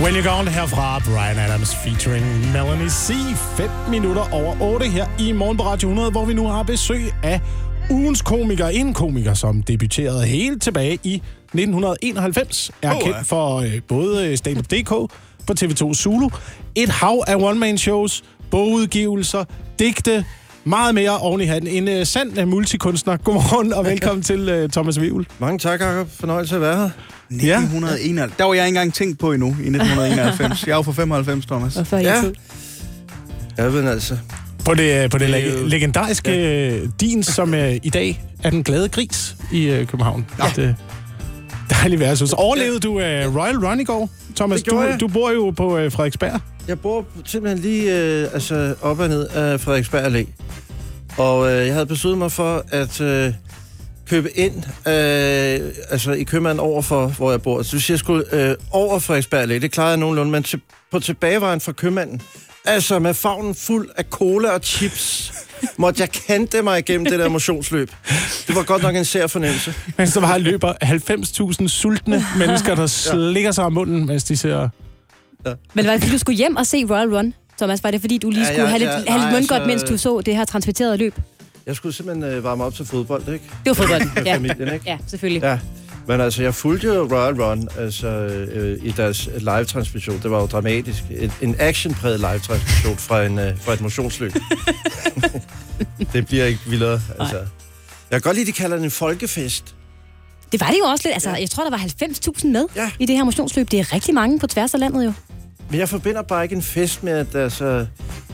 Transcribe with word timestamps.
When 0.00 0.14
You're 0.14 0.28
Gone 0.28 0.48
herfra, 0.48 0.98
Brian 1.04 1.38
Adams 1.38 1.74
featuring 1.74 2.52
Melanie 2.52 2.88
C. 2.90 3.12
5 3.56 3.70
minutter 3.90 4.22
over 4.32 4.60
8 4.60 4.86
her 4.86 5.06
i 5.18 5.32
Morgen 5.32 5.56
på 5.56 5.62
Radio 5.62 5.88
100, 5.88 6.10
hvor 6.10 6.24
vi 6.24 6.34
nu 6.34 6.46
har 6.46 6.62
besøg 6.62 7.12
af 7.22 7.40
ugens 7.90 8.22
komiker. 8.22 8.66
En 8.68 8.94
komiker, 8.94 9.34
som 9.34 9.62
debuterede 9.62 10.26
helt 10.26 10.62
tilbage 10.62 10.98
i 11.04 11.14
1991, 11.14 12.70
er 12.82 12.94
Oh, 12.94 13.02
kendt 13.02 13.26
for 13.26 13.56
øh, 13.56 13.80
både 13.88 14.36
Stand-Up.dk 14.36 14.88
på 15.46 15.52
TV2 15.60 15.94
Zulu, 15.94 16.28
et 16.74 16.88
hav 16.88 17.24
af 17.26 17.36
one-man-shows, 17.36 18.24
bogudgivelser, 18.50 19.44
digte, 19.78 20.24
meget 20.66 20.94
mere 20.94 21.18
oven 21.18 21.40
i 21.40 21.44
hatten. 21.44 21.70
En 21.70 21.88
øh, 21.88 22.06
sand 22.06 22.38
øh, 22.38 22.48
multikunstner. 22.48 23.16
Godmorgen 23.16 23.72
og 23.72 23.84
velkommen 23.84 24.22
til 24.22 24.48
øh, 24.48 24.68
Thomas 24.70 25.00
Vivl. 25.00 25.26
Mange 25.38 25.58
tak, 25.58 25.80
Jacob. 25.80 26.08
Fornøjelse 26.20 26.54
at 26.54 26.60
være 26.60 26.76
her. 26.76 26.90
1991. 27.30 28.32
Der 28.38 28.44
var 28.44 28.54
jeg 28.54 28.64
ikke 28.66 28.68
engang 28.68 28.94
tænkt 28.94 29.18
på 29.18 29.32
endnu 29.32 29.46
i 29.46 29.50
1991. 29.50 30.66
Jeg 30.66 30.72
er 30.72 30.76
jo 30.76 30.82
fra 30.82 30.92
95, 30.92 31.46
Thomas. 31.46 31.76
Og 31.76 31.86
før 31.86 31.98
Ja. 31.98 32.14
ja. 33.58 33.64
Ja, 33.64 33.70
men 33.70 33.86
altså... 33.88 34.16
På 34.64 34.74
det, 34.74 35.10
på 35.10 35.18
det, 35.18 35.28
Det 35.28 35.34
leg- 35.34 35.68
legendariske 35.68 36.30
ja. 36.30 36.78
din, 37.00 37.22
som 37.22 37.54
øh, 37.54 37.74
i 37.82 37.90
dag 37.90 38.22
er 38.42 38.50
den 38.50 38.62
glade 38.62 38.88
gris 38.88 39.36
i 39.52 39.66
øh, 39.66 39.86
København. 39.86 40.26
Ja. 40.38 40.62
Et, 40.62 40.74
dejligt 41.70 42.00
værtshus. 42.00 42.32
Overlevede 42.32 42.80
du 42.80 43.00
øh, 43.00 43.36
Royal 43.36 43.56
Run 43.56 43.80
i 43.80 43.84
går, 43.84 44.10
Thomas? 44.36 44.62
Det 44.62 44.70
Du, 44.72 44.80
jeg. 44.80 45.00
du 45.00 45.08
bor 45.08 45.30
jo 45.30 45.50
på 45.50 45.78
øh, 45.78 45.92
Frederiksberg. 45.92 46.40
Jeg 46.68 46.80
bor 46.80 47.04
simpelthen 47.24 47.62
lige 47.62 47.98
øh, 47.98 48.28
altså 48.34 48.74
op 48.82 48.98
og 49.00 49.08
ned 49.08 49.26
af 49.28 49.60
Frederiksberg 49.60 50.06
Allé. 50.06 50.26
Og 51.22 51.52
øh, 51.52 51.66
jeg 51.66 51.74
havde 51.74 51.86
besluttet 51.86 52.18
mig 52.18 52.32
for 52.32 52.64
at 52.68 53.00
øh, 53.00 53.32
købe 54.08 54.38
ind 54.38 54.54
øh, 54.86 55.72
altså 55.90 56.12
i 56.12 56.22
købmanden 56.22 56.60
over 56.60 56.82
for, 56.82 57.06
hvor 57.06 57.30
jeg 57.30 57.42
bor. 57.42 57.62
Så 57.62 57.72
hvis 57.72 57.90
jeg 57.90 57.98
skulle 57.98 58.24
øh, 58.32 58.54
over 58.70 58.98
Frederiksberg 58.98 59.44
Allé, 59.44 59.52
det 59.58 59.72
klarede 59.72 59.90
jeg 59.90 59.98
nogenlunde, 59.98 60.32
men 60.32 60.42
til, 60.42 60.60
på 60.92 60.98
tilbagevejen 60.98 61.60
fra 61.60 61.72
købmanden, 61.72 62.22
altså 62.64 62.98
med 62.98 63.14
favnen 63.14 63.54
fuld 63.54 63.88
af 63.96 64.04
cola 64.10 64.50
og 64.50 64.60
chips, 64.62 65.32
måtte 65.76 66.00
jeg 66.00 66.10
kante 66.10 66.62
mig 66.62 66.78
igennem 66.78 67.04
det 67.04 67.18
der 67.18 67.28
motionsløb. 67.28 67.90
Det 68.46 68.54
var 68.56 68.62
godt 68.62 68.82
nok 68.82 68.96
en 68.96 69.04
sær 69.04 69.26
fornemmelse. 69.26 69.74
Mens 69.98 70.12
der 70.12 70.20
bare 70.20 70.38
løber 70.38 70.72
90.000 71.62 71.68
sultne 71.68 72.24
mennesker, 72.38 72.74
der 72.74 72.86
slikker 72.86 73.52
sig 73.52 73.64
om 73.64 73.72
munden, 73.72 74.06
mens 74.06 74.24
de 74.24 74.36
ser... 74.36 74.68
Men 75.74 75.86
var 75.86 75.92
det 75.92 76.00
fordi, 76.00 76.12
du 76.12 76.18
skulle 76.18 76.36
hjem 76.36 76.56
og 76.56 76.66
se 76.66 76.84
Royal 76.84 77.14
Run? 77.16 77.34
Thomas, 77.58 77.84
var 77.84 77.90
det 77.90 78.00
fordi, 78.00 78.18
du 78.18 78.30
lige 78.30 78.40
Ja, 78.40 78.46
skulle 78.46 78.62
ja, 78.62 78.68
have 78.68 78.78
lidt, 78.78 78.90
ja, 78.90 78.94
have 78.94 79.02
lidt 79.06 79.08
nej, 79.22 79.32
mundgodt, 79.32 79.52
altså- 79.60 79.66
mens 79.66 79.82
du 79.82 79.96
så 79.96 80.20
det 80.26 80.36
her 80.36 80.44
transmitterede 80.44 80.96
løb? 80.96 81.14
Jeg 81.66 81.76
skulle 81.76 81.94
simpelthen 81.94 82.32
øh, 82.32 82.44
varme 82.44 82.64
op 82.64 82.74
til 82.74 82.84
fodbold, 82.86 83.28
ikke? 83.28 83.44
Det 83.64 83.66
var 83.66 83.74
fodbold. 83.74 84.02
ja. 84.26 84.34
familien, 84.34 84.72
ikke? 84.74 84.84
ja, 84.86 84.98
selvfølgelig. 85.06 85.42
Ja, 85.42 85.58
men 86.08 86.20
altså, 86.20 86.42
jeg 86.42 86.54
fulgte 86.54 86.86
jo 86.86 87.08
Royal 87.12 87.42
Run 87.42 87.68
altså, 87.78 88.06
øh, 88.08 88.78
i 88.82 88.90
deres 88.90 89.28
live-transmission. 89.38 90.20
Det 90.22 90.30
var 90.30 90.40
jo 90.40 90.46
dramatisk. 90.46 91.02
En, 91.10 91.32
en 91.42 91.56
actionpræget 91.58 92.20
live-transmission 92.20 92.96
fra, 92.96 93.24
en, 93.24 93.38
øh, 93.38 93.58
fra 93.60 93.72
et 93.72 93.80
motionsløb. 93.80 94.32
det 96.12 96.26
bliver 96.26 96.44
ikke 96.44 96.60
vildere, 96.66 97.00
altså. 97.20 97.36
Jeg 97.36 97.46
kan 98.10 98.20
godt 98.20 98.36
lide, 98.36 98.46
de 98.46 98.52
kalder 98.52 98.76
det 98.76 98.84
en 98.84 98.90
folkefest. 98.90 99.74
Det 100.52 100.60
var 100.60 100.66
det 100.70 100.78
jo 100.78 100.84
også 100.84 101.02
lidt. 101.08 101.14
Altså, 101.14 101.30
jeg 101.30 101.50
tror, 101.50 101.62
der 101.64 101.70
var 101.70 101.78
90.000 101.78 102.46
med 102.46 102.64
Ja. 102.76 102.90
i 102.98 103.06
det 103.06 103.16
her 103.16 103.24
motionsløb. 103.24 103.70
Det 103.70 103.80
er 103.80 103.92
rigtig 103.92 104.14
mange 104.14 104.38
på 104.38 104.46
tværs 104.46 104.74
af 104.74 104.80
landet 104.80 105.04
jo. 105.04 105.12
Men 105.70 105.78
jeg 105.80 105.88
forbinder 105.88 106.22
bare 106.22 106.42
ikke 106.42 106.54
en 106.56 106.62
fest 106.62 107.02
med 107.02 107.12
at 107.12 107.34
altså, 107.34 107.86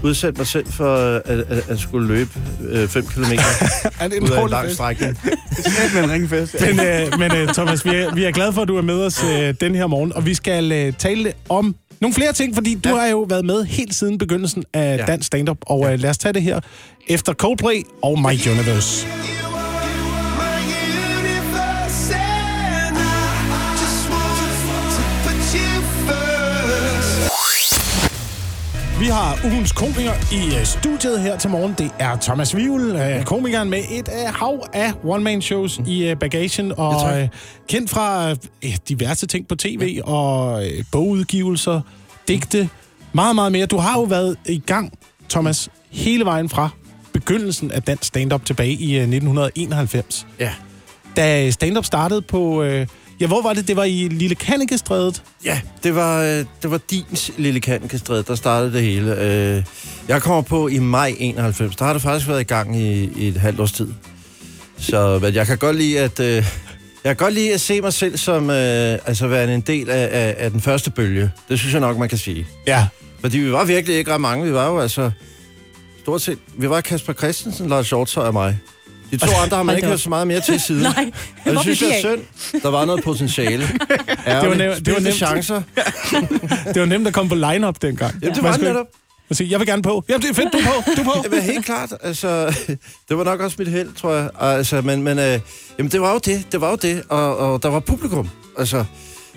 udsætte 0.02 0.38
mig 0.38 0.46
selv 0.46 0.66
for 0.66 0.96
at, 0.96 1.22
at, 1.26 1.64
at 1.68 1.80
skulle 1.80 2.08
løbe 2.08 2.30
5 2.88 3.06
km 3.06 3.22
Er 4.00 4.08
det 4.08 4.20
ud 4.22 4.30
af 4.30 4.42
en 4.42 4.50
lang 4.50 4.64
fest? 4.64 4.74
strækning. 4.74 5.18
Det 5.22 5.98
er 5.98 6.02
en 6.02 6.10
ringfest. 6.10 6.56
Men, 6.60 6.80
øh, 6.80 7.18
men 7.18 7.32
øh, 7.36 7.48
Thomas, 7.48 7.84
vi 7.84 7.90
er, 7.90 8.14
vi 8.14 8.24
er 8.24 8.30
glade 8.30 8.52
for, 8.52 8.62
at 8.62 8.68
du 8.68 8.76
er 8.76 8.82
med 8.82 8.94
os 9.06 9.24
øh, 9.24 9.54
den 9.60 9.74
her 9.74 9.86
morgen, 9.86 10.12
og 10.16 10.26
vi 10.26 10.34
skal 10.34 10.72
øh, 10.72 10.92
tale 10.98 11.32
om 11.48 11.74
nogle 12.00 12.14
flere 12.14 12.32
ting, 12.32 12.54
fordi 12.54 12.74
du 12.74 12.88
Ja. 12.88 12.94
har 12.96 13.06
jo 13.06 13.26
været 13.28 13.44
med 13.44 13.64
helt 13.64 13.94
siden 13.94 14.18
begyndelsen 14.18 14.64
af 14.74 14.96
Ja. 14.98 15.04
dansk 15.04 15.26
stand-up, 15.26 15.58
og 15.62 15.92
øh, 15.92 15.98
lad 16.00 16.10
os 16.10 16.18
tage 16.18 16.32
det 16.32 16.42
her 16.42 16.60
efter 17.08 17.32
Coldplay 17.34 17.82
og 18.02 18.18
My 18.18 18.24
Universe. 18.50 19.06
Vi 29.02 29.06
har 29.06 29.40
ugens 29.44 29.72
komiker 29.72 30.12
i 30.32 30.58
øh, 30.58 30.64
studiet 30.64 31.20
her 31.20 31.38
til 31.38 31.50
morgen. 31.50 31.74
Det 31.78 31.90
er 31.98 32.16
Thomas 32.16 32.56
Vivl, 32.56 32.96
øh, 32.96 33.24
komikeren 33.24 33.70
med 33.70 33.78
et 33.90 34.08
øh, 34.08 34.34
hav 34.34 34.66
af 34.72 34.92
one-man-shows 35.04 35.80
i 35.86 36.14
bagagen, 36.20 36.72
og 36.76 37.20
øh, 37.20 37.28
kendt 37.68 37.90
fra 37.90 38.34
diverse 38.88 39.26
ting 39.26 39.48
på 39.48 39.54
tv, 39.54 40.00
og 40.04 40.62
bogudgivelser, 40.92 41.80
digte, 42.28 42.68
meget, 43.12 43.34
meget 43.34 43.52
mere. 43.52 43.66
Du 43.66 43.76
har 43.76 43.98
jo 43.98 44.02
været 44.02 44.36
i 44.46 44.58
gang, 44.58 44.92
Thomas, 45.30 45.68
hele 45.90 46.24
vejen 46.24 46.48
fra 46.48 46.68
begyndelsen 47.12 47.70
af 47.70 47.82
dansk 47.82 48.04
stand-up 48.04 48.44
tilbage 48.44 48.72
i 48.72 48.94
øh, 48.94 49.02
1991. 49.02 50.26
Ja. 50.40 50.50
Da 51.16 51.50
stand-up 51.50 51.84
startede 51.84 52.22
på... 52.22 52.62
Øh, 52.62 52.86
ja, 53.22 53.26
hvor 53.26 53.42
var 53.42 53.52
det? 53.52 53.68
Det 53.68 53.76
var 53.76 53.84
i 53.84 54.08
Lille 54.10 54.34
Kannekestrædet. 54.34 55.22
Ja, 55.44 55.60
det 55.82 55.94
var, 55.94 56.22
øh, 56.22 56.44
det 56.62 56.70
var 56.70 56.78
Dins 56.90 57.30
lille 57.38 57.60
kankestræd, 57.60 58.22
der 58.22 58.34
startede 58.34 58.72
det 58.72 58.82
hele. 58.82 59.20
Øh, 59.20 59.62
Jeg 60.08 60.22
kommer 60.22 60.42
på 60.42 60.68
i 60.68 60.78
maj 60.78 61.14
91. 61.18 61.76
Der 61.76 61.84
har 61.84 61.92
det 61.92 62.02
faktisk 62.02 62.28
været 62.28 62.40
i 62.40 62.44
gang 62.44 62.76
i, 62.80 63.10
i 63.16 63.28
et 63.28 63.36
halvt 63.36 63.60
års 63.60 63.72
tid. 63.72 63.88
Så 64.78 65.18
men 65.22 65.34
jeg 65.34 65.46
kan 65.46 65.58
godt 65.58 65.76
lide 65.76 66.00
at... 66.00 66.20
øh, 66.20 66.34
Jeg 67.04 67.16
kan 67.16 67.16
godt 67.16 67.34
lide 67.34 67.54
at 67.54 67.60
se 67.60 67.80
mig 67.80 67.92
selv 67.92 68.16
som 68.16 68.50
øh, 68.50 68.98
altså 69.06 69.26
være 69.26 69.54
en 69.54 69.60
del 69.60 69.90
af, 69.90 70.08
af, 70.12 70.34
af 70.38 70.50
den 70.50 70.60
første 70.60 70.90
bølge. 70.90 71.30
Det 71.48 71.58
synes 71.58 71.72
jeg 71.72 71.80
nok, 71.80 71.98
man 71.98 72.08
kan 72.08 72.18
sige. 72.18 72.46
Ja. 72.66 72.86
Fordi 73.20 73.38
vi 73.38 73.52
var 73.52 73.64
virkelig 73.64 73.96
ikke 73.96 74.14
ret 74.14 74.20
mange. 74.20 74.44
Vi 74.46 74.52
var 74.52 74.68
jo 74.68 74.78
altså... 74.80 75.10
Stort 76.02 76.22
set... 76.22 76.38
Vi 76.58 76.68
var 76.70 76.80
Kasper 76.80 77.12
Christensen, 77.12 77.68
Lars 77.68 77.88
Hjortøj 77.88 78.26
og 78.26 78.32
mig. 78.32 78.58
De 79.12 79.16
to 79.18 79.26
andre 79.42 79.56
har 79.56 79.62
man 79.62 79.76
ikke 79.76 79.88
hørt 79.88 80.00
så 80.00 80.08
meget 80.08 80.26
mere 80.26 80.40
til 80.40 80.60
siden. 80.66 80.82
Nej, 80.82 81.10
Og 81.46 81.52
det 81.52 81.60
synes 81.60 81.82
jeg 81.82 81.90
er 81.90 82.00
synd. 82.00 82.62
Der 82.62 82.68
var 82.70 82.84
noget 82.84 83.04
potentiale. 83.04 83.68
Ja, 84.26 84.40
Det 84.40 84.48
var 84.48 84.54
nemt- 84.54 84.86
det 84.86 84.94
var 84.94 85.00
nemt. 85.00 85.14
chancer. 85.16 85.62
Det 86.74 86.80
var 86.80 86.84
nemt 86.86 87.06
at 87.06 87.14
komme 87.14 87.28
på 87.28 87.34
line-up 87.34 87.82
dengang. 87.82 88.14
Jamen, 88.22 88.34
det 88.34 88.42
var 88.42 88.56
netop. 88.56 88.86
Og 89.30 89.36
sige, 89.36 89.50
jeg 89.50 89.58
vil 89.58 89.66
gerne 89.66 89.82
på. 89.82 90.04
Jamen, 90.08 90.22
det 90.22 90.30
er 90.30 90.34
fedt, 90.34 90.52
du 90.52 90.58
er 90.58 90.62
på. 90.62 90.90
Du 90.96 91.00
er 91.00 91.04
på. 91.04 91.20
Jamen, 91.24 91.42
helt 91.42 91.64
klart. 91.64 91.92
Altså, 92.02 92.46
det 93.08 93.18
var 93.18 93.24
nok 93.24 93.40
også 93.40 93.56
mit 93.58 93.68
held, 93.68 93.88
tror 93.94 94.12
jeg. 94.14 94.30
Altså, 94.40 94.80
men, 94.80 95.02
men 95.02 95.18
øh, 95.18 95.40
jamen, 95.78 95.92
det 95.92 96.00
var 96.00 96.12
jo 96.12 96.18
det. 96.24 96.44
Det 96.52 96.60
var 96.60 96.70
jo 96.70 96.76
det. 96.76 97.02
Og, 97.08 97.36
og 97.36 97.62
der 97.62 97.68
var 97.68 97.80
publikum. 97.80 98.28
Altså, 98.58 98.84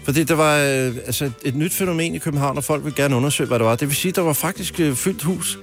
fordi 0.06 0.24
det 0.24 0.38
var 0.38 0.58
øh, 0.58 0.96
altså, 1.06 1.32
et 1.44 1.56
nyt 1.56 1.74
fænomen 1.74 2.16
i 2.16 2.18
København, 2.18 2.58
og 2.58 2.64
folk 2.64 2.84
ville 2.84 2.96
gerne 3.04 3.16
undersøge, 3.16 3.48
hvad 3.48 3.60
det 3.60 3.66
var. 3.66 3.76
Det 3.76 3.88
vil 3.88 3.96
sige, 3.98 4.12
der 4.12 4.22
var 4.22 4.34
faktisk 4.34 4.80
øh, 4.80 4.96
fyldt 4.96 5.24
hus. 5.24 5.58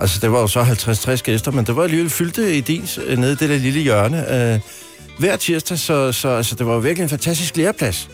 Altså, 0.00 0.18
det 0.22 0.32
var 0.32 0.40
jo 0.40 0.46
så 0.46 0.62
50-60 0.62 1.16
gæster, 1.22 1.50
men 1.50 1.64
det 1.66 1.76
var 1.76 1.82
alligevel 1.82 2.10
fyldte 2.10 2.56
i 2.56 2.60
Dins, 2.60 2.98
øh, 3.06 3.18
nede 3.18 3.32
i 3.32 3.34
det 3.36 3.48
der 3.48 3.58
lille 3.58 3.80
hjørne. 3.80 4.52
Øh, 4.54 4.60
hver 5.18 5.36
tirsdag, 5.36 5.78
så, 5.78 6.12
så 6.12 6.28
altså, 6.28 6.54
det 6.54 6.66
var 6.66 6.72
jo 6.72 6.78
virkelig 6.78 7.02
en 7.02 7.08
fantastisk 7.08 7.56
læreplads. 7.56 8.08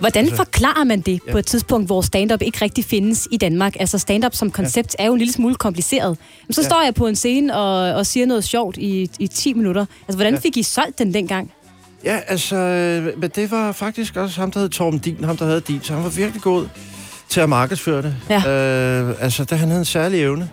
Hvordan 0.00 0.30
forklarer 0.36 0.84
man 0.84 1.00
det 1.00 1.20
på 1.32 1.38
et 1.38 1.46
tidspunkt, 1.46 1.86
hvor 1.88 2.00
stand-up 2.02 2.42
ikke 2.42 2.58
rigtig 2.62 2.84
findes 2.84 3.28
i 3.30 3.36
Danmark? 3.36 3.76
Altså 3.80 3.98
stand-up 3.98 4.34
som 4.34 4.50
koncept 4.50 4.96
er 4.98 5.06
jo 5.06 5.12
en 5.12 5.18
lille 5.18 5.32
smule 5.32 5.54
kompliceret. 5.54 6.18
Men 6.46 6.54
så 6.54 6.60
Ja. 6.60 6.66
står 6.68 6.82
jeg 6.84 6.94
på 6.94 7.06
en 7.06 7.16
scene 7.16 7.56
og, 7.56 7.94
og 7.94 8.06
siger 8.06 8.26
noget 8.26 8.44
sjovt 8.44 8.76
i, 8.76 9.10
i 9.18 9.26
10 9.26 9.54
minutter. 9.54 9.86
Altså, 10.08 10.16
hvordan 10.16 10.34
Ja. 10.34 10.40
fik 10.40 10.56
I 10.56 10.62
solgt 10.62 10.98
den 10.98 11.14
dengang? 11.14 11.52
Ja, 12.04 12.18
altså, 12.26 12.56
øh, 12.56 13.20
men 13.20 13.30
det 13.34 13.50
var 13.50 13.72
faktisk 13.72 14.16
også 14.16 14.40
ham, 14.40 14.50
der 14.50 14.60
hed 14.60 14.68
Torben 14.68 14.98
Din, 14.98 15.24
ham, 15.24 15.36
der 15.36 15.44
havde 15.46 15.60
Din, 15.60 15.80
så 15.82 15.92
han 15.94 16.02
var 16.04 16.10
virkelig 16.10 16.42
god 16.42 16.66
til 17.28 17.40
at 17.40 17.48
markedsføre 17.48 18.02
det. 18.02 18.14
Ja. 18.30 18.48
Øh, 18.50 19.14
altså, 19.20 19.44
der 19.44 19.56
han 19.56 19.68
havde 19.68 19.78
en 19.78 19.84
særlig 19.84 20.20
evne 20.22 20.48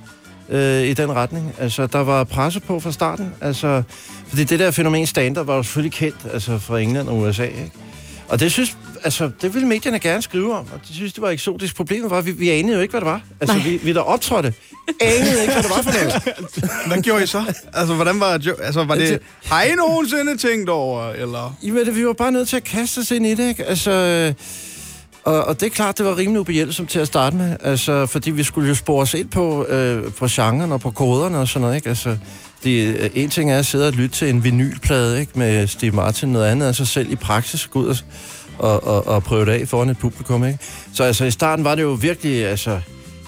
øh, 0.50 0.82
i 0.84 0.94
den 0.94 1.12
retning. 1.12 1.54
Altså, 1.60 1.88
der 1.88 2.00
var 2.00 2.24
presse 2.24 2.60
på 2.60 2.80
fra 2.80 2.92
starten. 2.92 3.34
Altså, 3.42 3.84
fordi 4.28 4.44
det 4.44 4.60
der 4.60 4.72
fænomen 4.72 5.06
stand 5.08 5.38
var 5.40 5.56
jo 5.56 5.64
selvfølgelig 5.64 5.94
kendt 5.94 6.18
altså, 6.34 6.58
fra 6.60 6.80
England 6.80 7.08
og 7.10 7.18
USA, 7.18 7.44
ikke? 7.44 7.72
Og 8.30 8.40
det 8.40 8.52
synes, 8.52 8.78
altså, 9.04 9.30
det 9.42 9.54
ville 9.54 9.68
medierne 9.68 10.00
gerne 10.00 10.22
skrive 10.22 10.56
om, 10.56 10.66
og 10.74 10.80
de 10.90 10.94
synes, 10.94 11.14
det 11.14 11.22
var 11.22 11.30
eksotisk. 11.30 11.76
Problemet 11.76 12.09
var, 12.12 12.18
at 12.18 12.26
vi, 12.26 12.32
vi 12.32 12.50
anede 12.50 12.76
jo 12.76 12.82
ikke, 12.82 12.92
hvad 12.92 13.02
det 13.02 13.06
var. 13.08 13.22
Altså, 13.42 13.56
Nej. 13.58 13.66
vi, 13.68 13.78
vi 13.84 13.94
der 13.94 14.02
optrådte, 14.02 14.53
anede 15.02 15.42
ikke, 15.42 15.53
hvad 15.53 15.64
det 15.64 15.72
var 15.72 15.82
for 15.82 15.92
noget. 15.92 16.14
Hvad 16.88 17.02
gjorde 17.02 17.24
I 17.24 17.28
så? 17.28 17.44
Altså, 17.74 17.94
hvordan 17.96 18.20
var, 18.20 18.28
altså, 18.64 18.84
var 18.84 18.96
det... 18.96 19.20
Har 19.46 19.64
I 19.64 19.72
nogensinde 19.76 20.38
tænkt 20.38 20.70
over, 20.70 21.09
eller... 21.12 21.58
Jamen, 21.64 21.86
det- 21.86 21.96
vi 21.96 22.06
var 22.06 22.14
bare 22.14 22.32
nødt 22.32 22.48
til 22.50 22.56
at 22.58 22.64
kaste 22.64 23.00
os 23.00 23.12
ind 23.12 23.26
i 23.26 23.34
det, 23.36 23.50
ikke? 23.50 23.66
Altså, 23.66 24.34
og, 25.26 25.44
og 25.44 25.60
det 25.60 25.66
er 25.66 25.70
klart, 25.70 25.98
det 25.98 26.06
var 26.06 26.18
rimelig 26.18 26.40
ubehjælpsomt 26.40 26.90
til 26.90 27.00
at 27.00 27.08
starte 27.08 27.36
med, 27.36 27.58
altså, 27.64 28.06
fordi 28.06 28.32
vi 28.32 28.44
skulle 28.44 28.70
jo 28.70 28.76
spore 28.76 29.02
os 29.02 29.14
ind 29.14 29.30
på, 29.30 29.66
øh, 29.66 30.14
på 30.14 30.28
genren 30.30 30.72
og 30.72 30.82
på 30.82 30.92
koderne 30.92 31.38
og 31.38 31.48
sådan 31.48 31.62
noget, 31.62 31.76
ikke? 31.76 31.90
Altså, 31.90 32.18
det, 32.64 32.96
øh, 33.00 33.10
en 33.14 33.30
ting 33.30 33.52
er 33.52 33.60
at 33.60 33.66
sidde 33.66 33.88
og 33.88 33.94
lytte 33.94 34.16
til 34.16 34.30
en 34.30 34.44
vinylplade, 34.44 35.20
ikke? 35.20 35.32
Med 35.36 35.68
Steve 35.68 35.92
Martin, 35.92 36.30
noget 36.30 36.46
andet 36.46 36.68
er 36.68 36.72
så 36.72 36.86
selv 36.86 37.12
i 37.12 37.16
praksis 37.16 37.68
gå 37.68 37.80
ud 37.80 37.88
og, 37.88 37.98
og, 38.60 38.84
og, 38.84 39.08
og 39.08 39.24
prøve 39.24 39.46
det 39.46 39.52
af 39.52 39.68
foran 39.68 39.90
et 39.90 39.98
publikum, 39.98 40.46
ikke? 40.46 40.60
Så 40.94 41.04
altså, 41.04 41.26
i 41.26 41.32
starten 41.32 41.66
var 41.66 41.76
det 41.76 41.84
jo 41.84 41.92
virkelig, 41.92 42.46
altså, 42.46 42.80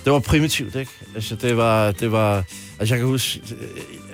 det 0.03 0.13
var 0.13 0.19
primitivt, 0.19 0.75
ikke? 0.75 0.91
Altså, 1.15 1.35
det 1.35 1.57
var, 1.57 1.91
det 1.91 2.11
var, 2.11 2.43
altså, 2.79 2.95
jeg 2.95 2.99
kan 2.99 3.07
huske, 3.07 3.41
øh, 3.51 3.67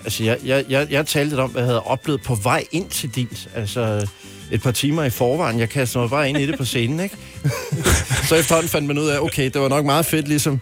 altså, 0.04 0.24
jeg, 0.24 0.38
jeg, 0.46 0.66
jeg, 0.70 0.88
jeg 0.92 1.08
talte 1.08 1.30
lidt 1.30 1.40
om, 1.40 1.50
hvad 1.50 1.62
jeg 1.62 1.68
havde 1.68 1.84
oplevet 1.84 2.22
på 2.22 2.36
vej 2.36 2.66
ind 2.72 2.90
til 2.90 3.10
din, 3.10 3.30
altså, 3.56 4.08
et 4.54 4.62
par 4.62 4.72
timer 4.72 5.04
i 5.04 5.10
forvejen. 5.10 5.60
Jeg 5.60 5.70
kastede 5.70 6.02
mig 6.02 6.10
bare 6.10 6.30
ind 6.30 6.38
i 6.38 6.48
det 6.48 6.58
på 6.58 6.66
scenen, 6.66 7.00
ikke? 7.00 7.16
så 8.30 8.36
efterhånden 8.36 8.70
fandt 8.70 8.88
man 8.88 8.98
ud 8.98 9.08
af, 9.08 9.20
okay, 9.20 9.50
det 9.54 9.62
var 9.62 9.70
nok 9.70 9.86
meget 9.86 10.06
fedt, 10.06 10.28
ligesom... 10.28 10.62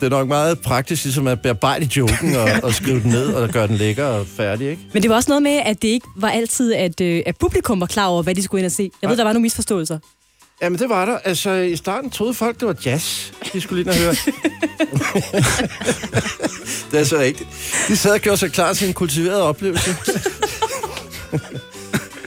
Det 0.00 0.06
er 0.06 0.10
nok 0.10 0.28
meget 0.28 0.60
praktisk, 0.60 1.04
ligesom 1.04 1.26
at 1.26 1.42
bearbejde 1.42 1.88
joken 1.96 2.36
og, 2.36 2.48
og 2.62 2.74
skrive 2.74 3.00
den 3.00 3.10
ned 3.10 3.26
og 3.26 3.48
gøre 3.48 3.66
den 3.66 3.76
lækker 3.76 4.04
og 4.04 4.26
færdig, 4.26 4.70
ikke? 4.70 4.82
Men 4.92 5.02
det 5.02 5.10
var 5.10 5.16
også 5.16 5.30
noget 5.30 5.42
med, 5.42 5.60
at 5.64 5.82
det 5.82 5.88
ikke 5.88 6.06
var 6.16 6.30
altid, 6.30 6.74
at, 6.74 7.00
øh, 7.00 7.22
at 7.26 7.36
publikum 7.36 7.80
var 7.80 7.86
klar 7.86 8.06
over, 8.06 8.22
hvad 8.22 8.34
de 8.34 8.42
skulle 8.42 8.60
ind 8.60 8.66
og 8.66 8.72
se. 8.72 8.90
Jeg 9.02 9.10
ved, 9.10 9.16
der 9.16 9.24
var 9.24 9.32
nogle 9.32 9.42
misforståelser. 9.42 9.98
Jamen, 10.62 10.78
det 10.78 10.88
var 10.88 11.04
der. 11.04 11.18
Altså, 11.18 11.52
i 11.52 11.76
starten 11.76 12.10
troede 12.10 12.34
folk, 12.34 12.60
det 12.60 12.68
var 12.68 12.76
jazz, 12.86 13.32
de 13.52 13.60
skulle 13.60 13.90
og 13.90 13.96
høre. 13.96 14.10
det 16.92 17.00
er 17.00 17.04
så 17.04 17.18
rigtigt. 17.18 17.48
De 17.88 17.96
sad 17.96 18.12
og 18.12 18.20
gjorde 18.20 18.36
sig 18.36 18.52
klar 18.52 18.72
til 18.72 18.88
en 18.88 18.94
kultiveret 18.94 19.42
oplevelse. 19.42 19.96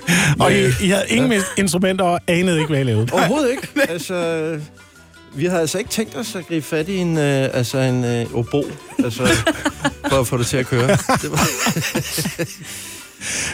Og 0.39 0.53
I, 0.53 0.65
I 0.81 0.89
havde 0.89 1.05
ingen 1.09 1.31
ja. 1.31 1.41
instrumenter 1.57 2.05
og 2.05 2.19
anede 2.27 2.57
ikke, 2.57 2.69
hvad 2.69 2.79
I 2.79 2.83
lavede. 2.83 3.07
Overhovedet 3.11 3.51
ikke. 3.51 3.67
Altså, 3.89 4.59
vi 5.35 5.45
havde 5.45 5.61
altså 5.61 5.77
ikke 5.77 5.89
tænkt 5.89 6.17
os 6.17 6.35
at 6.35 6.47
gribe 6.47 6.65
fat 6.65 6.89
i 6.89 6.97
en, 6.97 7.17
øh, 7.17 7.49
altså 7.53 7.77
en 7.77 8.03
øh, 8.03 8.35
obo, 8.35 8.63
altså, 9.03 9.27
for 10.09 10.19
at 10.19 10.27
få 10.27 10.37
det 10.37 10.47
til 10.47 10.57
at 10.57 10.65
køre. 10.65 10.87
Det 11.21 11.31
var... 11.31 11.47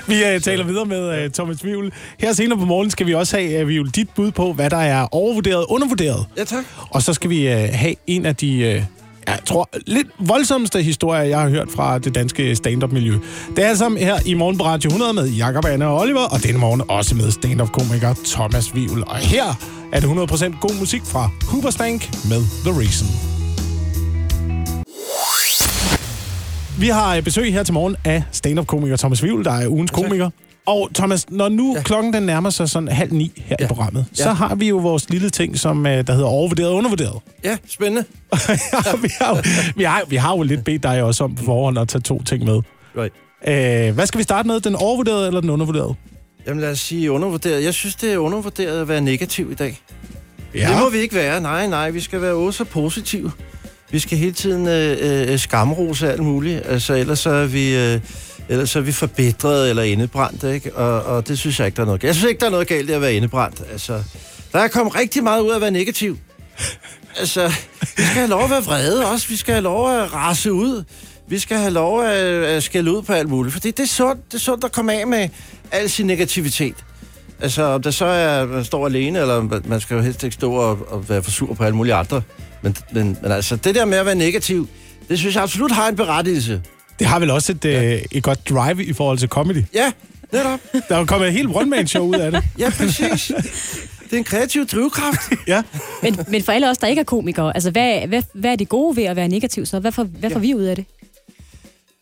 Vi 0.07 0.36
uh, 0.36 0.42
taler 0.42 0.63
videre 0.63 0.86
med 0.86 1.25
uh, 1.25 1.31
Thomas 1.31 1.65
Vivl. 1.65 1.94
Her 2.19 2.33
senere 2.33 2.59
på 2.59 2.65
morgen 2.65 2.92
skal 2.92 3.07
vi 3.07 3.13
også 3.13 3.38
have, 3.38 3.62
uh, 3.62 3.68
Vivl, 3.68 3.89
dit 3.89 4.09
bud 4.09 4.31
på, 4.31 4.54
hvad 4.54 4.69
der 4.69 4.77
er 4.77 5.07
overvurderet 5.12 5.57
og 5.57 5.71
undervurderet. 5.71 6.25
Ja, 6.38 6.44
tak. 6.44 6.65
Og 6.89 7.01
så 7.01 7.13
skal 7.13 7.30
vi 7.30 7.47
uh, 7.47 7.59
have 7.74 7.95
en 8.07 8.25
af 8.25 8.36
de... 8.36 8.75
Uh, 8.77 9.00
jeg 9.27 9.39
tror, 9.45 9.69
lidt 9.88 10.07
voldsomste 10.19 10.81
historier, 10.81 11.21
jeg 11.21 11.39
har 11.39 11.50
hørt 11.50 11.69
fra 11.75 12.00
det 12.00 12.15
danske 12.15 12.56
stand-up-miljø. 12.56 13.18
Det 13.56 13.63
er 13.65 13.69
altså 13.69 13.95
her 14.00 14.19
i 14.25 14.33
morgen 14.33 14.57
på 14.57 14.63
Radio 14.63 14.88
100 14.88 15.13
med 15.13 15.29
Jakob 15.29 15.65
Anna 15.65 15.85
og 15.85 16.00
Oliver, 16.00 16.21
og 16.21 16.44
denne 16.44 16.59
morgen 16.59 16.81
også 16.89 17.15
med 17.15 17.31
stand-up-komiker 17.31 18.13
Thomas 18.25 18.75
Vivl. 18.75 19.03
Og 19.07 19.15
her 19.15 19.44
er 19.91 20.00
det 20.00 20.07
100% 20.07 20.59
god 20.59 20.79
musik 20.79 21.01
fra 21.06 21.29
Hooperstank 21.51 22.09
med 22.29 22.41
The 22.65 22.79
Reason. 22.79 23.07
Vi 26.79 26.88
har 26.88 27.15
øh, 27.15 27.23
besøg 27.23 27.53
her 27.53 27.63
til 27.63 27.73
morgen 27.73 27.95
af 28.06 28.23
stand-up-komiker 28.31 28.97
Thomas 28.97 29.23
Vivl, 29.23 29.44
der 29.45 29.51
er 29.51 29.68
ugens 29.68 29.91
komiker. 29.91 30.29
Og 30.65 30.89
Thomas, 30.95 31.29
når 31.29 31.49
nu 31.49 31.75
ja. 31.75 31.81
klokken 31.81 32.13
den 32.13 32.23
nærmer 32.23 32.49
sig 32.49 32.69
sådan 32.69 32.87
halv 32.87 33.13
ni 33.13 33.31
her 33.35 33.55
ja. 33.59 33.65
i 33.65 33.67
programmet, 33.67 34.05
ja. 34.19 34.23
så 34.23 34.29
har 34.29 34.55
vi 34.55 34.67
jo 34.67 34.77
vores 34.77 35.09
lille 35.09 35.29
ting, 35.29 35.59
som 35.59 35.87
øh, 35.87 36.07
der 36.07 36.13
hedder 36.13 36.27
overvurderet 36.27 36.69
og 36.69 36.75
undervurderet. 36.75 37.21
Ja, 37.43 37.57
spændende. 37.67 38.05
ja, 38.33 38.95
vi, 39.03 39.09
har 39.21 39.35
jo, 39.35 39.41
vi, 39.75 39.83
har, 39.83 40.03
vi 40.07 40.15
har 40.15 40.35
jo 40.35 40.41
lidt 40.43 40.63
bedt 40.63 40.83
dig 40.83 41.03
også 41.03 41.23
om 41.23 41.35
på 41.35 41.43
forhånd 41.43 41.79
at 41.79 41.87
tage 41.87 42.01
to 42.01 42.23
ting 42.23 42.43
med. 42.43 42.61
Right. 42.97 43.13
Æh, 43.47 43.93
hvad 43.93 44.05
skal 44.05 44.17
vi 44.17 44.23
starte 44.23 44.47
med? 44.47 44.59
Den 44.59 44.75
overvurderede 44.75 45.27
eller 45.27 45.41
den 45.41 45.49
undervurderede? 45.49 45.95
Jamen 46.47 46.61
lad 46.61 46.71
os 46.71 46.79
sige 46.79 47.11
undervurderet. 47.11 47.63
Jeg 47.63 47.73
synes, 47.73 47.95
det 47.95 48.13
er 48.13 48.17
undervurderet 48.17 48.81
at 48.81 48.87
være 48.87 49.01
negativ 49.01 49.51
i 49.51 49.55
dag. 49.55 49.81
Ja. 50.55 50.69
Det 50.69 50.77
må 50.79 50.89
vi 50.89 50.97
ikke 50.97 51.15
være. 51.15 51.41
Nej, 51.41 51.67
nej, 51.67 51.89
vi 51.89 51.99
skal 51.99 52.21
være 52.21 52.33
også 52.33 52.63
positive. 52.63 53.31
Vi 53.91 53.99
skal 53.99 54.17
hele 54.17 54.33
tiden 54.33 54.67
øh, 54.67 55.31
øh, 55.31 55.39
skamrose 55.39 56.11
alt 56.11 56.23
muligt. 56.23 56.61
Altså, 56.65 56.93
ellers 56.93 57.19
så 57.19 57.29
er 57.29 57.45
vi... 57.45 57.75
Øh, 57.77 57.99
ellers 58.49 58.69
så 58.69 58.79
er 58.79 58.83
vi 58.83 58.91
forbedret 58.91 59.69
eller 59.69 59.83
indebrændt, 59.83 60.43
ikke? 60.43 60.75
Og, 60.75 61.03
og 61.03 61.27
det 61.27 61.39
synes 61.39 61.59
jeg 61.59 61.65
ikke, 61.65 61.75
der 61.75 61.81
er 61.81 61.85
noget 61.85 62.01
galt. 62.01 62.07
Jeg 62.07 62.15
synes 62.15 62.29
ikke, 62.29 62.39
der 62.39 62.45
er 62.45 62.51
noget 62.51 62.67
galt 62.67 62.89
i 62.89 62.93
at 62.93 63.01
være 63.01 63.13
indebrændt. 63.13 63.61
Altså, 63.71 64.03
der 64.53 64.59
er 64.59 64.67
kommet 64.67 64.95
rigtig 64.95 65.23
meget 65.23 65.41
ud 65.41 65.49
af 65.49 65.55
at 65.55 65.61
være 65.61 65.71
negativ. 65.71 66.17
Altså, 67.19 67.47
vi 67.97 68.03
skal 68.03 68.15
have 68.15 68.27
lov 68.27 68.43
at 68.43 68.49
være 68.49 68.63
vrede 68.63 69.05
også. 69.05 69.27
Vi 69.27 69.35
skal 69.35 69.53
have 69.53 69.63
lov 69.63 69.91
at 69.91 70.13
rase 70.13 70.53
ud. 70.53 70.83
Vi 71.27 71.39
skal 71.39 71.57
have 71.57 71.71
lov 71.71 72.03
at, 72.03 72.15
at 72.43 72.63
skælde 72.63 72.97
ud 72.97 73.01
på 73.01 73.13
alt 73.13 73.29
muligt. 73.29 73.53
Fordi 73.53 73.71
det 73.71 73.83
er 73.83 73.88
sundt, 73.88 74.25
det 74.25 74.33
er 74.33 74.39
sundt 74.39 74.63
at 74.63 74.71
komme 74.71 74.94
af 74.94 75.07
med 75.07 75.29
al 75.71 75.89
sin 75.89 76.07
negativitet. 76.07 76.75
Altså, 77.39 77.63
om 77.63 77.81
det 77.81 77.94
så 77.94 78.05
er, 78.05 78.41
at 78.41 78.49
man 78.49 78.65
står 78.65 78.85
alene, 78.85 79.19
eller 79.19 79.61
man 79.65 79.81
skal 79.81 79.95
jo 79.95 80.01
helst 80.01 80.23
ikke 80.23 80.33
stå 80.33 80.53
og, 80.53 80.91
og 80.91 81.09
være 81.09 81.23
for 81.23 81.31
sur 81.31 81.53
på 81.53 81.63
alle 81.63 81.75
mulige 81.75 81.94
andre. 81.94 82.21
Men, 82.61 82.77
men, 82.91 83.17
men 83.21 83.31
altså, 83.31 83.55
det 83.55 83.75
der 83.75 83.85
med 83.85 83.97
at 83.97 84.05
være 84.05 84.15
negativ, 84.15 84.69
det 85.09 85.19
synes 85.19 85.35
jeg 85.35 85.44
absolut 85.44 85.71
har 85.71 85.89
en 85.89 85.95
berettigelse. 85.95 86.61
Det 87.01 87.09
har 87.09 87.19
vel 87.19 87.30
også 87.31 87.51
et, 87.51 87.65
ja. 87.65 87.94
øh, 87.94 88.01
et 88.12 88.24
godt 88.24 88.50
drive 88.50 88.86
i 88.86 88.94
forhold 88.94 89.18
til 89.18 89.30
comedy. 89.30 89.63
Ja, 89.74 89.92
netop. 90.33 90.59
Der 90.89 90.95
er 90.95 91.06
kommet 91.06 91.27
et 91.27 91.33
helt 91.33 91.50
one-man-show 91.56 92.06
ud 92.06 92.15
af 92.15 92.31
det. 92.31 92.44
Ja, 92.59 92.69
præcis. 92.69 93.31
Det 94.03 94.13
er 94.13 94.18
en 94.18 94.24
kreativ 94.24 94.68
drivkraft. 94.68 95.19
ja. 95.48 95.63
Men, 96.03 96.19
men 96.27 96.44
for 96.44 96.51
alle 96.51 96.69
os, 96.69 96.77
der 96.77 96.88
ikke 96.88 97.00
er 97.00 97.03
komikere, 97.03 97.56
altså 97.56 97.71
hvad, 97.71 98.07
hvad, 98.07 98.24
hvad 98.33 98.51
er 98.51 98.56
det 98.56 98.69
gode 98.69 98.95
ved 98.95 99.03
at 99.03 99.15
være 99.15 99.27
negativ 99.27 99.65
så? 99.65 99.80
Hvad 99.80 99.92
får, 99.92 100.03
hvad 100.03 100.30
får 100.30 100.39
ja. 100.39 100.45
vi 100.45 100.56
ud 100.56 100.63
af 100.63 100.75
det? 100.75 100.86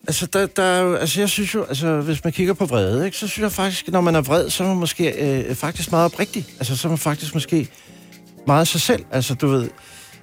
Altså, 0.08 0.26
der, 0.26 0.46
der 0.46 0.64
er 0.64 0.98
altså, 0.98 1.20
jeg 1.20 1.30
synes 1.30 1.54
jo, 1.54 1.64
altså, 1.64 2.02
hvis 2.02 2.24
man 2.24 2.34
kigger 2.34 2.54
på 2.54 2.66
vrede, 2.66 3.06
ikke, 3.06 3.18
så 3.18 3.28
synes 3.28 3.44
jeg 3.44 3.52
faktisk, 3.52 3.88
når 3.88 4.02
man 4.02 4.16
er 4.16 4.22
vred, 4.22 4.50
så 4.50 4.64
er 4.64 4.68
man 4.68 4.78
måske 4.78 5.12
øh, 5.12 5.56
faktisk 5.56 5.92
meget 5.92 6.06
oprigtig. 6.06 6.46
Altså, 6.60 6.78
så 6.78 6.88
er 6.88 6.90
man 6.90 6.98
faktisk 6.98 7.34
måske 7.34 7.68
meget 8.48 8.68
sig 8.68 8.82
selv. 8.82 9.04
Altså, 9.12 9.34
du 9.34 9.48
ved, 9.48 9.70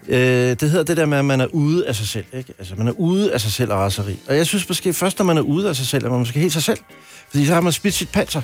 øh, 0.08 0.56
det 0.60 0.70
hedder 0.70 0.84
det 0.84 0.96
der 0.96 1.06
med, 1.06 1.18
at 1.18 1.24
man 1.24 1.40
er 1.40 1.46
ude 1.46 1.88
af 1.88 1.96
sig 1.96 2.08
selv, 2.08 2.24
ikke? 2.32 2.54
Altså, 2.58 2.74
man 2.76 2.88
er 2.88 2.92
ude 2.92 3.32
af 3.32 3.40
sig 3.40 3.52
selv 3.52 3.72
og 3.72 3.78
raseri. 3.78 4.18
Og 4.28 4.36
jeg 4.36 4.46
synes 4.46 4.68
måske 4.68 4.92
først, 4.92 5.18
når 5.18 5.26
man 5.26 5.36
er 5.36 5.42
ude 5.42 5.68
af 5.68 5.76
sig 5.76 5.86
selv, 5.86 6.04
er 6.04 6.10
man 6.10 6.18
måske 6.18 6.40
helt 6.40 6.52
sig 6.52 6.62
selv. 6.62 6.78
Fordi 7.30 7.46
så 7.46 7.54
har 7.54 7.60
man 7.60 7.72
spidt 7.72 7.94
sit 7.94 8.08
panser. 8.08 8.40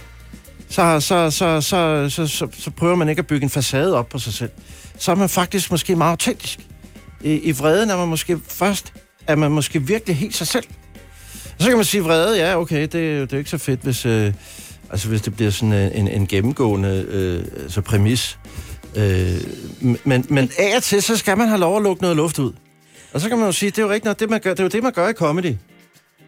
Så, 0.68 1.00
så, 1.00 1.30
så, 1.30 1.60
så, 1.60 2.08
så, 2.08 2.26
så, 2.26 2.48
så 2.58 2.70
prøver 2.70 2.94
man 2.94 3.08
ikke 3.08 3.20
at 3.20 3.26
bygge 3.26 3.44
en 3.44 3.50
facade 3.50 3.94
op 3.94 4.08
på 4.08 4.18
sig 4.18 4.32
selv. 4.32 4.50
Så 4.98 5.10
er 5.10 5.16
man 5.16 5.28
faktisk 5.28 5.70
måske 5.70 5.96
meget 5.96 6.10
autentisk. 6.10 6.58
I, 7.20 7.32
i 7.32 7.52
vreden 7.52 7.90
er 7.90 7.96
man 7.96 8.08
måske 8.08 8.38
først, 8.48 8.92
er 9.26 9.36
man 9.36 9.50
måske 9.50 9.86
virkelig 9.86 10.16
helt 10.16 10.36
sig 10.36 10.46
selv. 10.46 10.64
Og 11.58 11.62
så 11.62 11.68
kan 11.68 11.76
man 11.76 11.84
sige 11.84 12.02
vrede, 12.02 12.38
ja, 12.38 12.60
okay, 12.60 12.82
det, 12.82 12.92
det 12.92 13.32
er 13.32 13.38
ikke 13.38 13.50
så 13.50 13.58
fedt, 13.58 13.80
hvis, 13.80 14.06
øh, 14.06 14.32
altså, 14.90 15.08
hvis 15.08 15.22
det 15.22 15.34
bliver 15.34 15.50
sådan 15.50 15.72
øh, 15.72 15.90
en, 15.94 16.08
en 16.08 16.26
gennemgående 16.26 17.06
øh, 17.08 17.44
altså 17.62 17.80
præmis. 17.80 18.38
Øh, 18.96 19.40
men, 20.04 20.26
men 20.28 20.50
af 20.58 20.76
og 20.76 20.82
til, 20.82 21.02
så 21.02 21.16
skal 21.16 21.38
man 21.38 21.48
have 21.48 21.60
lov 21.60 21.76
at 21.76 21.82
lukke 21.82 22.02
noget 22.02 22.16
luft 22.16 22.38
ud. 22.38 22.52
Og 23.12 23.20
så 23.20 23.28
kan 23.28 23.38
man 23.38 23.46
jo 23.46 23.52
sige, 23.52 23.70
det 23.70 23.78
er 23.78 23.82
jo 23.82 23.90
rigtigt, 23.90 24.20
det, 24.20 24.30
man 24.30 24.40
gør, 24.40 24.50
det 24.50 24.60
er 24.60 24.64
jo 24.64 24.68
det, 24.68 24.82
man 24.82 24.92
gør 24.92 25.08
i 25.08 25.12
comedy. 25.12 25.54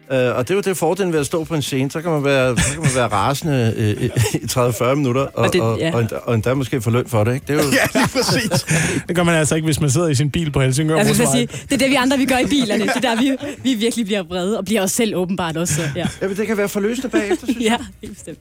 Uh, 0.09 0.15
og 0.15 0.47
det 0.47 0.51
er 0.51 0.55
jo 0.55 0.61
det 0.61 0.77
fordelen 0.77 1.13
ved 1.13 1.19
at 1.19 1.25
stå 1.25 1.43
på 1.43 1.55
en 1.55 1.61
scene. 1.61 1.91
Så 1.91 2.01
kan 2.01 2.11
man 2.11 2.23
være, 2.23 2.57
så 2.57 2.71
kan 2.73 2.81
man 2.81 2.95
være 2.95 3.07
rasende 3.07 3.73
uh, 3.77 4.03
i 4.03 4.09
30-40 4.51 4.93
minutter, 4.95 5.21
og, 5.21 5.31
og, 5.33 5.53
det, 5.53 5.59
ja. 5.59 5.63
og, 5.63 5.93
og, 5.93 6.01
endda, 6.01 6.15
og 6.15 6.35
endda 6.35 6.53
måske 6.53 6.81
få 6.81 6.89
løn 6.89 7.07
for 7.07 7.23
det. 7.23 7.33
Ikke? 7.33 7.45
Det 7.47 7.59
er 7.59 7.63
jo... 7.63 7.69
ja, 7.93 7.99
lige 7.99 8.09
præcis. 8.13 8.65
det 9.07 9.15
gør 9.15 9.23
man 9.23 9.35
altså 9.35 9.55
ikke, 9.55 9.65
hvis 9.65 9.81
man 9.81 9.89
sidder 9.89 10.07
i 10.07 10.15
sin 10.15 10.31
bil 10.31 10.51
på 10.51 10.61
Helsingør. 10.61 10.97
Jeg 10.97 11.05
vil 11.05 11.15
sige, 11.15 11.47
det 11.47 11.73
er 11.73 11.77
det, 11.77 11.89
vi 11.89 11.95
andre 11.95 12.17
vi 12.17 12.25
gør 12.25 12.37
i 12.37 12.45
bilerne. 12.45 12.83
Det 12.83 12.95
er 12.95 12.99
der, 12.99 13.21
vi, 13.21 13.37
vi 13.63 13.73
virkelig 13.73 14.05
bliver 14.05 14.23
vrede, 14.23 14.57
og 14.57 14.65
bliver 14.65 14.81
os 14.81 14.91
selv 14.91 15.15
åbenbart 15.15 15.57
også. 15.57 15.81
Ja. 15.95 16.07
ja, 16.21 16.27
men 16.27 16.37
det 16.37 16.47
kan 16.47 16.57
være 16.57 16.69
forløsende 16.69 17.09
bagefter, 17.09 17.47
synes 17.47 17.63
jeg. 17.63 17.77
Ja, 17.79 17.85
helt 18.01 18.13
bestemt. 18.13 18.39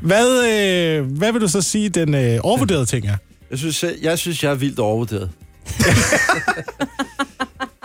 Hvad, 0.00 0.46
øh, 0.48 1.16
hvad 1.16 1.32
vil 1.32 1.40
du 1.40 1.48
så 1.48 1.60
sige, 1.60 1.88
den 1.88 2.14
øh, 2.14 2.38
overvurderede 2.42 2.86
ting 2.86 3.06
er? 3.06 3.16
Jeg 3.54 3.58
synes, 3.58 3.84
jeg, 4.02 4.18
synes, 4.18 4.44
jeg 4.44 4.50
er 4.50 4.54
vildt 4.54 4.78
overvurderet. 4.78 5.30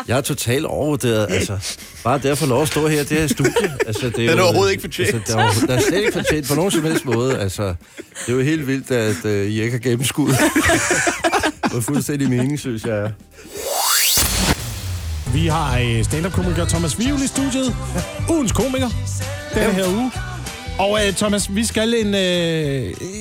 Jeg 0.08 0.18
er 0.18 0.22
totalt 0.22 0.66
overvurderet. 0.66 1.28
Altså, 1.30 1.78
bare 2.04 2.20
derfor 2.24 2.46
lov 2.46 2.62
at 2.62 2.68
stå 2.68 2.88
her, 2.88 3.04
det 3.04 3.18
her 3.18 3.28
studie. 3.28 3.52
Altså, 3.88 4.10
det 4.10 4.26
er 4.26 4.30
den 4.30 4.30
er 4.30 4.34
jo, 4.34 4.44
overhovedet 4.44 4.72
ikke 4.72 4.82
fortjent. 4.82 5.14
Altså, 5.14 5.34
der, 5.34 5.38
er, 5.38 5.68
der 5.68 5.74
er 5.74 5.82
slet 5.90 6.00
ikke 6.00 6.12
fortjent 6.12 6.48
på 6.48 6.56
nogen 6.56 6.72
som 6.72 6.84
helst 6.84 7.06
måde. 7.06 7.40
Altså, 7.40 7.64
det 8.26 8.30
er 8.30 8.34
jo 8.34 8.42
helt 8.42 8.68
vildt, 8.68 8.92
at 8.92 9.26
uh, 9.26 9.32
I 9.32 9.62
ikke 9.62 9.72
har 9.72 9.80
gennemskud. 9.80 10.30
det 11.64 11.74
er 11.74 11.82
fuldstændig 11.82 12.30
mening, 12.30 12.60
synes 12.60 12.84
jeg. 12.84 13.12
Vi 15.34 15.48
har 15.48 16.04
stand-up-komiker 16.04 16.66
Thomas 16.66 17.00
Vivl 17.00 17.22
i 17.24 17.28
studiet. 17.28 17.76
Ugens 18.30 18.52
komiker 18.52 18.90
denne 19.56 19.74
her 19.74 19.88
uge. 19.88 20.12
Og 20.80 20.92
uh, 20.92 21.16
Thomas, 21.16 21.56
vi 21.56 21.66
skal 21.66 21.94
en, 21.94 22.08
uh, 22.08 22.20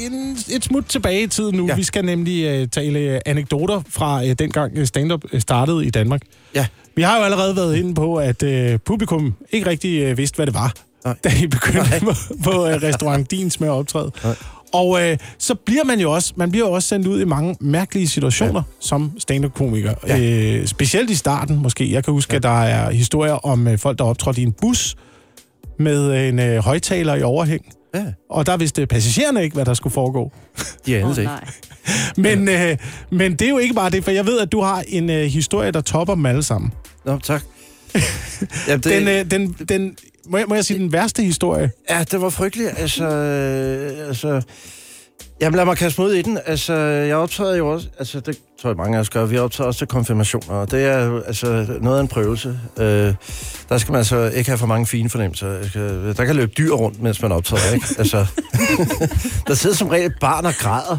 en, 0.05 0.37
et 0.51 0.65
smut 0.65 0.85
tilbage 0.85 1.23
i 1.23 1.27
tiden 1.27 1.57
nu. 1.57 1.67
Ja. 1.67 1.75
Vi 1.75 1.83
skal 1.83 2.05
nemlig 2.05 2.63
uh, 2.63 2.69
tale 2.69 3.29
anekdoter 3.29 3.83
fra 3.89 4.23
uh, 4.23 4.31
dengang 4.31 4.89
stand-up 4.89 5.25
startede 5.39 5.87
i 5.87 5.91
Danmark. 5.91 6.23
Ja. 6.55 6.67
Vi 6.97 7.03
har 7.03 7.19
jo 7.19 7.25
allerede 7.25 7.57
været 7.57 7.77
inde 7.77 7.95
på, 7.95 8.17
at 8.17 8.43
uh, 8.43 8.81
publikum 8.85 9.35
ikke 9.53 9.71
rigtig 9.71 10.11
uh, 10.11 10.19
vidste, 10.19 10.37
hvad 10.37 10.47
det 10.47 10.55
var, 10.55 10.73
Nej. 11.05 11.15
da 11.25 11.31
I 11.43 11.47
begyndte 11.47 12.01
på, 12.01 12.13
på 12.45 12.51
uh, 12.51 12.69
restaurant 12.69 13.31
Dins 13.31 13.61
med 13.61 13.69
at 13.69 13.73
optræde. 13.73 14.13
Nej. 14.25 14.35
Og 14.73 15.03
øh, 15.03 15.19
så 15.39 15.55
bliver 15.55 15.85
man 15.85 16.01
jo 16.01 16.13
også, 16.13 16.33
man 16.37 16.51
bliver 16.51 16.69
jo 16.69 16.73
også 16.73 16.89
sendt 16.89 17.07
ud 17.07 17.21
i 17.21 17.25
mange 17.25 17.57
mærkelige 17.61 18.09
situationer 18.09 18.63
ja. 18.67 18.87
som 18.87 19.13
stand-up-komiker. 19.19 19.95
Ja. 20.07 20.19
Øh, 20.21 20.67
specielt 20.67 21.11
i 21.11 21.15
starten 21.15 21.63
måske. 21.63 21.93
Jeg 21.93 22.05
kan 22.05 22.13
huske, 22.13 22.33
ja. 22.33 22.37
at 22.37 22.43
der 22.43 22.63
er 22.63 22.91
historier 22.91 23.33
om 23.47 23.69
øh, 23.69 23.79
folk, 23.79 23.99
der 23.99 24.05
optrådte 24.05 24.41
i 24.41 24.45
en 24.45 24.53
bus, 24.53 24.97
med 25.79 26.29
en 26.29 26.39
øh, 26.39 26.59
højtaler 26.59 27.15
i 27.15 27.23
overhæng. 27.23 27.67
Ja. 27.95 28.05
Og 28.31 28.47
der 28.47 28.57
vidste 28.57 28.87
passagererne 28.87 29.43
ikke, 29.43 29.55
hvad 29.55 29.65
der 29.65 29.75
skulle 29.75 29.93
foregå. 29.93 30.33
De 30.87 30.97
anede 30.97 31.11
oh, 31.11 31.19
ikke. 31.19 31.33
men, 32.37 32.49
øh, 32.49 32.77
men 33.11 33.33
det 33.33 33.43
er 33.43 33.51
jo 33.51 33.59
ikke 33.59 33.75
bare 33.75 33.91
det, 33.91 34.05
for 34.05 34.11
jeg 34.11 34.27
ved, 34.27 34.41
at 34.41 34.53
du 34.53 34.61
har 34.61 34.85
en 34.89 35.11
øh, 35.11 35.25
historie, 35.25 35.71
der 35.71 35.81
topper 35.81 36.15
dem 36.15 36.27
alle 36.27 36.43
sammen. 36.43 36.73
Nå, 37.05 37.19
tak. 37.19 37.43
ja, 38.69 38.77
det... 38.77 38.85
den, 38.85 39.09
øh, 39.09 39.31
den, 39.31 39.57
den, 39.69 39.97
må, 40.29 40.39
jeg, 40.39 40.47
må 40.49 40.55
jeg 40.55 40.65
sige 40.65 40.79
den 40.79 40.93
værste 40.93 41.23
historie? 41.23 41.71
Ja, 41.91 42.05
det 42.11 42.21
var 42.21 42.31
frygteligt. 42.31 42.71
Altså, 42.77 43.05
øh, 43.05 44.09
altså 44.09 44.43
Jamen 45.41 45.57
lad 45.57 45.65
mig 45.65 45.77
kaste 45.77 46.03
ud 46.03 46.13
i 46.13 46.23
den. 46.23 46.39
Altså, 46.47 46.75
jeg 46.75 47.17
optræder 47.17 47.57
jo 47.57 47.69
også, 47.69 47.87
altså 47.99 48.21
det 48.21 48.39
tror 48.63 48.71
jeg 48.71 48.77
mange 48.77 48.97
af 48.97 49.01
os 49.01 49.11
gør, 49.11 49.25
vi 49.25 49.39
optræder 49.39 49.67
også 49.67 49.79
til 49.79 49.87
konfirmationer, 49.87 50.55
og 50.55 50.71
det 50.71 50.85
er 50.85 51.05
jo 51.05 51.21
altså 51.21 51.67
noget 51.81 51.97
af 51.97 52.01
en 52.01 52.09
prøvelse. 52.09 52.61
Øh, 52.79 53.15
der 53.69 53.79
skal 53.79 53.93
man 53.93 53.99
altså 53.99 54.31
ikke 54.35 54.51
have 54.51 54.59
for 54.59 54.67
mange 54.67 54.87
fine 54.87 55.11
fornemmelser. 55.11 56.13
Der 56.17 56.25
kan 56.25 56.37
løbe 56.37 56.53
dyr 56.59 56.73
rundt, 56.73 57.03
mens 57.03 57.23
man 57.23 57.33
optræder, 57.33 57.75
ikke? 57.75 57.87
Altså, 57.99 58.27
der 59.49 59.55
sidder 59.55 59.77
som 59.77 59.89
regel 59.89 60.07
et 60.07 60.17
barn 60.21 60.47
og 60.47 60.55
græder. 60.55 60.99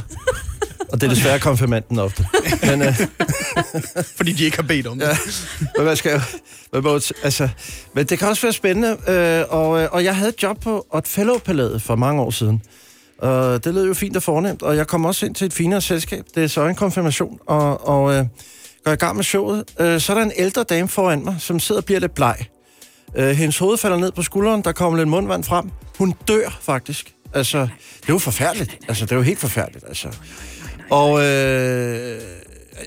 Og 0.91 1.01
det 1.01 1.07
er 1.07 1.13
desværre 1.13 1.39
konfirmanden 1.39 1.99
ofte. 1.99 2.25
Men, 2.63 2.81
øh, 2.81 2.95
Fordi 4.17 4.31
de 4.31 4.43
ikke 4.45 4.57
har 4.57 4.63
bedt 4.63 4.87
om 4.87 4.99
det. 4.99 5.05
Ja. 5.05 5.17
men 5.77 5.85
man 5.85 5.97
skal 5.97 6.11
jo... 6.11 6.19
Man 6.73 6.83
må, 6.83 6.99
altså, 7.23 7.49
men 7.93 8.05
det 8.05 8.19
kan 8.19 8.27
også 8.27 8.41
være 8.41 8.53
spændende, 8.53 8.97
øh, 9.07 9.45
og, 9.49 9.81
øh, 9.81 9.87
og 9.91 10.03
jeg 10.03 10.15
havde 10.15 10.29
et 10.29 10.43
job 10.43 10.59
på 10.61 10.85
Otfellow-palæet 10.89 11.81
for 11.81 11.95
mange 11.95 12.21
år 12.21 12.31
siden. 12.31 12.61
Og 13.21 13.63
det 13.63 13.73
lød 13.73 13.87
jo 13.87 13.93
fint 13.93 14.15
og 14.15 14.23
fornemt, 14.23 14.63
og 14.63 14.75
jeg 14.75 14.87
kom 14.87 15.05
også 15.05 15.25
ind 15.25 15.35
til 15.35 15.45
et 15.45 15.53
finere 15.53 15.81
selskab. 15.81 16.25
Det 16.35 16.43
er 16.43 16.47
så 16.47 16.65
en 16.65 16.75
konfirmation, 16.75 17.39
og, 17.47 17.87
og 17.87 18.03
uh, 18.03 18.25
går 18.83 18.91
i 18.91 18.95
gang 18.95 19.15
med 19.15 19.23
showet. 19.23 19.57
Uh, 19.79 19.97
så 19.99 20.13
er 20.13 20.17
der 20.17 20.21
en 20.21 20.31
ældre 20.35 20.63
dame 20.63 20.87
foran 20.87 21.23
mig, 21.23 21.35
som 21.39 21.59
sidder 21.59 21.81
og 21.81 21.85
bliver 21.85 21.99
lidt 21.99 22.15
bleg. 22.15 22.35
Uh, 23.17 23.23
hendes 23.23 23.57
hoved 23.57 23.77
falder 23.77 23.97
ned 23.97 24.11
på 24.11 24.21
skulderen, 24.21 24.61
der 24.61 24.71
kommer 24.71 24.97
lidt 24.99 25.09
mundvand 25.09 25.43
frem. 25.43 25.69
Hun 25.97 26.13
dør 26.27 26.57
faktisk. 26.61 27.13
Altså, 27.33 27.59
det 28.01 28.09
er 28.09 28.13
jo 28.13 28.17
forfærdeligt. 28.17 28.77
Altså, 28.87 29.05
det 29.05 29.11
er 29.11 29.15
jo 29.15 29.21
helt 29.21 29.39
forfærdeligt, 29.39 29.85
altså. 29.87 30.07
Og 30.89 31.25
øh, 31.25 32.21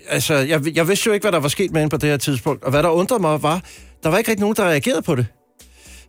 altså, 0.08 0.34
jeg, 0.34 0.76
jeg 0.76 0.88
vidste 0.88 1.06
jo 1.06 1.12
ikke, 1.12 1.24
hvad 1.24 1.32
der 1.32 1.40
var 1.40 1.48
sket 1.48 1.70
med 1.72 1.80
hende 1.80 1.90
på 1.90 1.96
det 1.96 2.10
her 2.10 2.16
tidspunkt. 2.16 2.64
Og 2.64 2.70
hvad 2.70 2.82
der 2.82 2.88
undrede 2.88 3.22
mig 3.22 3.42
var, 3.42 3.60
der 4.02 4.08
var 4.08 4.18
ikke 4.18 4.30
rigtig 4.30 4.40
nogen, 4.40 4.56
der 4.56 4.64
reagerede 4.64 5.02
på 5.02 5.14
det. 5.14 5.26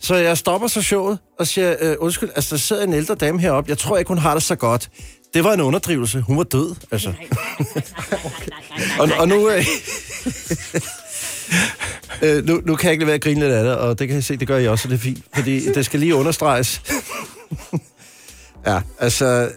Så 0.03 0.15
jeg 0.15 0.37
stopper 0.37 0.67
så 0.67 0.81
showet 0.81 1.19
og 1.39 1.47
siger, 1.47 1.75
øh, 1.79 1.95
undskyld, 1.99 2.29
altså 2.35 2.55
der 2.55 2.59
sidder 2.59 2.83
en 2.83 2.93
ældre 2.93 3.15
dame 3.15 3.39
heroppe, 3.39 3.69
jeg 3.69 3.77
tror 3.77 3.97
ikke, 3.97 4.07
hun 4.07 4.17
har 4.17 4.33
det 4.33 4.43
så 4.43 4.55
godt. 4.55 4.89
Det 5.33 5.43
var 5.43 5.53
en 5.53 5.61
underdrivelse. 5.61 6.21
Hun 6.21 6.37
var 6.37 6.43
død, 6.43 6.75
altså. 6.91 7.13
Og, 8.99 9.09
og 9.19 9.27
nu, 9.27 9.49
øh, 9.49 9.65
øh, 12.23 12.45
nu, 12.45 12.61
nu 12.65 12.75
kan 12.75 12.85
jeg 12.85 12.91
ikke 12.91 13.01
lade 13.01 13.07
være 13.07 13.15
at 13.15 13.21
grine 13.21 13.39
lidt 13.39 13.51
af 13.51 13.63
det, 13.63 13.75
og 13.75 13.99
det 13.99 14.07
kan 14.07 14.15
jeg 14.15 14.23
se, 14.23 14.37
det 14.37 14.47
gør 14.47 14.57
I 14.57 14.67
også, 14.67 14.87
og 14.87 14.89
det 14.89 14.97
er 14.97 15.01
fint. 15.01 15.23
Fordi 15.35 15.73
det 15.73 15.85
skal 15.85 15.99
lige 15.99 16.15
understreges. 16.15 16.81
ja, 18.67 18.81
altså... 18.99 19.49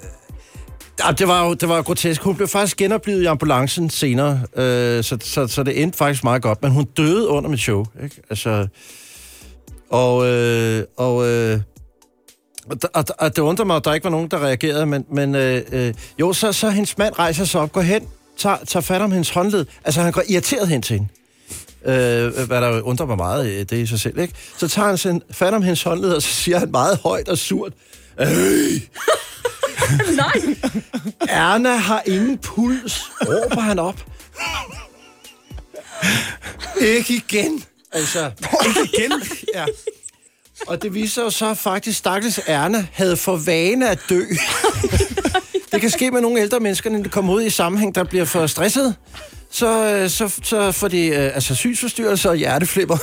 Ja, 1.04 1.12
det 1.12 1.28
var 1.28 1.46
jo 1.46 1.54
det 1.54 1.68
var 1.68 1.82
grotesk. 1.82 2.22
Hun 2.22 2.36
blev 2.36 2.48
faktisk 2.48 2.76
genoplevet 2.76 3.22
i 3.22 3.24
ambulancen 3.24 3.90
senere, 3.90 4.40
øh, 4.56 5.04
så, 5.04 5.18
så, 5.20 5.46
så 5.46 5.62
det 5.62 5.82
endte 5.82 5.98
faktisk 5.98 6.24
meget 6.24 6.42
godt. 6.42 6.62
Men 6.62 6.70
hun 6.70 6.84
døde 6.84 7.28
under 7.28 7.50
mit 7.50 7.60
show, 7.60 7.84
ikke? 8.02 8.22
Altså... 8.30 8.66
Og... 9.90 10.26
Øh, 10.26 10.84
og 10.96 11.26
øh, 11.28 11.60
og, 12.94 13.04
og, 13.18 13.36
det 13.36 13.42
undrer 13.42 13.64
mig, 13.64 13.76
at 13.76 13.84
der 13.84 13.94
ikke 13.94 14.04
var 14.04 14.10
nogen, 14.10 14.28
der 14.30 14.38
reagerede, 14.38 14.86
men, 14.86 15.04
men 15.10 15.34
øh, 15.34 15.62
øh, 15.72 15.94
jo, 16.20 16.32
så, 16.32 16.52
så 16.52 16.70
hendes 16.70 16.98
mand 16.98 17.18
rejser 17.18 17.44
sig 17.44 17.60
op, 17.60 17.72
går 17.72 17.80
hen, 17.80 18.08
tager, 18.36 18.56
tager 18.66 18.82
fat 18.82 19.02
om 19.02 19.12
hendes 19.12 19.30
håndled. 19.30 19.66
Altså, 19.84 20.00
han 20.00 20.12
går 20.12 20.22
irriteret 20.28 20.68
hen 20.68 20.82
til 20.82 20.96
hende. 20.96 21.08
Øh, 21.84 22.46
hvad 22.46 22.60
der 22.60 22.80
undrer 22.80 23.06
mig 23.06 23.16
meget, 23.16 23.46
øh, 23.46 23.58
det 23.58 23.72
i 23.72 23.86
sig 23.86 24.00
selv, 24.00 24.18
ikke? 24.18 24.34
Så 24.58 24.68
tager 24.68 24.88
han 24.88 24.98
sin, 24.98 25.22
fat 25.30 25.54
om 25.54 25.62
hendes 25.62 25.82
håndled, 25.82 26.12
og 26.12 26.22
så 26.22 26.28
siger 26.28 26.58
han 26.58 26.70
meget 26.70 26.98
højt 26.98 27.28
og 27.28 27.38
surt, 27.38 27.72
Øh, 28.20 28.28
Nej. 30.16 30.56
Erna 31.28 31.76
har 31.76 32.02
ingen 32.06 32.38
puls, 32.38 33.10
råber 33.20 33.60
han 33.60 33.78
op. 33.78 34.04
ikke 36.96 37.14
igen. 37.14 37.64
Altså, 37.92 38.30
ikke 38.66 38.90
igen. 38.94 39.12
Ja. 39.54 39.64
Og 40.66 40.82
det 40.82 40.94
viser 40.94 41.22
jo 41.22 41.30
så 41.30 41.54
faktisk, 41.54 41.98
stakkels 41.98 42.40
Erna 42.46 42.86
havde 42.92 43.16
for 43.16 43.36
vane 43.36 43.88
at 43.90 43.98
dø. 44.08 44.22
det 45.72 45.80
kan 45.80 45.90
ske 45.90 46.10
med 46.10 46.20
nogle 46.20 46.40
ældre 46.40 46.60
mennesker, 46.60 46.90
når 46.90 47.02
de 47.02 47.08
kommer 47.08 47.34
ud 47.34 47.42
i 47.42 47.50
sammenhæng, 47.50 47.94
der 47.94 48.04
bliver 48.04 48.24
for 48.24 48.46
stresset. 48.46 48.94
Så, 49.50 49.94
øh, 49.94 50.10
så, 50.10 50.40
så 50.42 50.72
får 50.72 50.88
de 50.88 51.06
øh, 51.06 51.34
altså 51.34 51.54
synsforstyrrelser 51.54 52.30
og 52.30 52.36
hjerteflipper. 52.36 52.96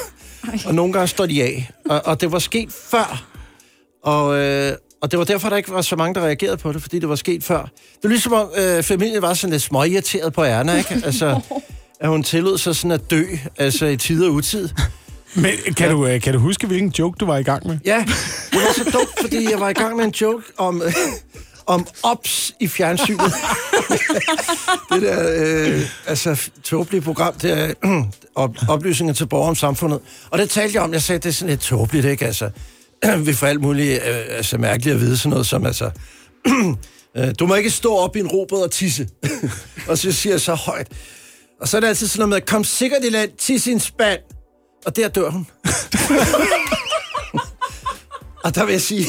Og 0.65 0.75
nogle 0.75 0.93
gange 0.93 1.07
står 1.07 1.25
de 1.25 1.43
af. 1.43 1.69
Og, 1.89 2.01
og 2.05 2.21
det 2.21 2.31
var 2.31 2.39
sket 2.39 2.69
før. 2.91 3.25
Og, 4.03 4.35
øh, 4.37 4.73
og 5.01 5.11
det 5.11 5.19
var 5.19 5.25
derfor, 5.25 5.49
der 5.49 5.57
ikke 5.57 5.71
var 5.71 5.81
så 5.81 5.95
mange, 5.95 6.15
der 6.15 6.21
reagerede 6.21 6.57
på 6.57 6.73
det, 6.73 6.81
fordi 6.81 6.99
det 6.99 7.09
var 7.09 7.15
sket 7.15 7.43
før. 7.43 7.61
Det 7.61 8.03
var 8.03 8.09
ligesom 8.09 8.33
om 8.33 8.49
øh, 8.57 8.83
familien 8.83 9.21
var 9.21 9.33
sådan 9.33 9.51
lidt 9.51 9.61
småirriteret 9.61 10.33
på 10.33 10.43
Erna, 10.43 10.77
ikke? 10.77 11.01
Altså, 11.05 11.39
at 12.03 12.09
hun 12.09 12.23
tillod 12.23 12.57
sig 12.57 12.75
sådan 12.75 12.91
at 12.91 13.11
dø, 13.11 13.23
altså 13.57 13.85
i 13.85 13.97
tid 13.97 14.25
og 14.25 14.33
utid. 14.33 14.69
Men 15.35 15.51
kan, 15.77 15.91
du, 15.91 16.07
øh, 16.07 16.21
kan 16.21 16.33
du 16.33 16.39
huske, 16.39 16.67
hvilken 16.67 16.93
joke 16.99 17.17
du 17.19 17.25
var 17.25 17.37
i 17.37 17.43
gang 17.43 17.67
med? 17.67 17.77
Ja, 17.85 18.05
det 18.51 18.59
var 18.59 18.73
så 18.73 18.83
dumt, 18.83 19.21
fordi 19.21 19.51
jeg 19.51 19.59
var 19.59 19.69
i 19.69 19.73
gang 19.73 19.97
med 19.97 20.05
en 20.05 20.11
joke 20.11 20.43
om, 20.57 20.81
om 21.65 21.87
ops 22.03 22.53
i 22.59 22.67
fjernsynet. 22.67 23.21
det 24.93 25.01
der, 25.01 25.33
øh, 25.35 25.81
altså, 26.07 26.49
tåbelige 26.63 27.01
program, 27.01 27.33
det 27.33 27.51
er 27.51 27.73
øh, 27.85 28.03
op, 28.35 28.55
oplysninger 28.69 29.13
til 29.13 29.25
borgere 29.25 29.49
om 29.49 29.55
samfundet. 29.55 29.99
Og 30.29 30.39
det 30.39 30.49
talte 30.49 30.75
jeg 30.75 30.83
om, 30.83 30.93
jeg 30.93 31.01
sagde, 31.01 31.19
det 31.19 31.29
er 31.29 31.33
sådan 31.33 31.49
lidt 31.49 31.61
tåbeligt, 31.61 32.05
ikke? 32.05 32.25
Altså, 32.25 32.49
vi 33.25 33.33
får 33.33 33.47
alt 33.47 33.61
muligt 33.61 33.93
øh, 33.93 34.15
altså, 34.29 34.57
mærkeligt 34.57 34.93
at 34.93 35.01
vide, 35.01 35.17
sådan 35.17 35.29
noget 35.29 35.45
som, 35.45 35.65
altså, 35.65 35.91
øh, 37.17 37.33
du 37.39 37.47
må 37.47 37.55
ikke 37.55 37.69
stå 37.69 37.95
op 37.95 38.15
i 38.15 38.19
en 38.19 38.27
robåd 38.27 38.63
og 38.63 38.71
tisse. 38.71 39.07
og 39.89 39.97
så 39.97 40.11
siger 40.11 40.33
jeg 40.33 40.41
så 40.41 40.53
højt. 40.53 40.87
Og 41.63 41.69
så 41.69 41.77
er 41.77 41.81
det 41.81 41.87
altid 41.87 42.07
sådan 42.07 42.29
noget 42.29 42.41
med, 42.41 42.47
kom 42.47 42.63
sikkert 42.63 42.99
i 43.03 43.09
land, 43.09 43.29
tisse 43.37 43.69
i 43.69 43.73
en 43.73 43.79
spand. 43.79 44.19
Og 44.85 44.95
der 44.95 45.07
dør 45.07 45.29
hun. 45.29 45.47
Og 48.43 48.55
der 48.55 48.65
vil 48.65 48.71
jeg 48.71 48.81
sige, 48.81 49.05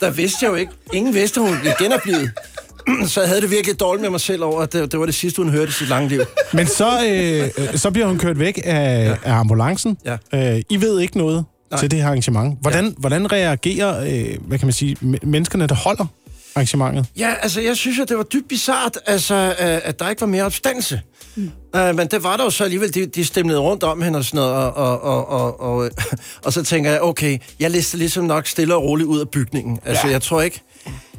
der 0.00 0.10
vidste 0.10 0.38
jeg 0.42 0.50
jo 0.50 0.54
ikke. 0.54 0.72
Ingen 0.92 1.14
vidste, 1.14 1.40
hun 1.40 1.58
blev 1.60 1.72
genoplevet. 1.78 2.30
Så 3.10 3.20
jeg 3.20 3.28
havde 3.28 3.40
det 3.40 3.50
virkelig 3.50 3.80
dårligt 3.80 4.02
med 4.02 4.10
mig 4.10 4.20
selv 4.20 4.44
over, 4.44 4.62
at 4.62 4.72
det, 4.72 4.92
det 4.92 5.00
var 5.00 5.06
det 5.06 5.14
sidste, 5.14 5.42
hun 5.42 5.50
hørte 5.50 5.68
i 5.68 5.72
sit 5.72 5.88
lange 5.88 6.08
liv. 6.08 6.20
Men 6.52 6.66
så, 6.66 7.06
øh, 7.06 7.50
øh, 7.58 7.78
så 7.78 7.90
bliver 7.90 8.06
hun 8.06 8.18
kørt 8.18 8.38
væk 8.38 8.58
af, 8.64 9.04
ja. 9.04 9.16
af 9.24 9.32
ambulancen. 9.32 9.98
Ja. 10.04 10.16
Øh, 10.56 10.62
I 10.70 10.80
ved 10.80 11.00
ikke 11.00 11.18
noget 11.18 11.44
Nej. 11.70 11.80
Til 11.80 11.90
det 11.90 11.98
her 11.98 12.06
arrangement. 12.06 12.58
Hvordan, 12.60 12.84
ja. 12.84 12.92
hvordan 12.98 13.32
reagerer 13.32 14.00
øh, 14.00 14.38
hvad 14.40 14.58
kan 14.58 14.66
man 14.66 14.72
sige, 14.72 14.96
men- 15.00 15.20
menneskerne, 15.22 15.66
der 15.66 15.74
holder 15.74 16.06
arrangementet? 16.54 17.06
Ja, 17.18 17.34
altså, 17.42 17.60
jeg 17.60 17.76
synes 17.76 17.98
jo, 17.98 18.04
det 18.04 18.16
var 18.16 18.22
dybt 18.22 18.48
bizart, 18.48 18.98
altså, 19.06 19.34
øh, 19.34 19.54
at 19.60 19.98
der 19.98 20.08
ikke 20.08 20.20
var 20.20 20.26
mere 20.26 20.44
opstandelse. 20.44 21.00
Mm. 21.36 21.50
Uh, 21.74 21.94
men 21.96 22.08
det 22.08 22.22
var 22.22 22.36
der 22.36 22.44
jo 22.44 22.50
så 22.50 22.64
alligevel, 22.64 22.94
de, 22.94 23.06
de 23.06 23.24
stemlede 23.24 23.58
rundt 23.58 23.82
om 23.82 24.02
hende 24.02 24.18
og 24.18 24.24
sådan 24.24 24.38
noget, 24.38 24.54
og, 24.54 24.72
og, 24.74 25.00
og, 25.02 25.60
og, 25.60 25.60
og, 25.60 25.90
og 26.44 26.52
så 26.52 26.62
tænker 26.62 26.90
jeg, 26.90 27.02
okay, 27.02 27.38
jeg 27.60 27.70
lister 27.70 27.98
ligesom 27.98 28.24
nok 28.24 28.46
stille 28.46 28.74
og 28.74 28.82
roligt 28.82 29.06
ud 29.06 29.20
af 29.20 29.28
bygningen. 29.28 29.78
Altså, 29.84 30.06
ja. 30.06 30.12
jeg 30.12 30.22
tror 30.22 30.40
ikke, 30.42 30.60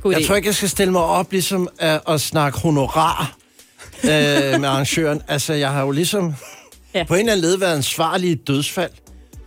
God 0.02 0.12
jeg 0.12 0.22
idé. 0.22 0.28
tror 0.28 0.36
ikke, 0.36 0.48
jeg 0.48 0.56
skal 0.56 0.70
stille 0.70 0.92
mig 0.92 1.02
op 1.02 1.32
ligesom 1.32 1.68
at, 1.80 2.02
at 2.10 2.22
snakke 2.22 2.60
honorar 2.60 3.36
øh, 4.04 4.10
med 4.62 4.70
arrangøren. 4.70 5.22
Altså, 5.28 5.54
jeg 5.54 5.72
har 5.72 5.82
jo 5.82 5.92
ligesom 5.92 6.34
Ja. 6.94 7.04
på 7.04 7.14
en 7.14 7.20
eller 7.20 7.32
anden 7.34 7.46
led 7.46 7.58
været 7.58 7.76
ansvarlig 7.76 8.30
i 8.30 8.32
et 8.32 8.48
dødsfald, 8.48 8.92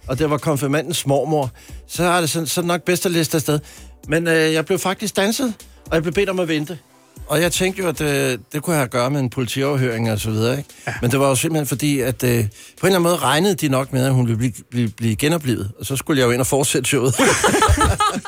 og 0.06 0.18
det 0.18 0.30
var 0.30 0.38
konfirmandens 0.38 1.06
mormor. 1.06 1.50
Så 1.86 2.04
er 2.04 2.20
det 2.20 2.30
sådan, 2.30 2.46
så 2.46 2.62
nok 2.62 2.82
bedst 2.82 3.06
at 3.06 3.12
liste 3.12 3.36
afsted. 3.36 3.60
Men 4.08 4.26
øh, 4.28 4.52
jeg 4.52 4.66
blev 4.66 4.78
faktisk 4.78 5.16
danset, 5.16 5.54
og 5.90 5.94
jeg 5.94 6.02
blev 6.02 6.14
bedt 6.14 6.28
om 6.28 6.40
at 6.40 6.48
vente. 6.48 6.78
Og 7.26 7.40
jeg 7.40 7.52
tænkte 7.52 7.82
jo, 7.82 7.88
at 7.88 8.00
øh, 8.00 8.38
det 8.52 8.62
kunne 8.62 8.74
jeg 8.74 8.80
have 8.80 8.88
gøre 8.88 9.10
med 9.10 9.20
en 9.20 9.30
politioverhøring 9.30 10.12
og 10.12 10.18
så 10.18 10.30
videre. 10.30 10.58
Ikke? 10.58 10.68
Ja. 10.86 10.94
Men 11.02 11.10
det 11.10 11.20
var 11.20 11.28
jo 11.28 11.34
simpelthen 11.34 11.66
fordi, 11.66 12.00
at 12.00 12.24
øh, 12.24 12.30
på 12.30 12.36
en 12.36 12.42
eller 12.42 12.48
anden 12.84 13.02
måde 13.02 13.16
regnede 13.16 13.54
de 13.54 13.68
nok 13.68 13.92
med, 13.92 14.06
at 14.06 14.12
hun 14.12 14.26
ville 14.26 14.38
blive, 14.38 14.52
blive, 14.70 14.88
blive 14.88 15.16
genoplevet. 15.16 15.70
Og 15.80 15.86
så 15.86 15.96
skulle 15.96 16.20
jeg 16.20 16.26
jo 16.26 16.30
ind 16.30 16.40
og 16.40 16.46
fortsætte 16.46 16.88
showet. 16.88 17.14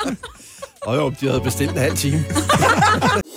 og 0.87 0.97
jo, 0.97 1.12
de 1.21 1.26
havde 1.26 1.40
bestilt 1.40 1.71
en 1.71 1.79
halv 1.79 1.97
time. 1.97 2.25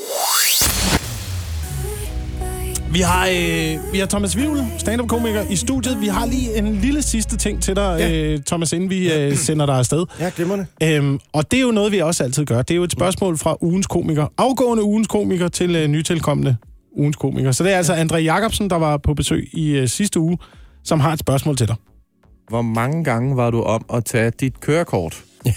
Vi 2.94 3.00
har, 3.00 3.28
øh, 3.28 3.94
vi 3.94 4.00
har 4.00 4.06
Thomas 4.06 4.38
Vivl, 4.38 4.60
stand-up-komiker, 4.78 5.44
i 5.50 5.56
studiet. 5.56 6.02
Vi 6.02 6.08
har 6.08 6.26
lige 6.26 6.58
en 6.58 6.76
lille 6.76 7.02
sidste 7.02 7.38
ting 7.38 7.64
til 7.64 7.76
dig, 7.76 7.96
ja. 8.00 8.12
øh, 8.12 8.40
Thomas, 8.40 8.74
inden 8.74 8.90
vi 8.90 9.14
øh, 9.14 9.36
sender 9.38 9.66
dig 9.66 9.76
afsted. 9.76 10.06
Ja, 10.20 10.32
glimrende. 10.36 10.66
Øhm, 10.84 11.20
og 11.34 11.52
det 11.52 11.58
er 11.58 11.62
jo 11.62 11.72
noget, 11.72 11.92
vi 11.92 12.00
også 12.00 12.24
altid 12.24 12.46
gør. 12.46 12.62
Det 12.62 12.72
er 12.72 12.76
jo 12.76 12.84
et 12.84 12.92
spørgsmål 12.92 13.38
fra 13.38 13.58
ugens 13.62 13.88
komiker. 13.88 14.28
Afgående 14.38 14.84
ugens 14.84 15.08
komiker 15.08 15.48
til 15.48 15.76
øh, 15.76 15.88
nytilkommende 15.88 16.56
ugens 16.92 17.16
komiker. 17.16 17.52
Så 17.52 17.64
det 17.64 17.74
er 17.74 17.78
altså 17.78 17.94
André 17.96 18.16
Jacobsen, 18.16 18.70
der 18.70 18.76
var 18.76 18.98
på 18.98 19.14
besøg 19.14 19.50
i 19.54 19.70
øh, 19.70 19.88
sidste 19.88 20.20
uge, 20.20 20.38
som 20.84 21.00
har 21.00 21.14
et 21.14 21.20
spørgsmål 21.20 21.58
til 21.58 21.68
dig. 21.68 21.76
Hvor 22.50 22.62
mange 22.62 23.04
gange 23.04 23.38
var 23.38 23.52
du 23.52 23.62
om 23.62 23.86
at 23.94 24.06
tage 24.06 24.32
dit 24.40 24.60
kørekort? 24.60 25.24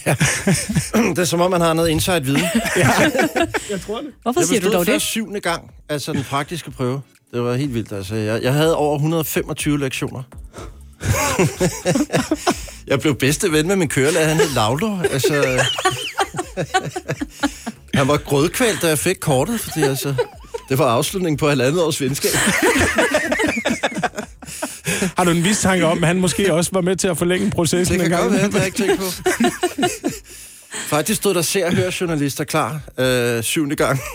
Det 1.17 1.19
er 1.19 1.25
som 1.25 1.41
om, 1.41 1.51
man 1.51 1.61
har 1.61 1.73
noget 1.73 1.89
inside-viden. 1.89 2.41
Hvorfor 4.23 4.41
Jeg 4.41 4.47
siger 4.47 4.61
du 4.61 4.65
bestod 4.65 4.73
dog 4.73 4.87
det? 4.87 4.93
først 4.93 5.05
syvende 5.05 5.41
gang, 5.41 5.71
altså 5.89 6.13
den 6.13 6.25
praktiske 6.25 6.71
prøve. 6.71 7.01
Det 7.35 7.43
var 7.43 7.55
helt 7.57 7.75
vildt, 7.75 7.93
altså. 7.93 8.15
Jeg, 8.15 8.43
jeg 8.43 8.53
havde 8.53 8.77
over 8.77 8.95
125 8.95 9.79
lektioner. 9.81 10.23
jeg 12.91 13.01
blev 13.01 13.15
bedste 13.15 13.53
ven 13.53 13.67
med 13.67 13.77
min 13.77 13.89
kørelærer, 13.89 14.29
han 14.29 14.37
hed 14.37 14.49
Laudor. 14.55 15.03
Altså, 15.13 15.63
han 17.95 18.09
var 18.09 18.17
grødkvalt, 18.17 18.83
da 18.83 18.89
jeg 18.89 18.99
fik 18.99 19.17
kortet, 19.21 19.61
fordi 19.61 19.83
altså, 19.83 20.15
det 20.69 20.79
var 20.79 20.87
afslutningen 20.87 21.37
på 21.39 21.49
halvandet 21.49 21.83
års 21.83 22.01
venskab. 22.01 22.31
Har 25.17 25.25
du 25.25 25.31
en 25.31 25.43
mistanke 25.43 25.87
om, 25.87 26.05
at 26.05 26.09
han 26.09 26.21
måske 26.21 26.55
også 26.55 26.71
var 26.73 26.81
med 26.81 26.97
til 26.97 27.09
at 27.09 27.19
forlænge 27.19 27.51
processen 27.51 27.99
Det 27.99 28.05
en 28.05 28.11
kan 28.11 28.19
gang? 28.19 28.23
godt 28.23 28.33
være, 28.43 28.45
det 28.47 28.53
har 28.53 28.59
jeg 28.61 28.67
ikke 28.67 28.79
tænkt 28.79 28.99
på. 29.01 29.07
Faktisk 30.77 31.17
stod 31.17 31.35
der 31.35 31.43
ser 31.43 31.67
og 31.67 31.75
hør 31.75 31.91
journalister 32.01 32.45
klar 32.45 32.81
øh, 32.99 33.43
syvende 33.43 33.77
gang. 33.77 34.01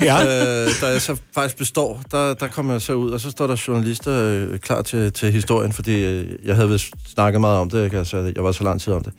Ja. 0.00 0.22
øh, 0.22 0.70
da 0.80 0.86
jeg 0.86 1.02
så 1.02 1.16
faktisk 1.34 1.56
består, 1.56 2.02
der, 2.10 2.34
der 2.34 2.48
kommer 2.48 2.74
jeg 2.74 2.82
så 2.82 2.92
ud, 2.92 3.10
og 3.10 3.20
så 3.20 3.30
står 3.30 3.46
der 3.46 3.64
journalister 3.68 4.12
øh, 4.12 4.58
klar 4.58 4.82
til, 4.82 5.12
til 5.12 5.32
historien, 5.32 5.72
fordi 5.72 6.04
øh, 6.04 6.26
jeg 6.44 6.54
havde 6.54 6.68
vist 6.68 6.86
snakket 7.14 7.40
meget 7.40 7.58
om 7.58 7.70
det? 7.70 7.94
Altså, 7.94 8.32
jeg 8.34 8.44
var 8.44 8.52
så 8.52 8.64
lang 8.64 8.80
tid 8.80 8.92
om 8.92 9.04
det. 9.04 9.12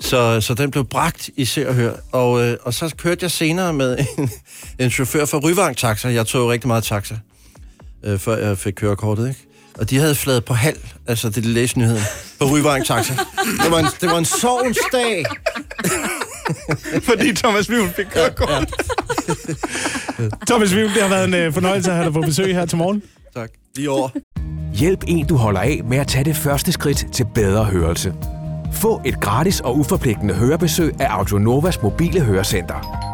Så, 0.00 0.40
så 0.40 0.54
den 0.54 0.70
blev 0.70 0.84
bragt 0.84 1.30
i 1.36 1.44
Se 1.44 1.68
og 1.68 1.74
Hør, 1.74 1.92
og, 2.12 2.42
øh, 2.42 2.56
og 2.62 2.74
så 2.74 2.94
kørte 2.96 3.18
jeg 3.22 3.30
senere 3.30 3.72
med 3.72 3.98
en, 4.18 4.30
en 4.78 4.90
chauffør 4.90 5.24
fra 5.24 5.38
Ryvang 5.38 5.76
Taxa. 5.76 6.08
Jeg 6.08 6.26
tog 6.26 6.40
jo 6.40 6.52
rigtig 6.52 6.68
meget 6.68 6.84
taxa, 6.84 7.14
øh, 8.04 8.18
før 8.18 8.36
jeg 8.36 8.58
fik 8.58 8.72
kørekortet, 8.72 9.28
ikke? 9.28 9.40
Og 9.78 9.90
de 9.90 9.98
havde 9.98 10.14
fladet 10.14 10.44
på 10.44 10.54
halv, 10.54 10.78
altså 11.06 11.28
det 11.28 11.44
er 11.44 11.48
læsnyheden, 11.48 12.02
på 12.38 12.44
Ryvang 12.44 12.86
Taxa. 12.86 13.14
Det 13.62 13.70
var 13.70 13.78
en, 13.78 13.86
det 14.00 14.10
var 14.10 14.18
en 14.18 14.24
sovens 14.24 14.78
dag. 14.92 15.24
Fordi 17.08 17.32
Thomas 17.34 17.70
Vivl 17.70 17.88
fik 17.96 18.06
kørekort. 18.06 18.72
Thomas 20.48 20.74
Vivl, 20.74 20.94
det 20.94 21.02
har 21.02 21.08
været 21.08 21.28
en 21.28 21.34
øh, 21.34 21.52
fornøjelse 21.52 21.90
at 21.90 21.96
have 21.96 22.04
dig 22.04 22.12
på 22.12 22.20
besøg 22.20 22.54
her 22.54 22.66
til 22.66 22.78
morgen. 22.78 23.02
Tak. 23.36 23.50
Lige 23.76 23.90
over. 23.90 24.08
Hjælp 24.74 25.04
en, 25.06 25.26
du 25.26 25.36
holder 25.36 25.60
af 25.60 25.80
med 25.84 25.98
at 25.98 26.06
tage 26.06 26.24
det 26.24 26.36
første 26.36 26.72
skridt 26.72 27.06
til 27.12 27.26
bedre 27.34 27.64
hørelse. 27.64 28.14
Få 28.72 29.00
et 29.04 29.20
gratis 29.20 29.60
og 29.60 29.78
uforpligtende 29.78 30.34
hørebesøg 30.34 31.00
af 31.00 31.06
Audionovas 31.10 31.82
mobile 31.82 32.20
hørecenter. 32.20 33.04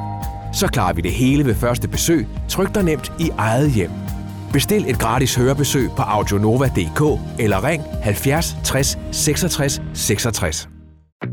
Så 0.52 0.66
klarer 0.66 0.92
vi 0.92 1.00
det 1.00 1.12
hele 1.12 1.44
ved 1.44 1.54
første 1.54 1.88
besøg, 1.88 2.26
tryk 2.48 2.74
dig 2.74 2.82
nemt 2.82 3.12
i 3.20 3.30
eget 3.38 3.70
hjem. 3.72 3.90
Bestil 4.52 4.90
et 4.90 4.98
gratis 4.98 5.34
hørebesøg 5.34 5.90
på 5.96 6.02
audionova.dk 6.02 7.20
eller 7.38 7.64
ring 7.64 7.82
70 8.02 8.56
60 8.64 8.98
66 9.12 9.82
66. 9.94 10.68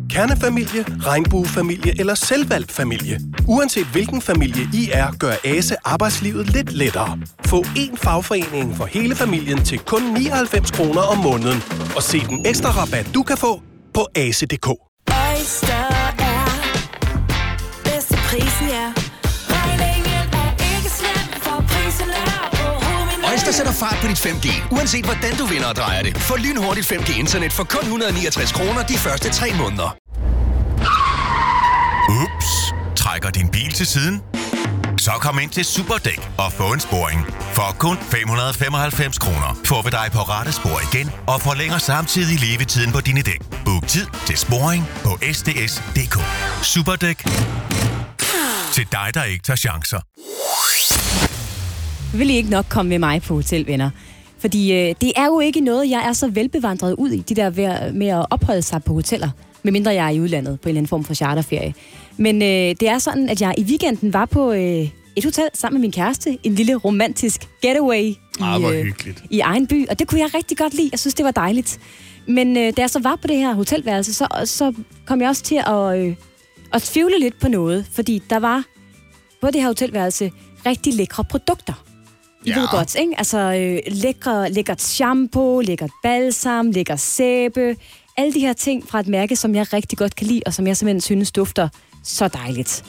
Kernefamilie, 0.09 0.83
regnbuefamilie 1.05 1.99
eller 1.99 2.15
selvvalgt 2.15 2.71
familie. 2.71 3.19
Uanset 3.47 3.85
hvilken 3.85 4.21
familie 4.21 4.63
I 4.73 4.89
er, 4.93 5.11
gør 5.19 5.33
ASE 5.45 5.75
arbejdslivet 5.85 6.49
lidt 6.49 6.71
lettere. 6.73 7.19
Få 7.45 7.61
én 7.61 7.95
fagforening 7.95 8.75
for 8.75 8.85
hele 8.85 9.15
familien 9.15 9.63
til 9.63 9.79
kun 9.79 10.01
99 10.01 10.71
kroner 10.71 11.01
om 11.01 11.17
måneden. 11.17 11.63
Og 11.95 12.03
se 12.03 12.19
den 12.19 12.45
ekstra 12.45 12.69
rabat, 12.69 13.09
du 13.13 13.23
kan 13.23 13.37
få 13.37 13.61
på 13.93 14.07
ase.dk. 14.15 14.67
Oyster 14.67 15.87
er 16.19 16.47
bedst 17.83 18.07
til 18.07 18.17
prisen, 18.29 18.67
ja. 18.67 19.06
Hovedet. 23.37 23.47
Øjster 23.47 23.51
sætter 23.51 23.73
fart 23.73 23.97
på 24.01 24.07
dit 24.07 24.25
5G, 24.25 24.73
uanset 24.75 25.05
hvordan 25.05 25.37
du 25.37 25.45
vinder 25.45 25.67
og 25.67 25.75
drejer 25.75 26.03
det. 26.03 26.17
Få 26.17 26.35
lynhurtigt 26.37 26.91
5G-internet 26.91 27.53
for 27.53 27.63
kun 27.63 27.81
169 27.81 28.51
kroner 28.51 28.83
de 28.83 28.97
første 28.97 29.29
3 29.29 29.53
måneder. 29.53 29.95
Ups. 32.09 32.49
Trækker 32.95 33.29
din 33.29 33.49
bil 33.49 33.71
til 33.73 33.85
siden? 33.85 34.21
Så 34.97 35.11
kom 35.11 35.39
ind 35.39 35.49
til 35.49 35.65
Superdæk 35.65 36.29
og 36.37 36.51
få 36.53 36.73
en 36.73 36.79
sporing. 36.79 37.25
For 37.53 37.75
kun 37.79 37.97
595 38.01 39.17
kroner 39.17 39.59
får 39.65 39.81
vi 39.81 39.89
dig 39.89 40.09
på 40.13 40.19
rette 40.19 40.51
spor 40.51 40.81
igen 40.93 41.11
og 41.27 41.41
forlænger 41.41 41.77
samtidig 41.77 42.39
levetiden 42.39 42.91
på 42.91 43.01
dine 43.01 43.21
dæk. 43.21 43.41
Book 43.65 43.87
tid 43.87 44.07
til 44.25 44.37
sporing 44.37 44.87
på 45.03 45.17
sds.dk. 45.33 46.17
Superdæk. 46.63 47.25
Til 48.71 48.87
dig, 48.91 49.09
der 49.13 49.23
ikke 49.23 49.43
tager 49.43 49.57
chancer 49.57 49.99
vil 52.13 52.29
I 52.29 52.33
ikke 52.35 52.49
nok 52.49 52.65
komme 52.69 52.89
med 52.89 52.99
mig 52.99 53.21
på 53.21 53.33
hotel, 53.33 53.67
venner. 53.67 53.89
Fordi 54.39 54.73
øh, 54.73 54.95
det 55.01 55.11
er 55.15 55.25
jo 55.25 55.39
ikke 55.39 55.59
noget, 55.61 55.89
jeg 55.89 56.03
er 56.07 56.13
så 56.13 56.27
velbevandret 56.27 56.93
ud 56.97 57.09
i, 57.09 57.17
de 57.17 57.35
der 57.35 57.49
ved, 57.49 57.91
med 57.93 58.07
at 58.07 58.25
opholde 58.29 58.61
sig 58.61 58.83
på 58.83 58.93
hoteller. 58.93 59.29
Medmindre 59.63 59.91
jeg 59.93 60.05
er 60.05 60.09
i 60.09 60.19
udlandet 60.21 60.61
på 60.61 60.69
en 60.69 60.69
eller 60.69 60.79
anden 60.79 60.87
form 60.89 61.03
for 61.03 61.13
charterferie. 61.13 61.73
Men 62.17 62.41
øh, 62.41 62.47
det 62.47 62.83
er 62.83 62.97
sådan, 62.99 63.29
at 63.29 63.41
jeg 63.41 63.53
i 63.57 63.63
weekenden 63.63 64.13
var 64.13 64.25
på 64.25 64.51
øh, 64.51 64.89
et 65.15 65.23
hotel 65.23 65.49
sammen 65.53 65.75
med 65.77 65.81
min 65.81 65.91
kæreste. 65.91 66.37
En 66.43 66.55
lille 66.55 66.75
romantisk 66.75 67.47
getaway 67.61 68.01
i, 68.03 68.17
Ah, 68.41 68.63
øh, 68.63 68.69
hyggeligt. 68.83 69.23
i 69.29 69.39
egen 69.39 69.67
by. 69.67 69.87
Og 69.89 69.99
det 69.99 70.07
kunne 70.07 70.21
jeg 70.21 70.29
rigtig 70.33 70.57
godt 70.57 70.73
lide. 70.73 70.89
Jeg 70.91 70.99
synes, 70.99 71.13
det 71.13 71.25
var 71.25 71.31
dejligt. 71.31 71.79
Men 72.27 72.57
øh, 72.57 72.63
da 72.77 72.81
jeg 72.81 72.89
så 72.89 72.99
var 72.99 73.15
på 73.15 73.27
det 73.27 73.37
her 73.37 73.53
hotelværelse, 73.53 74.13
så, 74.13 74.27
så 74.45 74.73
kom 75.05 75.21
jeg 75.21 75.29
også 75.29 75.43
til 75.43 75.61
at, 75.67 75.99
øh, 75.99 76.15
at 76.73 76.81
tvivle 76.81 77.19
lidt 77.19 77.39
på 77.41 77.47
noget. 77.47 77.85
Fordi 77.91 78.21
der 78.29 78.39
var 78.39 78.63
på 79.41 79.47
det 79.47 79.61
her 79.61 79.67
hotelværelse 79.67 80.31
rigtig 80.65 80.93
lækre 80.93 81.23
produkter. 81.23 81.83
I 82.47 82.49
ja. 82.49 82.59
ved 82.59 82.67
godt, 82.67 82.95
ikke? 82.95 83.13
Altså 83.17 83.37
øh, 83.37 83.93
lækre, 83.93 84.51
lækkert 84.51 84.81
shampoo, 84.81 85.61
lækkert 85.61 85.91
balsam, 86.03 86.71
lækker 86.71 86.95
sæbe. 86.95 87.75
Alle 88.17 88.33
de 88.33 88.39
her 88.39 88.53
ting 88.53 88.89
fra 88.89 88.99
et 88.99 89.07
mærke, 89.07 89.35
som 89.35 89.55
jeg 89.55 89.73
rigtig 89.73 89.97
godt 89.97 90.15
kan 90.15 90.27
lide, 90.27 90.41
og 90.45 90.53
som 90.53 90.67
jeg 90.67 90.77
simpelthen 90.77 91.01
synes 91.01 91.31
dufter 91.31 91.69
så 92.03 92.27
dejligt. 92.27 92.83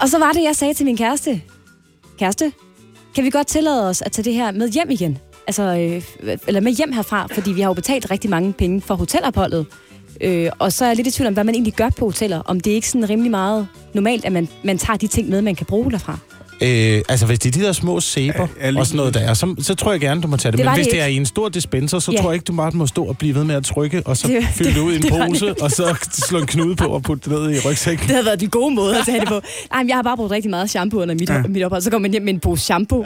Og 0.00 0.08
så 0.08 0.18
var 0.18 0.32
det, 0.32 0.42
jeg 0.42 0.56
sagde 0.56 0.74
til 0.74 0.86
min 0.86 0.96
kæreste. 0.96 1.42
Kæreste, 2.18 2.52
kan 3.14 3.24
vi 3.24 3.30
godt 3.30 3.46
tillade 3.46 3.88
os 3.88 4.02
at 4.02 4.12
tage 4.12 4.24
det 4.24 4.34
her 4.34 4.52
med 4.52 4.68
hjem 4.68 4.90
igen? 4.90 5.18
Altså, 5.46 5.62
øh, 5.62 6.36
eller 6.46 6.60
med 6.60 6.72
hjem 6.72 6.92
herfra, 6.92 7.26
fordi 7.26 7.52
vi 7.52 7.60
har 7.60 7.68
jo 7.68 7.74
betalt 7.74 8.10
rigtig 8.10 8.30
mange 8.30 8.52
penge 8.52 8.80
for 8.80 8.94
hotelopholdet. 8.94 9.66
Øh, 10.20 10.50
og 10.58 10.72
så 10.72 10.84
er 10.84 10.88
jeg 10.88 10.96
lidt 10.96 11.06
i 11.06 11.10
tvivl 11.10 11.28
om, 11.28 11.34
hvad 11.34 11.44
man 11.44 11.54
egentlig 11.54 11.74
gør 11.74 11.90
på 11.98 12.04
hoteller. 12.04 12.38
Om 12.40 12.60
det 12.60 12.70
er 12.70 12.74
ikke 12.74 12.88
sådan 12.88 13.10
rimelig 13.10 13.30
meget 13.30 13.68
normalt, 13.94 14.24
at 14.24 14.32
man, 14.32 14.48
man 14.64 14.78
tager 14.78 14.96
de 14.96 15.06
ting 15.06 15.28
med, 15.28 15.42
man 15.42 15.54
kan 15.54 15.66
bruge 15.66 15.90
derfra. 15.90 16.18
Øh, 16.60 17.02
altså, 17.08 17.26
hvis 17.26 17.38
det 17.38 17.56
er 17.56 17.60
de 17.60 17.66
der 17.66 17.72
små 17.72 18.00
sæber 18.00 18.46
Ja, 18.62 18.78
og 18.78 18.86
sådan 18.86 18.96
noget 18.96 19.14
der, 19.14 19.34
så, 19.34 19.54
så 19.60 19.74
tror 19.74 19.90
jeg 19.92 20.00
gerne, 20.00 20.20
du 20.22 20.28
må 20.28 20.36
tage 20.36 20.52
det. 20.52 20.58
Det 20.58 20.66
Men 20.66 20.74
hvis 20.74 20.86
det 20.86 20.92
det 20.92 21.02
er 21.02 21.06
i 21.06 21.16
en 21.16 21.26
stor 21.26 21.48
dispenser, 21.48 21.98
så 21.98 22.12
Ja. 22.12 22.18
tror 22.20 22.30
jeg 22.30 22.34
ikke, 22.34 22.44
du 22.44 22.52
bare 22.52 22.70
må 22.74 22.86
stå 22.86 23.04
og 23.04 23.18
blive 23.18 23.34
ved 23.34 23.44
med 23.44 23.54
at 23.54 23.64
trykke, 23.64 24.02
og 24.06 24.16
så 24.16 24.28
Det- 24.28 24.44
fylde 24.56 24.70
det 24.74 24.78
ud 24.80 24.92
i 24.92 24.96
en 24.96 25.02
det 25.02 25.12
det 25.12 25.26
pose, 25.28 25.48
ikke. 25.48 25.62
og 25.62 25.70
så 25.70 25.94
slå 26.28 26.38
en 26.38 26.46
knude 26.46 26.76
på 26.76 26.84
og 26.84 27.02
putte 27.02 27.30
det 27.30 27.38
ned 27.40 27.50
i 27.50 27.58
rygsækken. 27.68 28.02
Det 28.06 28.10
havde 28.14 28.26
været 28.26 28.40
de 28.40 28.46
gode 28.48 28.74
måder 28.74 28.98
at 28.98 29.06
tage 29.06 29.20
det 29.20 29.28
på. 29.28 29.40
Nej, 29.72 29.82
men 29.82 29.88
jeg 29.88 29.96
har 29.96 30.02
bare 30.02 30.16
brugt 30.16 30.30
rigtig 30.30 30.50
meget 30.50 30.70
shampoo 30.70 31.02
under 31.02 31.14
mit, 31.14 31.30
ja. 31.30 31.42
mit 31.48 31.62
ophold. 31.62 31.82
Så 31.82 31.90
kommer 31.90 32.02
man 32.08 32.10
hjem 32.12 32.22
med 32.22 32.34
en 32.34 32.40
pose 32.40 32.64
shampoo. 32.64 33.04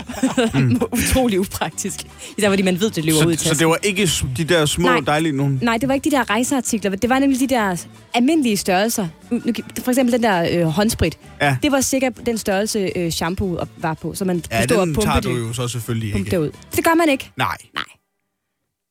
Mm. 0.55 0.81
Utrolig 0.93 1.41
upraktisk. 1.41 2.01
Især 2.39 2.49
fordi 2.49 2.63
man 2.63 2.81
ved, 2.81 2.91
det 2.91 3.05
løber 3.05 3.27
ud 3.27 3.33
i 3.33 3.37
Så, 3.37 3.43
tasken. 3.43 3.55
så 3.57 3.59
det 3.59 3.69
var 3.69 3.79
ikke 3.83 4.11
de 4.37 4.45
der 4.45 4.67
små, 4.67 4.89
Nej. 4.89 5.01
dejlige 5.07 5.37
nogen? 5.37 5.59
Nej, 5.63 5.77
det 5.79 5.89
var 5.89 5.95
ikke 5.95 6.11
de 6.11 6.17
der 6.17 6.31
rejseartikler. 6.31 6.91
Det 6.91 7.11
var 7.11 7.19
nemlig 7.19 7.41
de 7.41 7.47
der 7.55 7.77
almindelige 8.15 8.57
størrelser. 8.57 9.09
For 9.85 9.89
eksempel 9.91 10.13
den 10.13 10.23
der 10.23 10.49
øh, 10.61 10.67
håndsprit. 10.67 11.19
Ja. 11.43 11.57
Det 11.63 11.73
var 11.73 11.81
sikkert 11.81 12.13
den 12.27 12.39
størrelse 12.39 12.91
øh, 12.97 13.11
shampoo 13.13 13.59
var 13.77 13.95
på, 13.95 14.15
så 14.15 14.25
man 14.25 14.43
Ja, 14.51 14.57
kunne 14.59 14.65
stå 14.69 14.81
og 14.81 14.87
den 14.87 14.95
pumpe 14.95 15.07
tager 15.09 15.21
det, 15.21 15.25
du 15.25 15.37
jo 15.37 15.53
så 15.53 15.69
selvfølgelig 15.69 16.13
pumpe 16.13 16.27
ikke. 16.27 16.31
det 16.31 16.43
ud. 16.43 16.51
Det 16.77 16.85
gør 16.85 16.95
man 16.95 17.09
ikke. 17.09 17.31
Nej. 17.37 17.57
Nej. 17.75 17.85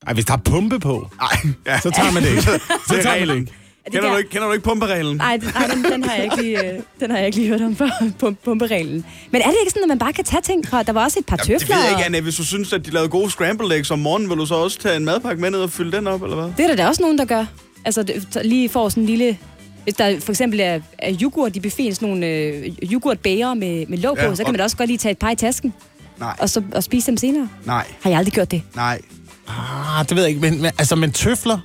Ej, 0.06 0.12
hvis 0.14 0.24
der 0.24 0.32
er 0.32 0.36
pumpe 0.44 0.78
på, 0.80 1.08
Nej. 1.20 1.52
Ja. 1.66 1.80
så 1.84 1.90
tager 1.90 2.12
man 2.12 2.22
det 2.22 2.30
ikke. 2.30 2.42
Så 2.42 2.50
Det 2.88 2.98
er 2.98 3.02
tager 3.02 3.18
man 3.18 3.28
det 3.28 3.36
ikke. 3.40 3.52
Er 3.86 3.90
det 3.90 3.92
Kender 4.00 4.08
der- 4.08 4.14
du 4.14 4.18
ikke, 4.18 4.30
kender 4.30 4.46
du 4.46 4.52
ikke 4.52 4.64
pumpereglen? 4.64 5.16
Nej, 5.16 5.36
den, 5.36 5.84
den, 5.92 6.04
har 6.04 6.14
jeg 6.14 6.24
ikke 6.24 6.42
lige, 6.42 6.72
øh, 6.74 6.80
den 7.00 7.10
har 7.10 7.18
jeg 7.18 7.26
ikke 7.26 7.38
lige 7.38 7.48
hørt 7.48 7.60
om 7.62 7.76
før, 7.76 7.88
pum- 8.24 8.34
pumpereglen. 8.44 9.04
Men 9.30 9.42
er 9.42 9.46
det 9.46 9.56
ikke 9.60 9.70
sådan, 9.70 9.82
at 9.82 9.88
man 9.88 9.98
bare 9.98 10.12
kan 10.12 10.24
tage 10.24 10.42
ting 10.42 10.68
fra... 10.68 10.82
Der 10.82 10.92
var 10.92 11.04
også 11.04 11.18
et 11.18 11.26
par 11.26 11.38
Jamen, 11.48 11.60
det 11.60 11.68
ved 11.68 11.76
jeg 11.76 11.90
ikke, 11.90 12.04
Anne. 12.04 12.20
Hvis 12.20 12.36
du 12.36 12.44
synes, 12.44 12.72
at 12.72 12.86
de 12.86 12.90
lavede 12.90 13.08
gode 13.08 13.30
scrambled 13.30 13.72
eggs 13.72 13.90
om 13.90 13.98
morgenen, 13.98 14.30
vil 14.30 14.38
du 14.38 14.46
så 14.46 14.54
også 14.54 14.78
tage 14.78 14.96
en 14.96 15.04
madpakke 15.04 15.40
med 15.42 15.50
ned 15.50 15.58
og 15.60 15.70
fylde 15.70 15.96
den 15.96 16.06
op, 16.06 16.22
eller 16.22 16.36
hvad? 16.36 16.44
Det 16.56 16.60
er 16.64 16.68
der 16.68 16.76
da 16.76 16.86
også 16.88 17.02
nogen, 17.02 17.18
der 17.18 17.24
gør. 17.24 17.44
Altså 17.88 18.02
det, 18.02 18.38
lige 18.44 18.68
får 18.68 18.88
sådan 18.88 19.02
en 19.02 19.06
lille... 19.06 19.38
Hvis 19.82 19.94
der 19.94 20.20
for 20.20 20.32
eksempel 20.32 20.60
er, 20.60 20.80
er 20.98 21.16
yoghurt 21.22 21.56
i 21.56 21.60
buffeten, 21.60 21.94
sådan 21.94 22.08
nogle 22.08 22.26
øh, 22.26 22.68
yoghurtbæger 22.92 23.54
med, 23.54 23.86
med 23.86 23.98
låg 23.98 24.16
på, 24.16 24.22
Ja, 24.24 24.34
så 24.34 24.44
kan 24.44 24.52
man 24.52 24.58
da 24.58 24.64
også 24.64 24.76
godt 24.76 24.88
lige 24.88 24.98
tage 24.98 25.12
et 25.12 25.18
par 25.18 25.30
i 25.30 25.36
tasken, 25.36 25.74
Nej, 26.18 26.36
og 26.38 26.50
så 26.50 26.62
og 26.74 26.84
spise 26.84 27.06
dem 27.06 27.16
senere. 27.16 27.48
nej, 27.64 27.86
Har 28.02 28.10
jeg 28.10 28.18
aldrig 28.18 28.32
gjort 28.34 28.50
det? 28.50 28.62
nej. 28.74 29.00
Ah, 29.48 30.08
det 30.08 30.16
ved 30.16 30.22
jeg 30.22 30.28
ikke, 30.28 30.40
men, 30.40 30.62
men, 30.62 30.66
altså, 30.78 30.96
men 30.96 31.12
tøfler... 31.12 31.58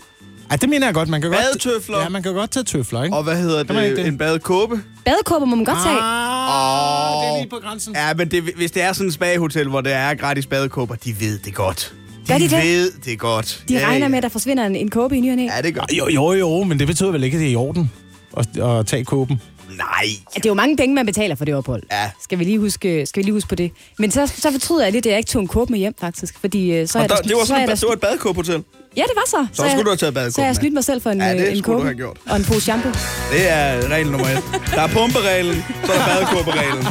Ej, 0.50 0.56
det 0.58 0.70
mener 0.70 0.88
jeg 0.88 0.94
godt. 0.94 1.10
Man 1.10 1.22
kan 1.22 1.32
Badetøfler. 1.32 1.96
Godt, 1.96 2.04
ja, 2.06 2.10
man 2.10 2.24
kan 2.24 2.34
godt 2.34 2.52
tage 2.52 2.64
tøfler, 2.64 3.04
ikke? 3.04 3.16
Og 3.18 3.24
hvad 3.24 3.38
hedder 3.38 3.74
man 3.74 3.84
ikke 3.84 3.96
det? 3.96 4.06
det? 4.06 4.12
En 4.12 4.18
badekåbe? 4.18 4.82
Badekåber 5.06 5.46
må 5.46 5.56
man 5.56 5.66
godt 5.66 5.78
tage. 5.86 5.98
Ah, 6.02 7.24
det 7.24 7.30
er 7.30 7.38
lige 7.40 7.50
på 7.50 7.60
grænsen. 7.64 7.96
Ja, 7.96 8.14
men 8.14 8.32
det, 8.32 8.44
hvis 8.44 8.72
det 8.72 8.82
er 8.84 8.94
sådan 8.94 9.08
et 9.08 9.14
spagehotel, 9.14 9.68
hvor 9.70 9.82
der 9.82 9.96
er 9.96 10.16
gratis 10.16 10.46
badekåber, 10.46 10.96
de 10.96 11.20
ved 11.20 11.40
det 11.40 11.54
godt. 11.56 11.94
Gør 12.28 12.38
de 12.38 12.44
det? 12.44 12.52
ved 12.52 12.92
det 13.06 13.20
godt. 13.20 13.64
De 13.70 13.74
Ja, 13.74 13.88
regner 13.88 14.08
med, 14.08 14.18
at 14.18 14.24
der 14.24 14.30
forsvinder 14.30 14.66
en, 14.66 14.76
en 14.76 14.90
kåbe 14.90 15.18
i 15.18 15.20
ny. 15.22 15.46
Ja, 15.48 15.62
det 15.62 15.74
gør 15.76 15.82
Jo, 15.98 16.08
jo, 16.10 16.32
jo, 16.34 16.64
men 16.64 16.80
det 16.80 16.88
betyder 16.88 17.12
vel 17.12 17.24
ikke, 17.24 17.36
at 17.36 17.40
det 17.42 17.48
er 17.48 17.52
i 17.52 17.56
orden 17.56 17.92
at, 18.38 18.58
at 18.58 18.88
tage 18.88 19.06
kåben. 19.06 19.42
Nej. 19.78 20.06
Det 20.36 20.46
er 20.46 20.50
jo 20.50 20.54
mange 20.54 20.78
penge, 20.78 20.96
man 20.96 21.06
betaler 21.06 21.36
for 21.36 21.46
det 21.46 21.56
ophold. 21.56 21.84
Ja. 21.92 22.10
Skal 22.24 22.40
vi 22.40 22.44
lige 22.44 22.60
huske, 22.60 23.06
skal 23.06 23.20
vi 23.20 23.24
lige 23.26 23.34
huske 23.34 23.50
på 23.50 23.56
det. 23.56 23.72
Men 24.00 24.12
så, 24.12 24.28
så 24.28 24.52
fortryder 24.52 24.84
jeg 24.84 24.92
lidt, 24.92 25.06
at 25.06 25.10
jeg 25.10 25.18
ikke 25.18 25.30
tog 25.30 25.42
en 25.42 25.48
kåbe 25.48 25.72
med 25.72 25.80
hjem, 25.80 25.94
faktisk. 26.00 26.40
Fordi 26.42 26.72
øh, 26.74 26.88
så 26.88 27.00
er 27.00 27.08
der, 27.08 27.16
der, 27.16 27.22
det 27.22 27.32
var 27.32 27.38
så 27.38 27.42
er 27.42 27.46
sådan, 27.46 27.68
der, 27.68 27.74
et, 27.74 27.80
det 27.82 27.88
var 27.88 27.94
et 27.94 28.00
badekåbehotel. 28.00 28.64
Ja, 28.98 29.02
det 29.02 29.12
var 29.16 29.24
så. 29.28 29.48
Så 29.54 29.64
jeg- 29.64 29.72
skulle 29.72 29.84
du 29.86 29.90
have 29.90 29.98
taget 29.98 30.14
badekåben 30.14 30.32
Så 30.34 30.42
har 30.42 30.46
jeg 30.46 30.52
med. 30.54 30.60
snydt 30.62 30.74
mig 30.74 30.84
selv 30.84 31.02
for 31.02 31.10
en, 31.10 31.22
Ja, 31.22 31.34
det 31.34 31.42
øh, 31.48 31.52
en 31.52 31.58
skulle 31.58 31.74
du 31.74 31.80
kåbe 31.80 31.84
have 31.86 31.96
gjort. 31.96 32.18
og 32.30 32.38
en 32.38 32.44
pose 32.44 32.62
shampoo. 32.62 32.92
Det 33.32 33.50
er 33.52 33.90
regel 33.90 34.12
nummer 34.12 34.28
et. 34.28 34.44
Der 34.76 34.82
er 34.82 34.88
pumpereglen, 34.88 35.64
så 35.86 35.92
er 35.92 35.98
der 35.98 36.06
badekåbereglen. 36.14 36.84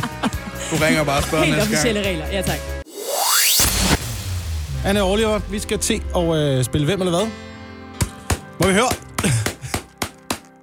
Du 0.70 0.76
ringer 0.84 1.04
bare 1.04 1.16
og 1.18 1.22
spørger 1.24 1.44
Helt 1.44 1.56
næste 1.56 1.70
gang. 1.70 1.78
officielle 1.78 2.08
regler. 2.08 2.26
Ja, 2.32 2.42
tak. 2.42 2.81
Anne 4.84 5.02
Oliver, 5.02 5.40
vi 5.50 5.58
skal 5.58 5.78
til 5.78 6.02
at 6.16 6.36
øh, 6.36 6.64
spille 6.64 6.84
Hvem 6.84 7.00
eller 7.00 7.18
hvad? 7.18 7.28
Må 8.60 8.66
vi 8.66 8.72
høre? 8.72 8.88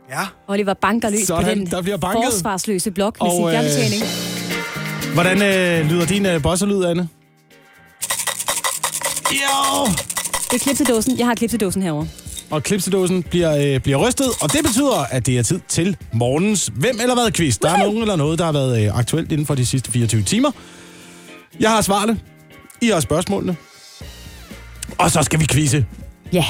Ja. 0.10 0.26
Oliver 0.48 0.74
banker 0.74 1.10
løs 1.10 1.28
Sådan, 1.28 1.44
på 1.46 1.50
den 1.50 1.66
der 1.66 1.82
bliver 1.82 1.98
banket. 1.98 2.24
forsvarsløse 2.34 2.92
blok 2.92 3.18
med 3.22 3.30
Og, 3.30 3.36
sin 3.36 3.46
øh, 3.46 3.52
fjernbetjening. 3.52 4.04
Hvordan 5.14 5.38
øh, 5.42 5.92
lyder 5.92 6.06
din 6.06 6.26
øh, 6.26 6.42
bosserlyd, 6.42 6.84
Anne? 6.84 7.10
Jo! 9.32 9.86
Det 10.52 10.54
er 10.54 10.60
klipsedåsen. 10.60 11.20
Jeg 11.20 11.28
har 11.28 11.36
klipsedåsen 11.36 11.82
herovre. 11.82 12.08
og 12.50 12.64
klipsedåsen 12.64 13.24
bliver, 13.24 13.74
øh, 13.76 13.80
bliver 13.82 13.98
rystet, 14.08 14.28
og 14.42 14.54
det 14.54 14.64
betyder, 14.64 15.06
at 15.12 15.26
det 15.26 15.38
er 15.38 15.44
tid 15.44 15.60
til 15.68 15.98
morgens 16.14 16.72
Hvem 16.76 17.00
eller 17.02 17.14
hvad 17.14 17.32
quiz. 17.32 17.58
Der 17.58 17.70
er 17.70 17.78
nogen 17.78 18.02
eller 18.02 18.16
noget, 18.16 18.40
der 18.40 18.46
har 18.46 18.52
været 18.52 18.86
øh, 18.86 18.98
aktuelt 18.98 19.32
inden 19.32 19.48
for 19.48 19.56
de 19.56 19.66
sidste 19.66 19.92
24 19.92 20.24
timer. 20.24 20.52
Jeg 21.60 21.70
har 21.70 21.82
svarene. 21.82 22.20
I 22.82 22.88
har 22.88 23.00
spørgsmålene. 23.00 23.56
Og 25.00 25.12
så 25.12 25.24
skal 25.24 25.40
vi 25.40 25.46
quizze. 25.52 25.86
Ja. 26.34 26.46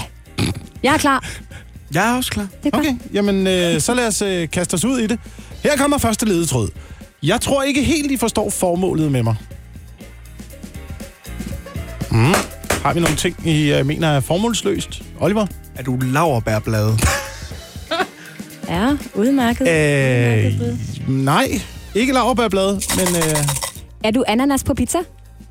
Jeg 0.83 0.93
er 0.93 0.97
klar. 0.97 1.25
Jeg 1.93 2.11
er 2.11 2.17
også 2.17 2.31
klar. 2.31 2.47
Det 2.63 2.73
er 2.73 2.77
godt. 2.77 2.87
Okay, 2.87 2.95
jamen 3.13 3.47
øh, 3.47 3.81
så 3.81 3.93
lad 3.93 4.07
os 4.07 4.21
øh, 4.21 4.49
kaste 4.49 4.73
os 4.73 4.85
ud 4.85 4.99
i 4.99 5.07
det. 5.07 5.19
Her 5.63 5.77
kommer 5.77 5.97
første 5.97 6.25
ledetråd. 6.25 6.69
Jeg 7.23 7.41
tror 7.41 7.63
ikke 7.63 7.83
helt, 7.83 8.11
I 8.11 8.17
forstår 8.17 8.49
formålet 8.49 9.11
med 9.11 9.23
mig. 9.23 9.35
Mm. 12.11 12.33
Har 12.83 12.93
vi 12.93 12.99
nogle 12.99 13.15
ting, 13.15 13.47
I 13.47 13.73
øh, 13.73 13.85
mener 13.85 14.07
er 14.07 14.19
formålsløst? 14.19 15.01
Oliver? 15.19 15.47
Er 15.75 15.83
du 15.83 15.97
laverbærblade? 16.01 16.97
Ja, 18.69 18.89
udmærket. 19.15 19.67
Øh, 19.67 20.53
nej, 21.07 21.61
ikke 21.95 22.13
laverbærblad, 22.13 22.71
men 22.97 23.15
øh, 23.15 23.37
Er 24.03 24.11
du 24.11 24.23
ananas 24.27 24.63
på 24.63 24.73
pizza? 24.73 24.97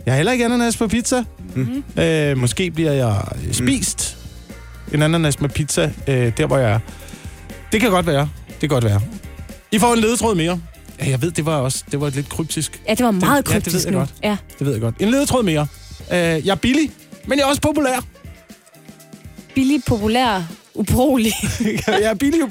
Jeg 0.08 0.14
har 0.14 0.16
heller 0.16 0.32
ikke 0.32 0.44
ananas 0.44 0.76
på 0.76 0.88
pizza. 0.88 1.24
Mm. 1.54 1.84
Øh, 2.02 2.38
måske 2.38 2.70
bliver 2.70 2.92
jeg 2.92 3.22
spist 3.52 4.16
en 4.92 5.02
ananas 5.02 5.40
med 5.40 5.48
pizza, 5.48 5.92
øh, 6.08 6.32
der 6.36 6.46
hvor 6.46 6.58
jeg 6.58 6.70
er. 6.72 6.78
Det 7.72 7.80
kan 7.80 7.90
godt 7.90 8.06
være. 8.06 8.28
Det 8.48 8.60
kan 8.60 8.68
godt 8.68 8.84
være. 8.84 9.00
I 9.72 9.78
får 9.78 9.92
en 9.94 9.98
ledetråd 10.00 10.34
mere. 10.34 10.60
Ja, 11.00 11.10
jeg 11.10 11.22
ved, 11.22 11.30
det 11.30 11.46
var 11.46 11.56
også 11.56 11.84
det 11.90 12.00
var 12.00 12.10
lidt 12.10 12.28
kryptisk. 12.28 12.80
Ja, 12.88 12.94
det 12.94 13.04
var 13.04 13.10
meget 13.10 13.46
det, 13.46 13.52
ja, 13.52 13.56
det 13.56 13.64
kryptisk 13.64 13.74
ved 13.74 13.82
jeg 13.82 13.92
nu. 13.92 13.98
godt. 13.98 14.14
Ja. 14.22 14.36
Det 14.58 14.66
ved 14.66 14.72
jeg 14.72 14.80
godt. 14.80 14.94
En 15.00 15.10
ledetråd 15.10 15.42
mere. 15.42 15.66
Øh, 16.12 16.16
jeg 16.18 16.48
er 16.48 16.54
billig, 16.54 16.90
men 17.26 17.38
jeg 17.38 17.44
er 17.44 17.48
også 17.48 17.60
populær. 17.62 18.00
Billig, 19.54 19.82
populær, 19.86 20.42
ubrugelig. 20.74 21.32
jeg 21.86 22.02
er 22.02 22.14
billig. 22.14 22.40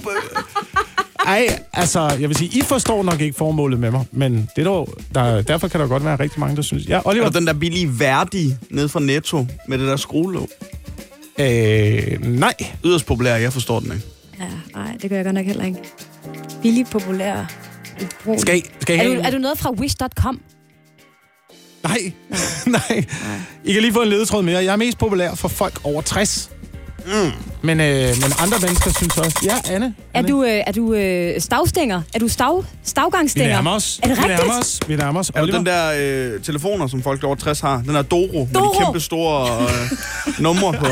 Ej, 1.28 1.60
altså, 1.74 2.00
jeg 2.20 2.30
vil 2.30 2.36
sige, 2.38 2.60
I 2.60 2.62
forstår 2.62 3.04
nok 3.04 3.22
ikke 3.22 3.38
formålet 3.38 3.80
med 3.80 3.92
mig, 3.92 4.06
men 4.12 4.50
det 4.56 4.62
er 4.62 4.64
dog, 4.64 4.94
der, 5.16 5.42
derfor 5.42 5.68
kan 5.68 5.80
der 5.80 5.88
godt 5.88 6.06
være 6.06 6.16
rigtig 6.20 6.40
mange, 6.40 6.56
der 6.56 6.62
synes... 6.62 6.86
Ja, 6.88 6.96
Er 6.98 7.08
Oliver? 7.08 7.30
du 7.30 7.40
den 7.40 7.48
der 7.48 7.54
billige 7.54 8.00
værdig 8.00 8.58
ned 8.70 8.88
fra 8.90 9.00
Netto 9.00 9.48
med 9.68 9.78
det 9.78 9.88
der 9.88 9.96
skruelåg? 9.96 10.50
Øh, 11.40 12.22
nej. 12.26 12.54
Yderst 12.86 13.06
populær, 13.06 13.36
jeg 13.36 13.54
forstår 13.54 13.80
den 13.80 13.92
ikke. 13.92 14.06
Ja, 14.40 14.46
nej, 14.76 14.98
det 15.02 15.10
gør 15.10 15.16
jeg 15.16 15.26
godt 15.26 15.36
nok 15.36 15.46
heller 15.46 15.66
ikke. 15.66 15.80
Billig, 16.62 16.86
populær, 16.92 17.52
ubrugelig. 18.04 18.42
Skal 18.42 18.58
I, 18.58 18.62
skal 18.80 18.96
I 18.96 19.00
Er 19.00 19.04
du, 19.16 19.22
er 19.24 19.32
du 19.32 19.38
noget 19.38 19.58
fra 19.58 19.72
wish.com? 19.72 20.42
Nej. 21.84 22.12
Nej. 22.66 23.06
I 23.64 23.74
kan 23.74 23.82
lige 23.82 23.94
få 23.94 24.02
en 24.02 24.08
ledetråd 24.10 24.44
mere. 24.44 24.64
Jeg 24.64 24.72
er 24.74 24.76
mest 24.76 24.98
populær 24.98 25.36
for 25.36 25.48
folk 25.48 25.80
over 25.84 26.02
60. 26.02 26.50
Mm. 27.08 27.32
Men, 27.62 27.80
øh, 27.80 27.86
men 28.22 28.32
andre 28.40 28.58
mennesker 28.62 28.92
synes 28.98 29.18
også... 29.18 29.38
Ja, 29.44 29.74
Anne? 29.74 29.96
Er 30.14 30.22
du, 30.22 30.44
øh, 30.44 30.50
er 30.68 30.72
du 30.72 30.94
øh, 30.94 31.42
stavstænger? 31.42 32.02
Er 32.14 32.20
du 32.20 32.28
stav, 32.28 32.58
Vi 32.58 32.68
stavgangstænger? 32.84 33.50
nærmer 33.56 33.72
os. 33.72 34.00
Er 34.04 34.08
det 34.08 34.18
Vi 34.18 34.22
rigtigt? 34.24 34.40
nærmer 34.40 34.60
os. 34.60 34.80
Vi 34.88 34.96
nærmer 34.96 35.20
os. 35.20 35.30
Er 35.30 35.34
du 35.34 35.40
Oliver? 35.44 35.58
den 35.58 35.66
der 35.66 36.34
øh, 36.36 36.42
telefoner, 36.44 36.88
som 36.88 37.04
folk 37.04 37.24
over 37.24 37.36
60 37.36 37.60
har? 37.60 37.78
Den 37.82 37.96
der 37.96 38.02
Doro, 38.02 38.44
med 38.46 38.54
Doro! 38.54 38.74
de 38.80 38.86
kæmpe 38.86 39.00
store 39.00 39.62
øh, 39.62 39.90
numre 40.44 40.74
på, 40.74 40.86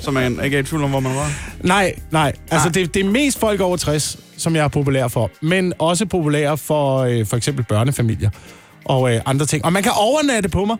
så 0.00 0.10
man 0.10 0.40
ikke 0.44 0.56
er 0.56 0.60
i 0.60 0.64
tvivl 0.64 0.84
om, 0.84 0.90
hvor 0.90 1.00
man 1.00 1.16
var. 1.16 1.30
Nej, 1.60 1.94
nej. 2.10 2.32
Altså, 2.50 2.68
det, 2.68 2.94
det 2.94 3.06
er 3.06 3.10
mest 3.10 3.40
folk 3.40 3.60
over 3.60 3.76
60, 3.76 4.18
som 4.36 4.56
jeg 4.56 4.64
er 4.64 4.68
populær 4.68 5.08
for. 5.08 5.30
Men 5.40 5.72
også 5.78 6.06
populær 6.06 6.54
for 6.56 6.98
øh, 6.98 7.26
for 7.26 7.36
eksempel 7.36 7.64
børnefamilier 7.64 8.30
og 8.84 9.14
øh, 9.14 9.20
andre 9.26 9.46
ting. 9.46 9.64
Og 9.64 9.72
man 9.72 9.82
kan 9.82 9.92
overnatte 9.96 10.48
på 10.48 10.64
mig, 10.64 10.76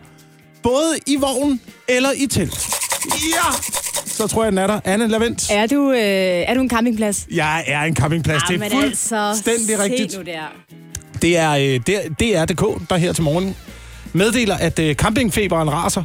både 0.63 0.95
i 1.07 1.15
vognen 1.15 1.61
eller 1.87 2.09
i 2.17 2.27
telt. 2.27 2.67
Ja! 3.13 3.71
Så 4.05 4.27
tror 4.27 4.43
jeg, 4.43 4.51
den 4.51 4.57
er 4.57 4.67
der. 4.67 4.79
Anne 4.85 5.07
Lavent. 5.07 5.47
Er 5.51 5.67
du, 5.67 5.91
øh, 5.91 5.97
er 5.99 6.53
du 6.53 6.61
en 6.61 6.69
campingplads? 6.69 7.27
Jeg 7.31 7.63
er 7.67 7.81
en 7.83 7.95
campingplads. 7.95 8.41
det 8.49 8.61
er 8.73 8.81
altså, 8.81 9.33
fuldstændig 9.45 9.79
rigtigt. 9.83 10.11
Se 10.11 10.17
nu 10.17 10.23
der. 10.23 10.39
Det 11.21 11.37
er, 11.37 11.51
øh, 11.51 11.59
det, 11.61 11.89
er- 11.89 12.09
det 12.19 12.37
er 12.37 12.45
DK, 12.45 12.89
der 12.89 12.97
her 12.97 13.13
til 13.13 13.23
morgen 13.23 13.55
meddeler, 14.13 14.55
at 14.55 14.79
øh, 14.79 14.95
campingfeberen 14.95 15.73
raser 15.73 16.03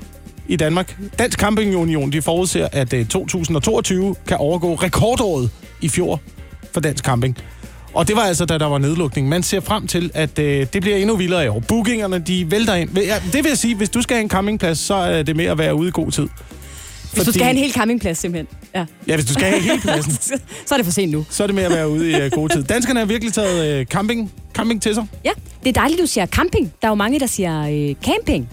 i 0.49 0.57
Danmark. 0.57 0.97
Dansk 1.19 1.39
Camping 1.39 1.77
Union 1.77 2.13
de 2.13 2.23
forudser, 2.23 2.69
at 2.73 2.93
øh, 2.93 3.07
2022 3.07 4.15
kan 4.29 4.37
overgå 4.37 4.75
rekordåret 4.75 5.51
i 5.81 5.89
fjor 5.89 6.21
for 6.73 6.81
dansk 6.81 7.05
camping. 7.05 7.39
Og 7.95 8.09
det 8.09 8.17
var 8.17 8.23
altså, 8.23 8.45
da 8.45 8.59
der 8.59 8.67
var 8.67 8.79
nedlukning. 8.79 9.29
Man 9.29 9.43
ser 9.43 9.61
frem 9.61 9.87
til, 9.87 10.11
at 10.15 10.39
øh, 10.39 10.67
det 10.73 10.83
bliver 10.83 10.97
endnu 10.97 11.17
vildere 11.17 11.45
i 11.45 11.49
år. 11.49 11.61
Bookingerne, 11.69 12.19
de 12.19 12.51
vælter 12.51 12.75
ind. 12.75 12.99
Ja, 12.99 13.15
det 13.33 13.35
vil 13.45 13.49
jeg 13.49 13.59
sige, 13.59 13.75
hvis 13.75 13.89
du 13.89 14.03
skal 14.03 14.15
have 14.17 14.23
en 14.23 14.31
campingplads, 14.31 14.79
så 14.79 14.95
er 14.95 15.23
det 15.23 15.37
med 15.37 15.45
at 15.45 15.59
være 15.59 15.75
ude 15.75 15.89
i 15.89 15.93
god 15.95 16.11
tid. 16.11 16.29
Hvis 17.13 17.25
du 17.25 17.33
skal 17.33 17.43
have 17.45 17.51
en 17.57 17.59
hel 17.63 17.73
campingplads, 17.73 18.19
simpelthen. 18.19 18.59
Ja. 18.75 18.85
Ja, 19.09 19.15
hvis 19.15 19.27
du 19.27 19.33
skal 19.33 19.45
have 19.45 19.61
hele 19.63 19.81
pladsen, 19.81 20.13
så 20.67 20.75
er 20.75 20.77
det 20.77 20.85
for 20.85 20.93
sent 20.93 21.13
nu. 21.13 21.25
så 21.31 21.43
er 21.43 21.47
det 21.47 21.55
med 21.55 21.65
at 21.65 21.71
være 21.71 21.89
ude 21.89 22.11
i 22.11 22.15
øh, 22.15 22.31
god 22.31 22.49
tid. 22.49 22.63
Danskerne 22.65 22.99
har 23.01 23.07
virkelig 23.07 23.33
taget 23.35 23.81
øh, 23.81 23.87
camping, 23.87 24.33
camping 24.55 24.83
til 24.83 24.95
sig. 24.95 25.07
Ja, 25.25 25.31
det 25.63 25.69
er 25.69 25.73
dejligt, 25.73 26.01
du 26.01 26.07
siger 26.07 26.27
camping. 26.27 26.73
Der 26.83 26.89
er 26.89 26.91
jo 26.91 26.95
mange, 26.95 27.21
der 27.21 27.27
siger 27.27 27.61
øh, 27.91 27.95
camping. 28.05 28.49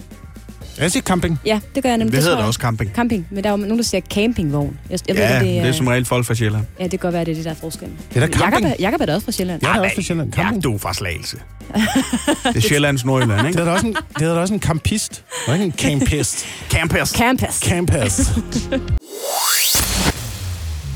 Jeg 0.80 0.90
siger 0.92 1.02
camping. 1.02 1.38
Ja, 1.46 1.60
det 1.74 1.82
gør 1.82 1.88
jeg 1.90 1.98
nemlig. 1.98 2.12
Det 2.12 2.22
hedder 2.22 2.34
tror 2.36 2.42
da 2.42 2.46
også 2.46 2.60
camping. 2.60 2.90
Camping, 2.94 3.26
men 3.30 3.44
der 3.44 3.50
er 3.50 3.52
jo 3.52 3.56
nogen, 3.56 3.76
der 3.76 3.84
siger 3.84 4.00
campingvogn. 4.00 4.78
Jeg, 4.90 4.98
jeg 5.08 5.16
ved, 5.16 5.22
Ja, 5.22 5.40
ikke, 5.40 5.60
det 5.60 5.68
er 5.68 5.72
som 5.72 5.86
regel 5.86 6.04
folk 6.04 6.26
fra 6.26 6.34
Sjælland. 6.34 6.64
Ja, 6.78 6.82
det 6.84 6.90
kan 6.90 6.98
godt 6.98 7.12
være, 7.14 7.24
det 7.24 7.30
er 7.30 7.34
det, 7.34 7.44
der 7.44 7.50
er 7.50 7.54
forskellen. 7.54 7.98
Det 8.14 8.22
er 8.22 8.26
da 8.26 8.32
camping. 8.32 8.62
Jakob, 8.62 8.70
er- 8.80 8.82
Jakob 8.82 9.00
er 9.00 9.06
da 9.06 9.14
også 9.14 9.24
fra 9.24 9.32
Sjælland. 9.32 9.60
Jeg 9.62 9.76
er 9.76 9.80
også 9.80 9.94
fra 9.94 10.02
Sjælland. 10.02 10.34
Ja, 10.36 10.42
Camping. 10.42 10.64
du 10.64 10.74
er 10.74 10.78
fra 10.78 10.94
Slagelse. 10.94 11.36
Det 12.44 12.56
er 12.56 12.60
Sjællands 12.60 13.04
Nordjylland, 13.04 13.40
Det 13.40 13.46
ikke? 13.48 13.60
er 13.60 13.64
da 13.64 13.70
også 13.70 13.86
en, 13.86 13.96
det 14.18 14.26
er 14.28 14.34
da 14.34 14.40
også 14.40 14.54
en 14.54 14.60
campist. 14.60 15.24
Og 15.46 15.52
ikke 15.54 15.64
en 15.64 15.72
campist. 15.72 16.46
Campers. 16.70 17.08
Campus. 17.08 17.54
Campus. 17.70 18.20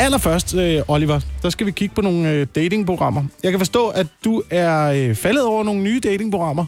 Allerførst, 0.01 0.55
øh, 0.55 0.83
Oliver, 0.88 1.20
der 1.42 1.51
skal 1.51 1.66
vi 1.66 1.70
kigge 1.70 1.94
på 1.94 2.01
nogle 2.01 2.31
øh, 2.31 2.47
datingprogrammer. 2.55 3.25
Jeg 3.42 3.51
kan 3.53 3.61
forstå, 3.61 3.88
at 3.88 4.07
du 4.25 4.42
er 4.51 4.85
øh, 4.85 5.14
faldet 5.14 5.44
over 5.44 5.64
nogle 5.64 5.81
nye 5.83 6.01
datingprogrammer. 6.05 6.64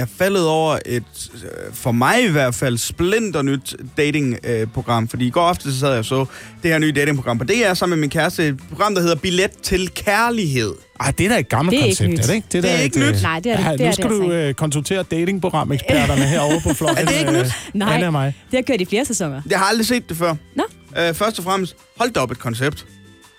Jeg 0.00 0.06
er 0.06 0.10
faldet 0.18 0.46
over 0.48 0.78
et, 0.86 1.02
øh, 1.34 1.74
for 1.74 1.92
mig 1.92 2.24
i 2.24 2.28
hvert 2.28 2.54
fald, 2.54 2.78
splinter 2.78 3.42
nyt 3.42 3.74
datingprogram. 3.96 5.08
fordi 5.08 5.26
i 5.26 5.30
går 5.30 5.42
aftes 5.42 5.74
så 5.74 5.80
sad 5.80 5.88
jeg 5.90 5.98
og 5.98 6.04
så 6.04 6.24
det 6.62 6.70
her 6.70 6.78
nye 6.78 6.92
datingprogram 6.92 7.38
på 7.38 7.44
DR 7.44 7.74
sammen 7.74 7.96
med 7.98 8.00
min 8.00 8.10
kæreste. 8.10 8.48
Et 8.48 8.58
program, 8.68 8.94
der 8.94 9.02
hedder 9.02 9.16
Billet 9.16 9.50
til 9.62 9.88
Kærlighed. 9.94 10.74
Ej, 11.00 11.10
det 11.18 11.24
er 11.26 11.30
da 11.30 11.38
et 11.38 11.48
gammelt 11.48 11.72
Det 11.76 11.82
er 11.82 11.86
ikke 11.86 11.96
koncept, 11.96 12.12
nyt. 12.12 12.18
er 12.18 12.26
det 12.26 12.34
ikke? 12.34 12.46
Det 12.52 12.58
er 12.58 12.76
da 12.76 12.82
ikke 12.82 12.98
et, 12.98 13.02
øh, 13.04 13.12
nyt. 13.14 13.22
Nej, 13.22 13.40
det 13.40 13.52
er 13.52 13.56
det- 13.56 13.64
ja, 13.64 13.72
det 13.72 13.80
er 13.80 13.84
Nu 13.84 13.86
det 13.86 13.94
skal 13.94 14.04
altså 14.06 14.18
du 14.18 14.30
ikke. 14.32 14.48
øh, 14.48 14.54
konsultere 14.54 15.02
datingprogram-eksperterne 15.02 16.22
herovre 16.34 16.60
på 16.60 16.74
flokken. 16.74 16.98
Er 17.08 17.10
det 17.10 17.18
ikke 17.18 17.30
øh, 17.38 17.44
nyt? 17.44 17.52
Nej, 17.74 17.96
det 18.00 18.12
har 18.54 18.62
kørt 18.62 18.80
i 18.80 18.84
flere 18.84 19.04
sæsoner. 19.04 19.42
Jeg 19.50 19.58
har 19.58 19.66
aldrig 19.66 19.86
set 19.86 20.08
det 20.08 20.16
før. 20.16 20.34
Nå. 20.56 20.62
Øh, 20.98 21.14
først 21.14 21.38
og 21.38 21.44
fremmest, 21.44 21.76
hold 21.98 22.10
da 22.10 22.20
op 22.20 22.30
et 22.30 22.38
koncept. 22.38 22.86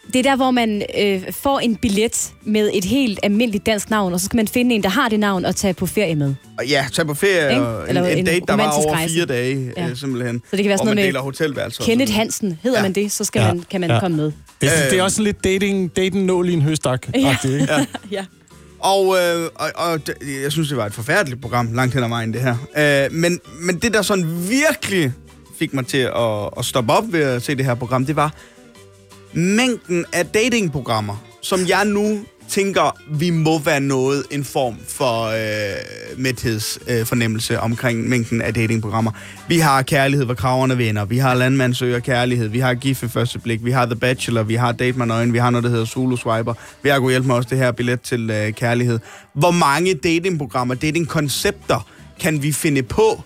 Det 0.07 0.15
er 0.19 0.23
der, 0.23 0.35
hvor 0.35 0.51
man 0.51 0.83
øh, 0.99 1.23
får 1.31 1.59
en 1.59 1.75
billet 1.75 2.31
med 2.43 2.69
et 2.73 2.85
helt 2.85 3.19
almindeligt 3.23 3.65
dansk 3.65 3.89
navn, 3.89 4.13
og 4.13 4.19
så 4.19 4.25
skal 4.25 4.37
man 4.37 4.47
finde 4.47 4.75
en, 4.75 4.83
der 4.83 4.89
har 4.89 5.09
det 5.09 5.19
navn, 5.19 5.45
og 5.45 5.55
tage 5.55 5.73
på 5.73 5.85
ferie 5.85 6.15
med. 6.15 6.33
Og 6.59 6.65
ja, 6.67 6.85
tage 6.93 7.05
på 7.05 7.13
ferie 7.13 7.49
Ikke? 7.49 7.65
og 7.67 7.81
en, 7.83 7.89
Eller 7.89 8.03
en 8.03 8.17
en 8.17 8.25
date, 8.25 8.45
der 8.47 8.55
var 8.55 8.71
over 8.71 8.93
rejse. 8.93 9.13
fire 9.13 9.25
dage, 9.25 9.71
Ja. 9.77 9.89
øh, 9.89 9.95
simpelthen. 9.97 10.41
Så 10.49 10.55
det 10.55 10.63
kan 10.63 10.69
være 10.69 10.77
sådan 10.77 10.87
man 10.87 10.95
noget 10.95 11.07
deler 11.07 11.19
hotelværelser. 11.21 11.81
og 11.83 11.85
Kenneth 11.85 12.13
Hansen, 12.13 12.59
hedder 12.63 12.77
Ja. 12.77 12.83
man 12.83 12.93
det, 12.93 13.11
så 13.11 13.23
skal 13.23 13.39
Ja. 13.41 13.47
man, 13.53 13.63
kan 13.69 13.81
man 13.81 13.89
Ja. 13.89 13.99
komme 13.99 14.17
med. 14.17 14.31
Det, 14.61 14.69
er- 14.69 14.85
Øh. 14.85 14.91
det 14.91 14.99
er 14.99 15.03
også 15.03 15.21
lidt 15.21 15.43
dating, 15.43 15.95
dating 15.95 16.25
nål 16.25 16.49
i 16.49 16.53
en 16.53 16.61
høstak. 16.61 17.07
Ja. 17.15 17.35
ikke? 17.45 17.57
Ja. 17.71 17.85
Ja. 18.11 18.25
Og, 18.79 19.17
øh, 19.17 19.49
og, 19.55 19.69
og 19.75 19.99
jeg 20.43 20.51
synes, 20.51 20.67
det 20.67 20.77
var 20.77 20.85
et 20.85 20.93
forfærdeligt 20.93 21.41
program, 21.41 21.73
langt 21.73 21.93
hen 21.93 22.03
ad 22.03 22.09
vejen, 22.09 22.33
det 22.33 22.41
her. 22.41 23.05
Øh, 23.05 23.13
men, 23.13 23.39
men 23.61 23.77
det, 23.77 23.93
der 23.93 24.01
sådan 24.01 24.49
virkelig 24.49 25.11
fik 25.59 25.73
mig 25.73 25.87
til 25.87 25.97
at, 25.97 26.49
at 26.57 26.65
stoppe 26.65 26.93
op 26.93 27.03
ved 27.13 27.21
at 27.21 27.41
se 27.43 27.55
det 27.55 27.65
her 27.65 27.75
program, 27.75 28.05
det 28.05 28.15
var 28.15 28.33
mængden 29.33 30.05
af 30.13 30.25
datingprogrammer, 30.25 31.23
som 31.41 31.59
jeg 31.67 31.85
nu 31.85 32.19
tænker, 32.51 32.97
vi 33.09 33.29
må 33.29 33.59
være 33.59 33.79
noget 33.79 34.23
en 34.31 34.43
form 34.43 34.77
for 34.87 35.23
øh, 35.23 36.17
mæthedsfornemmelse 36.17 36.99
øh, 36.99 37.05
fornemmelse 37.05 37.59
omkring 37.59 38.09
mængden 38.09 38.41
af 38.41 38.53
datingprogrammer. 38.53 39.11
Vi 39.47 39.57
har 39.57 39.81
Kærlighed, 39.81 40.25
hvor 40.25 40.33
kraverne 40.33 40.77
vinder. 40.77 41.05
Vi 41.05 41.17
har 41.17 41.33
Landmand 41.33 41.73
søger 41.73 41.99
kærlighed. 41.99 42.47
Vi 42.47 42.59
har 42.59 42.73
Gifte 42.73 43.09
første 43.09 43.39
blik. 43.39 43.65
Vi 43.65 43.71
har 43.71 43.85
The 43.85 43.95
Bachelor. 43.95 44.43
Vi 44.43 44.55
har 44.55 44.71
Date 44.71 44.97
med 44.97 45.05
nøgen. 45.05 45.33
Vi 45.33 45.37
har 45.37 45.49
noget, 45.49 45.63
der 45.63 45.69
hedder 45.69 45.85
Solo 45.85 46.15
Swiper. 46.15 46.53
Vi 46.83 46.89
har 46.89 46.99
kunne 46.99 47.09
hjælpe 47.09 47.27
mig 47.27 47.35
også 47.35 47.49
det 47.49 47.57
her 47.57 47.71
billet 47.71 48.01
til 48.01 48.29
øh, 48.29 48.53
kærlighed. 48.53 48.99
Hvor 49.33 49.51
mange 49.51 49.93
datingprogrammer, 49.93 50.75
datingkoncepter 50.75 51.87
kan 52.19 52.43
vi 52.43 52.51
finde 52.51 52.83
på 52.83 53.23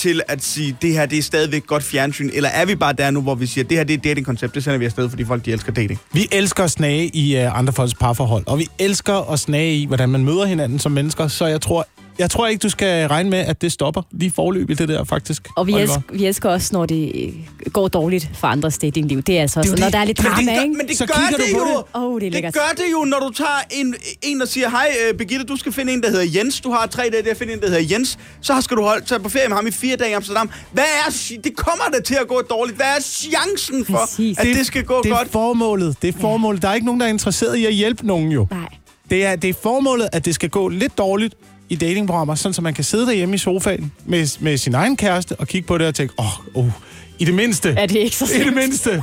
til 0.00 0.22
at 0.28 0.42
sige, 0.42 0.76
det 0.82 0.92
her 0.92 1.06
det 1.06 1.18
er 1.18 1.22
stadigvæk 1.22 1.66
godt 1.66 1.82
fjernsyn? 1.82 2.30
Eller 2.32 2.48
er 2.48 2.64
vi 2.64 2.74
bare 2.74 2.92
der 2.92 3.10
nu, 3.10 3.20
hvor 3.20 3.34
vi 3.34 3.46
siger, 3.46 3.64
det 3.64 3.76
her 3.76 3.84
det 3.84 3.94
er 3.94 3.98
datingkoncept, 3.98 4.54
det 4.54 4.64
sender 4.64 4.78
vi 4.78 4.84
afsted, 4.84 5.08
fordi 5.08 5.24
folk 5.24 5.44
de 5.44 5.52
elsker 5.52 5.72
dating? 5.72 6.00
Vi 6.12 6.28
elsker 6.32 6.64
at 6.64 6.70
snage 6.70 7.06
i 7.16 7.44
uh, 7.44 7.58
andre 7.58 7.72
folks 7.72 7.94
parforhold, 7.94 8.44
og 8.46 8.58
vi 8.58 8.68
elsker 8.78 9.32
at 9.32 9.38
snage 9.38 9.74
i, 9.74 9.86
hvordan 9.86 10.08
man 10.08 10.24
møder 10.24 10.44
hinanden 10.44 10.78
som 10.78 10.92
mennesker, 10.92 11.28
så 11.28 11.46
jeg 11.46 11.60
tror 11.60 11.86
jeg 12.20 12.30
tror 12.30 12.46
ikke, 12.46 12.60
du 12.62 12.68
skal 12.68 13.08
regne 13.08 13.30
med, 13.30 13.38
at 13.38 13.62
det 13.62 13.72
stopper 13.72 14.02
lige 14.10 14.30
forløb 14.30 14.70
i 14.70 14.74
det 14.74 14.88
der, 14.88 15.04
faktisk. 15.04 15.48
Og 15.56 15.66
vi 15.66 15.72
elsker, 15.72 16.00
vi 16.12 16.26
elsker 16.26 16.48
også, 16.48 16.68
når 16.72 16.86
det 16.86 17.34
går 17.72 17.88
dårligt 17.88 18.30
for 18.34 18.46
andres 18.48 18.78
datingliv. 18.78 19.22
Det 19.22 19.36
er 19.38 19.40
altså 19.42 19.60
også, 19.60 19.70
Det 19.72 19.76
er 19.78 19.80
når 19.80 19.86
det. 19.86 19.92
der 19.92 19.98
er 19.98 20.04
lidt 20.04 20.18
Men 20.22 20.26
drama, 20.32 20.40
det 20.50 20.56
gør, 20.56 20.62
ikke? 20.62 20.74
men 20.76 20.88
det 20.88 20.96
Så 20.98 21.06
gør 21.06 21.14
kigger 21.14 21.36
det 21.44 21.54
du 21.54 21.58
på 21.58 21.68
jo. 21.70 21.76
det. 21.76 21.84
Åh, 21.94 22.20
det 22.20 22.26
er 22.36 22.40
det 22.50 22.54
gør 22.54 22.72
det 22.76 22.84
jo, 22.92 23.04
når 23.04 23.18
du 23.18 23.30
tager 23.30 23.60
en, 23.70 23.94
en 24.22 24.40
der 24.40 24.46
siger, 24.46 24.68
hej 24.70 24.88
øh, 25.08 25.18
Birgitte, 25.18 25.44
du 25.44 25.56
skal 25.56 25.72
finde 25.72 25.92
en, 25.92 26.02
der 26.02 26.10
hedder 26.10 26.26
Jens. 26.38 26.60
Du 26.60 26.70
har 26.70 26.86
tre 26.86 27.02
dage 27.12 27.22
til 27.22 27.30
at 27.30 27.36
finde 27.36 27.52
en, 27.52 27.60
der 27.60 27.66
hedder 27.68 27.86
Jens. 27.90 28.18
Så 28.40 28.60
skal 28.60 28.76
du 28.76 28.82
holde 28.82 29.04
tage 29.06 29.18
på 29.20 29.28
ferie 29.28 29.48
med 29.48 29.56
ham 29.56 29.66
i 29.66 29.70
fire 29.70 29.96
dage 29.96 30.10
i 30.10 30.12
Amsterdam. 30.12 30.50
Hvad 30.72 30.84
er, 31.06 31.10
det 31.44 31.56
kommer 31.56 31.84
da 31.94 32.00
til 32.00 32.14
at 32.20 32.28
gå 32.28 32.42
dårligt. 32.50 32.76
Hvad 32.76 32.86
er 32.86 33.00
chancen 33.02 33.84
for, 33.84 33.98
Præcis. 33.98 34.38
at 34.38 34.46
det, 34.46 34.66
skal 34.66 34.84
gå 34.84 35.00
det 35.02 35.12
er 35.12 35.16
godt? 35.16 35.30
formålet. 35.32 35.96
Det 36.02 36.14
er 36.14 36.18
formålet. 36.20 36.62
Der 36.62 36.68
er 36.68 36.74
ikke 36.74 36.86
nogen, 36.86 37.00
der 37.00 37.06
er 37.06 37.10
interesseret 37.10 37.56
i 37.56 37.66
at 37.66 37.74
hjælpe 37.74 38.06
nogen 38.06 38.32
jo. 38.32 38.46
Nej. 38.50 38.68
Det 39.10 39.24
er, 39.26 39.36
det 39.36 39.50
er 39.50 39.54
formålet, 39.62 40.08
at 40.12 40.24
det 40.24 40.34
skal 40.34 40.48
gå 40.48 40.68
lidt 40.68 40.98
dårligt 40.98 41.34
i 41.70 41.76
datingprogrammer, 41.76 42.34
sådan 42.34 42.54
så 42.54 42.62
man 42.62 42.74
kan 42.74 42.84
sidde 42.84 43.06
derhjemme 43.06 43.34
i 43.34 43.38
sofaen 43.38 43.92
med, 44.06 44.38
med 44.40 44.56
sin 44.56 44.74
egen 44.74 44.96
kæreste 44.96 45.36
og 45.36 45.48
kigge 45.48 45.66
på 45.66 45.78
det 45.78 45.86
og 45.86 45.94
tænke, 45.94 46.14
åh, 46.18 46.38
oh, 46.56 46.64
oh, 46.64 46.70
i 47.18 47.24
det 47.24 47.34
mindste. 47.34 47.68
Er 47.78 47.86
det 47.86 47.96
ikke 47.98 48.16
så 48.16 48.24
I 48.34 48.44
det 48.44 48.54
mindste. 48.54 49.02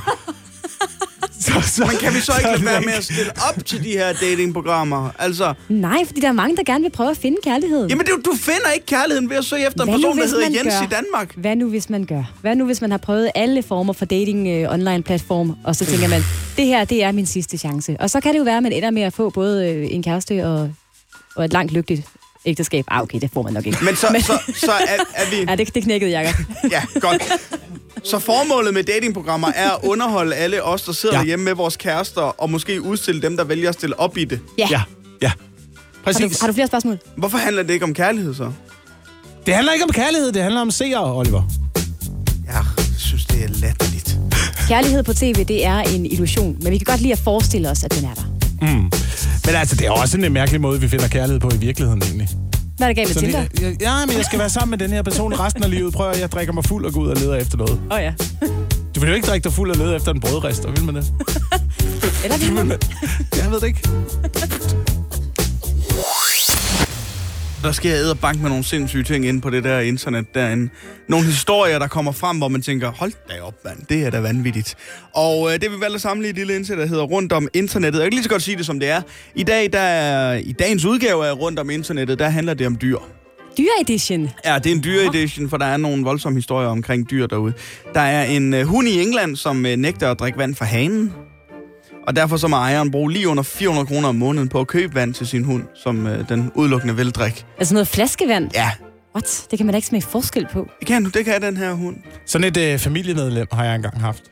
så, 1.40 1.52
så, 1.66 1.84
Men 1.86 1.96
kan 2.00 2.14
vi 2.14 2.20
så 2.20 2.32
ikke 2.38 2.48
er 2.48 2.52
lade 2.52 2.64
være 2.64 2.76
ikke- 2.78 2.86
med 2.86 2.94
at 2.94 3.04
stille 3.04 3.30
op 3.48 3.64
til 3.66 3.84
de 3.84 3.90
her 3.90 4.12
datingprogrammer? 4.12 5.10
Altså, 5.18 5.54
Nej, 5.68 5.98
fordi 6.06 6.20
der 6.20 6.28
er 6.28 6.32
mange, 6.32 6.56
der 6.56 6.62
gerne 6.64 6.82
vil 6.82 6.90
prøve 6.90 7.10
at 7.10 7.16
finde 7.16 7.36
kærligheden. 7.44 7.90
jamen 7.90 8.06
du, 8.06 8.30
du 8.30 8.36
finder 8.36 8.70
ikke 8.74 8.86
kærligheden 8.86 9.30
ved 9.30 9.36
at 9.36 9.44
søge 9.44 9.66
efter 9.66 9.82
en 9.84 9.88
Hvad 9.90 9.98
nu, 9.98 10.02
person, 10.02 10.16
der 10.16 10.22
hvis 10.22 10.32
hedder 10.32 10.46
Jens 10.64 10.74
gør? 10.74 10.82
i 10.98 11.02
Danmark. 11.02 11.34
Hvad 11.36 11.56
nu, 11.56 11.68
hvis 11.68 11.90
man 11.90 12.04
gør? 12.04 12.32
Hvad 12.40 12.56
nu, 12.56 12.64
hvis 12.66 12.80
man 12.80 12.90
har 12.90 12.98
prøvet 12.98 13.30
alle 13.34 13.62
former 13.62 13.92
for 13.92 14.04
dating 14.04 14.48
øh, 14.48 14.72
online 14.72 15.02
platform, 15.02 15.56
og 15.64 15.76
så 15.76 15.84
tænker 15.86 16.08
man, 16.08 16.22
det 16.56 16.66
her, 16.66 16.84
det 16.84 17.02
er 17.04 17.12
min 17.12 17.26
sidste 17.26 17.58
chance. 17.58 17.96
Og 18.00 18.10
så 18.10 18.20
kan 18.20 18.32
det 18.32 18.38
jo 18.38 18.44
være, 18.44 18.56
at 18.56 18.62
man 18.62 18.72
ender 18.72 18.90
med 18.90 19.02
at 19.02 19.12
få 19.12 19.30
både 19.30 19.68
øh, 19.72 19.86
en 19.90 20.02
kæreste 20.02 20.46
og, 20.46 20.70
og 21.36 21.44
et 21.44 21.52
langt 21.52 21.72
lykkeligt 21.72 22.02
ægteskab. 22.48 22.84
Ah, 22.88 23.02
okay, 23.02 23.20
det 23.20 23.30
får 23.32 23.42
man 23.42 23.52
nok 23.52 23.66
ikke. 23.66 23.78
Men 23.84 23.96
så, 23.96 24.06
så, 24.26 24.38
så 24.66 24.72
er, 24.72 24.96
er 25.14 25.30
vi... 25.30 25.36
Ja, 25.50 25.56
det, 25.56 25.74
det 25.74 25.82
knækkede, 25.82 26.10
Jacob. 26.10 26.34
Ja, 26.70 26.82
godt. 27.00 27.22
Så 28.04 28.18
formålet 28.18 28.74
med 28.74 28.84
datingprogrammer 28.84 29.48
er 29.54 29.70
at 29.70 29.78
underholde 29.82 30.34
alle 30.36 30.62
os, 30.62 30.82
der 30.82 30.92
sidder 30.92 31.18
Ja. 31.18 31.24
hjemme 31.24 31.44
med 31.44 31.54
vores 31.54 31.76
kærester, 31.76 32.22
og 32.22 32.50
måske 32.50 32.82
udstille 32.82 33.22
dem, 33.22 33.36
der 33.36 33.44
vælger 33.44 33.68
at 33.68 33.74
stille 33.74 34.00
op 34.00 34.16
i 34.16 34.24
det. 34.24 34.40
Ja. 34.58 34.68
Ja, 34.70 34.82
ja. 35.22 35.28
Har, 35.28 35.34
Præcis. 36.04 36.36
du, 36.38 36.40
har 36.40 36.46
du 36.46 36.52
flere 36.54 36.66
spørgsmål? 36.66 36.98
Hvorfor 37.16 37.38
handler 37.38 37.62
det 37.62 37.72
ikke 37.72 37.84
om 37.84 37.94
kærlighed 37.94 38.34
så? 38.34 38.52
Det 39.46 39.54
handler 39.54 39.72
ikke 39.72 39.84
om 39.84 39.90
kærlighed, 39.92 40.32
det 40.32 40.42
handler 40.42 40.60
om 40.60 40.70
seere, 40.70 41.16
Oliver. 41.16 41.42
Ja, 42.46 42.52
jeg 42.52 42.84
synes, 42.98 43.26
det 43.26 43.44
er 43.44 43.48
latterligt. 43.48 44.16
Kærlighed 44.68 45.02
på 45.02 45.12
tv, 45.14 45.44
det 45.44 45.64
er 45.64 45.78
en 45.78 46.06
illusion, 46.06 46.56
men 46.62 46.72
vi 46.72 46.78
kan 46.78 46.84
godt 46.84 47.00
lide 47.00 47.12
at 47.12 47.18
forestille 47.18 47.70
os, 47.70 47.84
at 47.84 47.94
den 47.94 48.04
er 48.04 48.14
der. 48.14 48.37
Men 48.60 49.54
altså, 49.54 49.76
det 49.76 49.86
er 49.86 49.90
også 49.90 50.16
en 50.16 50.32
mærkelig 50.32 50.60
måde, 50.60 50.80
vi 50.80 50.88
finder 50.88 51.08
kærlighed 51.08 51.40
på 51.40 51.50
i 51.54 51.58
virkeligheden, 51.58 52.02
egentlig. 52.02 52.28
Hvad 52.76 52.88
er 52.88 52.92
der 52.92 53.04
galt 53.04 53.14
med 53.14 53.22
Tinder? 53.22 53.44
jeg, 53.60 53.76
ja, 53.80 54.06
men 54.06 54.16
jeg 54.16 54.24
skal 54.24 54.38
være 54.38 54.50
sammen 54.50 54.70
med 54.70 54.78
den 54.78 54.90
her 54.90 55.02
person 55.02 55.40
resten 55.40 55.64
af 55.64 55.70
livet. 55.70 55.92
Prøv 55.94 56.10
at 56.10 56.20
jeg 56.20 56.32
drikker 56.32 56.52
mig 56.52 56.64
fuld 56.64 56.84
og 56.84 56.92
går 56.92 57.00
ud 57.00 57.08
og 57.08 57.16
leder 57.16 57.34
efter 57.34 57.58
noget. 57.58 57.80
Åh 57.90 57.96
oh, 57.96 58.02
ja. 58.02 58.12
Du 58.94 59.00
vil 59.00 59.08
jo 59.08 59.14
ikke 59.14 59.26
drikke 59.26 59.44
dig 59.44 59.52
fuld 59.52 59.70
og 59.70 59.76
lede 59.76 59.96
efter 59.96 60.12
en 60.12 60.20
brødrester, 60.20 60.70
vil 60.70 60.84
man 60.84 60.94
det? 60.94 61.12
Eller 62.24 62.38
vil 62.38 62.52
man? 62.52 62.78
Jeg 63.36 63.50
ved 63.50 63.60
det 63.60 63.66
ikke. 63.66 63.88
Der 67.62 67.72
sker 67.72 68.14
bank 68.14 68.40
med 68.40 68.48
nogle 68.48 68.64
sindssyge 68.64 69.02
ting 69.02 69.26
inde 69.26 69.40
på 69.40 69.50
det 69.50 69.64
der 69.64 69.80
internet 69.80 70.34
derinde. 70.34 70.68
Nogle 71.08 71.26
historier, 71.26 71.78
der 71.78 71.86
kommer 71.86 72.12
frem, 72.12 72.38
hvor 72.38 72.48
man 72.48 72.62
tænker, 72.62 72.90
hold 72.90 73.12
da 73.30 73.40
op, 73.42 73.54
mand, 73.64 73.78
det 73.88 74.06
er 74.06 74.10
da 74.10 74.20
vanvittigt. 74.20 74.74
Og 75.14 75.52
øh, 75.52 75.60
det 75.60 75.70
vi 75.70 75.80
valgte 75.80 75.94
at 75.94 76.00
samle 76.00 76.26
i 76.26 76.30
et 76.30 76.36
lille 76.36 76.56
indsæt, 76.56 76.78
der 76.78 76.86
hedder 76.86 77.04
Rundt 77.04 77.32
om 77.32 77.48
internettet. 77.54 78.00
Jeg 78.00 78.06
kan 78.06 78.12
lige 78.12 78.22
så 78.22 78.28
godt 78.28 78.42
sige 78.42 78.56
det, 78.56 78.66
som 78.66 78.80
det 78.80 78.88
er. 78.88 79.02
I 79.34 79.42
dag, 79.42 79.72
der 79.72 79.80
er, 79.80 80.34
i 80.34 80.52
dagens 80.52 80.84
udgave 80.84 81.26
af 81.26 81.32
Rundt 81.38 81.58
om 81.58 81.70
internettet, 81.70 82.18
der 82.18 82.28
handler 82.28 82.54
det 82.54 82.66
om 82.66 82.76
dyr. 82.82 82.98
Dyre-edition. 83.58 84.30
Ja, 84.44 84.58
det 84.58 84.72
er 84.72 84.76
en 84.76 84.84
dyre-edition, 84.84 85.50
for 85.50 85.56
der 85.56 85.66
er 85.66 85.76
nogle 85.76 86.04
voldsomme 86.04 86.36
historier 86.36 86.68
omkring 86.68 87.10
dyr 87.10 87.26
derude. 87.26 87.52
Der 87.94 88.00
er 88.00 88.24
en 88.24 88.54
øh, 88.54 88.66
hund 88.66 88.88
i 88.88 89.02
England, 89.02 89.36
som 89.36 89.66
øh, 89.66 89.76
nægter 89.76 90.10
at 90.10 90.20
drikke 90.20 90.38
vand 90.38 90.54
fra 90.54 90.64
hanen. 90.64 91.12
Og 92.08 92.16
derfor 92.16 92.36
så 92.36 92.48
må 92.48 92.56
ejeren 92.56 92.90
bruge 92.90 93.12
lige 93.12 93.28
under 93.28 93.42
400 93.42 93.86
kroner 93.86 94.08
om 94.08 94.14
måneden 94.14 94.48
på 94.48 94.60
at 94.60 94.66
købe 94.66 94.94
vand 94.94 95.14
til 95.14 95.26
sin 95.26 95.44
hund, 95.44 95.62
som 95.74 96.06
øh, 96.06 96.28
den 96.28 96.52
udelukkende 96.54 96.96
vil 96.96 97.10
drikke. 97.10 97.44
Altså 97.58 97.74
noget 97.74 97.88
flaskevand. 97.88 98.50
Ja, 98.54 98.70
What? 99.14 99.46
Det 99.50 99.58
kan 99.58 99.66
man 99.66 99.72
da 99.72 99.76
ikke 99.76 99.88
smage 99.88 100.02
forskel 100.02 100.46
på. 100.52 100.68
det 100.80 100.86
kan 100.88 101.04
du, 101.04 101.10
det 101.10 101.24
kan 101.24 101.42
den 101.42 101.56
her 101.56 101.72
hund. 101.72 101.96
Sådan 102.26 102.44
et 102.48 102.56
øh, 102.56 102.78
familiemedlem 102.78 103.46
har 103.52 103.64
jeg 103.64 103.74
engang 103.74 104.00
haft. 104.00 104.22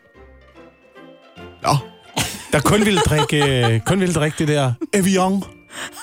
Nå, 1.62 1.76
Der 2.52 2.60
kun 2.60 2.84
ville 2.84 3.00
drikke, 3.00 3.64
øh, 3.74 3.80
kun 3.80 4.00
ville 4.00 4.14
drikke 4.14 4.34
det 4.38 4.48
der 4.48 4.72
Evian. 4.94 5.42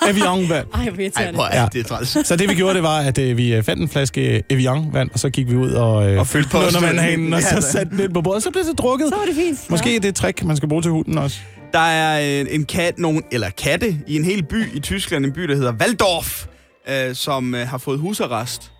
Evian-vand. 0.08 0.66
Ej, 0.74 0.90
hvor 0.90 1.00
irriterende. 1.02 1.40
er 1.52 1.60
Ja. 1.62 1.68
det 1.72 1.86
træls. 1.86 2.26
Så 2.26 2.36
det 2.36 2.48
vi 2.48 2.54
gjorde, 2.54 2.74
det 2.74 2.82
var, 2.82 2.98
at 2.98 3.18
øh, 3.18 3.36
vi 3.36 3.54
øh, 3.54 3.62
fandt 3.62 3.82
en 3.82 3.88
flaske 3.88 4.42
Evian-vand, 4.50 5.10
og 5.12 5.18
så 5.18 5.30
gik 5.30 5.50
vi 5.50 5.56
ud 5.56 5.70
og, 5.70 6.10
øh, 6.10 6.18
Og 6.20 6.26
fyldte 6.26 6.50
på 6.50 6.58
den 6.58 6.66
under 6.66 6.78
os. 6.78 6.84
vandhanen, 6.84 7.32
og 7.34 7.40
Ja, 7.40 7.60
så 7.60 7.68
satte 7.72 7.96
den 7.96 8.04
ind 8.04 8.14
på 8.14 8.22
bordet, 8.22 8.36
og 8.36 8.42
så 8.42 8.50
blev 8.50 8.64
det 8.64 8.78
drukket. 8.78 9.08
Så 9.08 9.14
var 9.16 9.24
det 9.24 9.34
fint. 9.34 9.70
Måske 9.70 9.90
det 9.90 10.04
er 10.04 10.08
et 10.08 10.14
trick, 10.14 10.44
man 10.44 10.56
skal 10.56 10.68
bruge 10.68 10.82
til 10.82 10.90
hunden 10.90 11.18
også. 11.18 11.40
Der 11.74 11.80
er 11.80 12.40
øh, 12.40 12.46
en 12.54 12.64
kat, 12.64 12.98
nogen, 12.98 13.22
eller 13.32 13.50
katte, 13.50 13.98
i 14.06 14.16
en 14.16 14.24
hel 14.24 14.42
by 14.44 14.74
i 14.76 14.80
Tyskland, 14.80 15.24
en 15.26 15.32
by, 15.32 15.40
der 15.42 15.54
hedder 15.56 15.72
Waldorf, 15.72 16.46
øh, 16.88 17.14
som 17.14 17.54
øh, 17.54 17.68
har 17.68 17.78
fået 17.78 17.98
husarrest. 17.98 18.72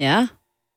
Ja, 0.00 0.26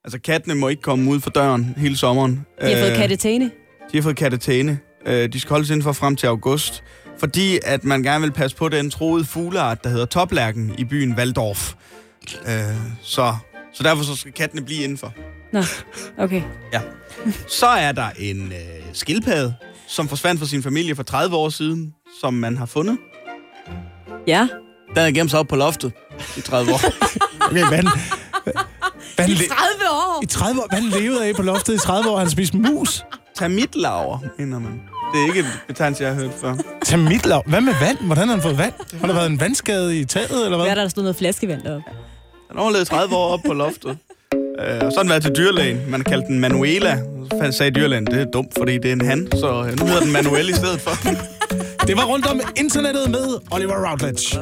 Altså, 0.03 0.19
kattene 0.19 0.55
må 0.55 0.67
ikke 0.67 0.81
komme 0.81 1.09
ud 1.11 1.19
for 1.19 1.29
døren 1.29 1.73
hele 1.77 1.97
sommeren. 1.97 2.45
de 2.61 2.65
har 2.73 2.77
fået 2.81 2.91
Øh, 2.91 2.97
kattetæne. 2.97 3.51
De 3.91 3.97
har 3.97 4.01
fået 4.01 4.15
kattetæne. 4.15 4.79
Øh, 5.05 5.33
de 5.33 5.39
skal 5.39 5.49
holdes 5.49 5.69
indenfor 5.69 5.91
frem 5.91 6.15
til 6.15 6.27
august, 6.27 6.83
fordi 7.17 7.59
at 7.65 7.83
man 7.83 8.03
gerne 8.03 8.21
vil 8.21 8.31
passe 8.31 8.57
på 8.57 8.69
den 8.69 8.89
troede 8.89 9.25
fugleart, 9.25 9.83
der 9.83 9.89
hedder 9.89 10.05
toplærken 10.05 10.75
i 10.77 10.83
byen 10.85 11.13
Waldorf. 11.15 11.73
Øh, 12.47 12.53
så, 13.01 13.35
så 13.73 13.83
derfor 13.83 14.03
så 14.03 14.15
skal 14.15 14.31
kattene 14.31 14.61
blive 14.65 14.83
indenfor. 14.83 15.13
Nå, 15.53 15.61
okay. 16.17 16.41
Ja. 16.73 16.81
Så 17.47 17.67
er 17.67 17.91
der 17.91 18.09
en 18.19 18.45
øh, 18.47 18.83
skildpadde, 18.93 19.55
som 19.91 20.07
forsvandt 20.09 20.39
fra 20.39 20.47
sin 20.47 20.63
familie 20.63 20.95
for 20.95 21.03
30 21.03 21.35
år 21.35 21.49
siden, 21.49 21.93
som 22.21 22.33
man 22.33 22.57
har 22.57 22.65
fundet. 22.65 22.97
Ja. 24.27 24.47
Den 24.89 24.97
er 24.97 25.11
gemt 25.11 25.31
sig 25.31 25.39
op 25.39 25.47
på 25.47 25.55
loftet 25.55 25.91
i 26.37 26.41
30 26.41 26.71
år. 26.73 26.79
Okay, 27.51 27.67
hvad, 27.67 27.83
hvad, 29.15 29.27
I 29.27 29.31
le- 29.31 29.47
30 29.47 29.53
år! 29.91 30.19
I 30.23 30.25
30 30.25 30.61
år? 30.61 30.67
Hvad 30.69 30.81
levede 31.01 31.25
af 31.25 31.35
på 31.35 31.41
loftet 31.41 31.73
i 31.75 31.77
30 31.77 32.09
år? 32.09 32.17
Han 32.19 32.29
spiste 32.29 32.57
mus. 32.57 33.03
Termitlaver, 33.35 34.19
mener 34.37 34.59
man. 34.59 34.81
Det 35.13 35.21
er 35.21 35.25
ikke 35.27 35.39
et 35.39 35.59
betegnelse, 35.67 36.03
jeg 36.03 36.13
har 36.13 36.21
hørt 36.21 36.31
før. 36.41 36.55
Termitlav. 36.85 37.43
Hvad 37.47 37.61
med 37.61 37.73
vand? 37.81 37.97
Hvordan 38.05 38.27
har 38.27 38.35
han 38.35 38.41
fået 38.43 38.57
vand? 38.57 38.73
Har 38.99 39.07
der 39.07 39.13
været 39.13 39.27
en 39.31 39.39
vandskade 39.39 39.99
i 39.99 40.05
taget, 40.05 40.29
eller 40.45 40.47
Hvad 40.47 40.57
er 40.57 40.63
hvad? 40.69 40.75
der, 40.75 40.81
der 40.81 40.89
stod 40.89 41.03
noget 41.03 41.15
flaskevand 41.15 41.61
deroppe? 41.61 41.89
Han 42.49 42.57
overlevede 42.59 42.85
30 42.85 43.15
år 43.15 43.27
op 43.33 43.39
på 43.45 43.53
loftet. 43.53 43.97
Øh, 44.67 44.81
og 44.85 44.91
så 44.91 44.97
har 44.97 45.03
den 45.03 45.09
været 45.09 45.23
til 45.23 45.31
dyrlægen. 45.37 45.81
Man 45.87 45.99
har 46.01 46.03
kaldt 46.03 46.27
den 46.27 46.39
Manuela. 46.39 46.97
Så 47.31 47.37
fandt- 47.39 47.55
sagde 47.55 47.71
dyrlægen, 47.71 48.05
det 48.05 48.21
er 48.21 48.25
dumt, 48.25 48.53
fordi 48.57 48.77
det 48.77 48.85
er 48.85 48.93
en 48.93 49.05
han. 49.05 49.27
Så 49.31 49.47
øh, 49.47 49.79
nu 49.79 49.85
hedder 49.85 50.01
den 50.01 50.11
Manuel 50.11 50.49
i 50.49 50.53
stedet 50.53 50.81
for. 50.81 50.91
Det 51.87 51.97
var 51.97 52.05
rundt 52.05 52.25
om 52.27 52.41
internettet 52.57 53.11
med 53.11 53.27
Oliver 53.51 53.89
Routledge. 53.89 54.39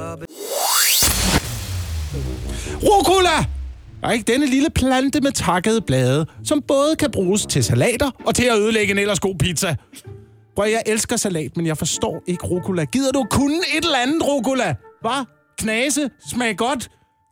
Rucola! 2.83 3.45
Og 4.03 4.13
ikke 4.13 4.31
denne 4.31 4.45
lille 4.45 4.69
plante 4.69 5.21
med 5.21 5.31
takkede 5.31 5.81
blade, 5.81 6.25
som 6.45 6.61
både 6.67 6.95
kan 6.99 7.11
bruges 7.11 7.45
til 7.45 7.63
salater 7.63 8.11
og 8.25 8.35
til 8.35 8.43
at 8.45 8.57
ødelægge 8.59 8.91
en 8.93 8.99
ellers 8.99 9.19
god 9.19 9.35
pizza. 9.35 9.75
Prøv, 10.55 10.69
jeg 10.69 10.81
elsker 10.85 11.17
salat, 11.17 11.57
men 11.57 11.65
jeg 11.67 11.77
forstår 11.77 12.23
ikke 12.27 12.45
rucola. 12.47 12.83
Gider 12.85 13.11
du 13.11 13.25
kunne 13.31 13.57
et 13.77 13.83
eller 13.83 13.97
andet 13.97 14.23
rucola? 14.27 14.75
Hvad? 15.01 15.25
Knase? 15.57 16.09
Smag 16.31 16.57
godt? 16.57 16.89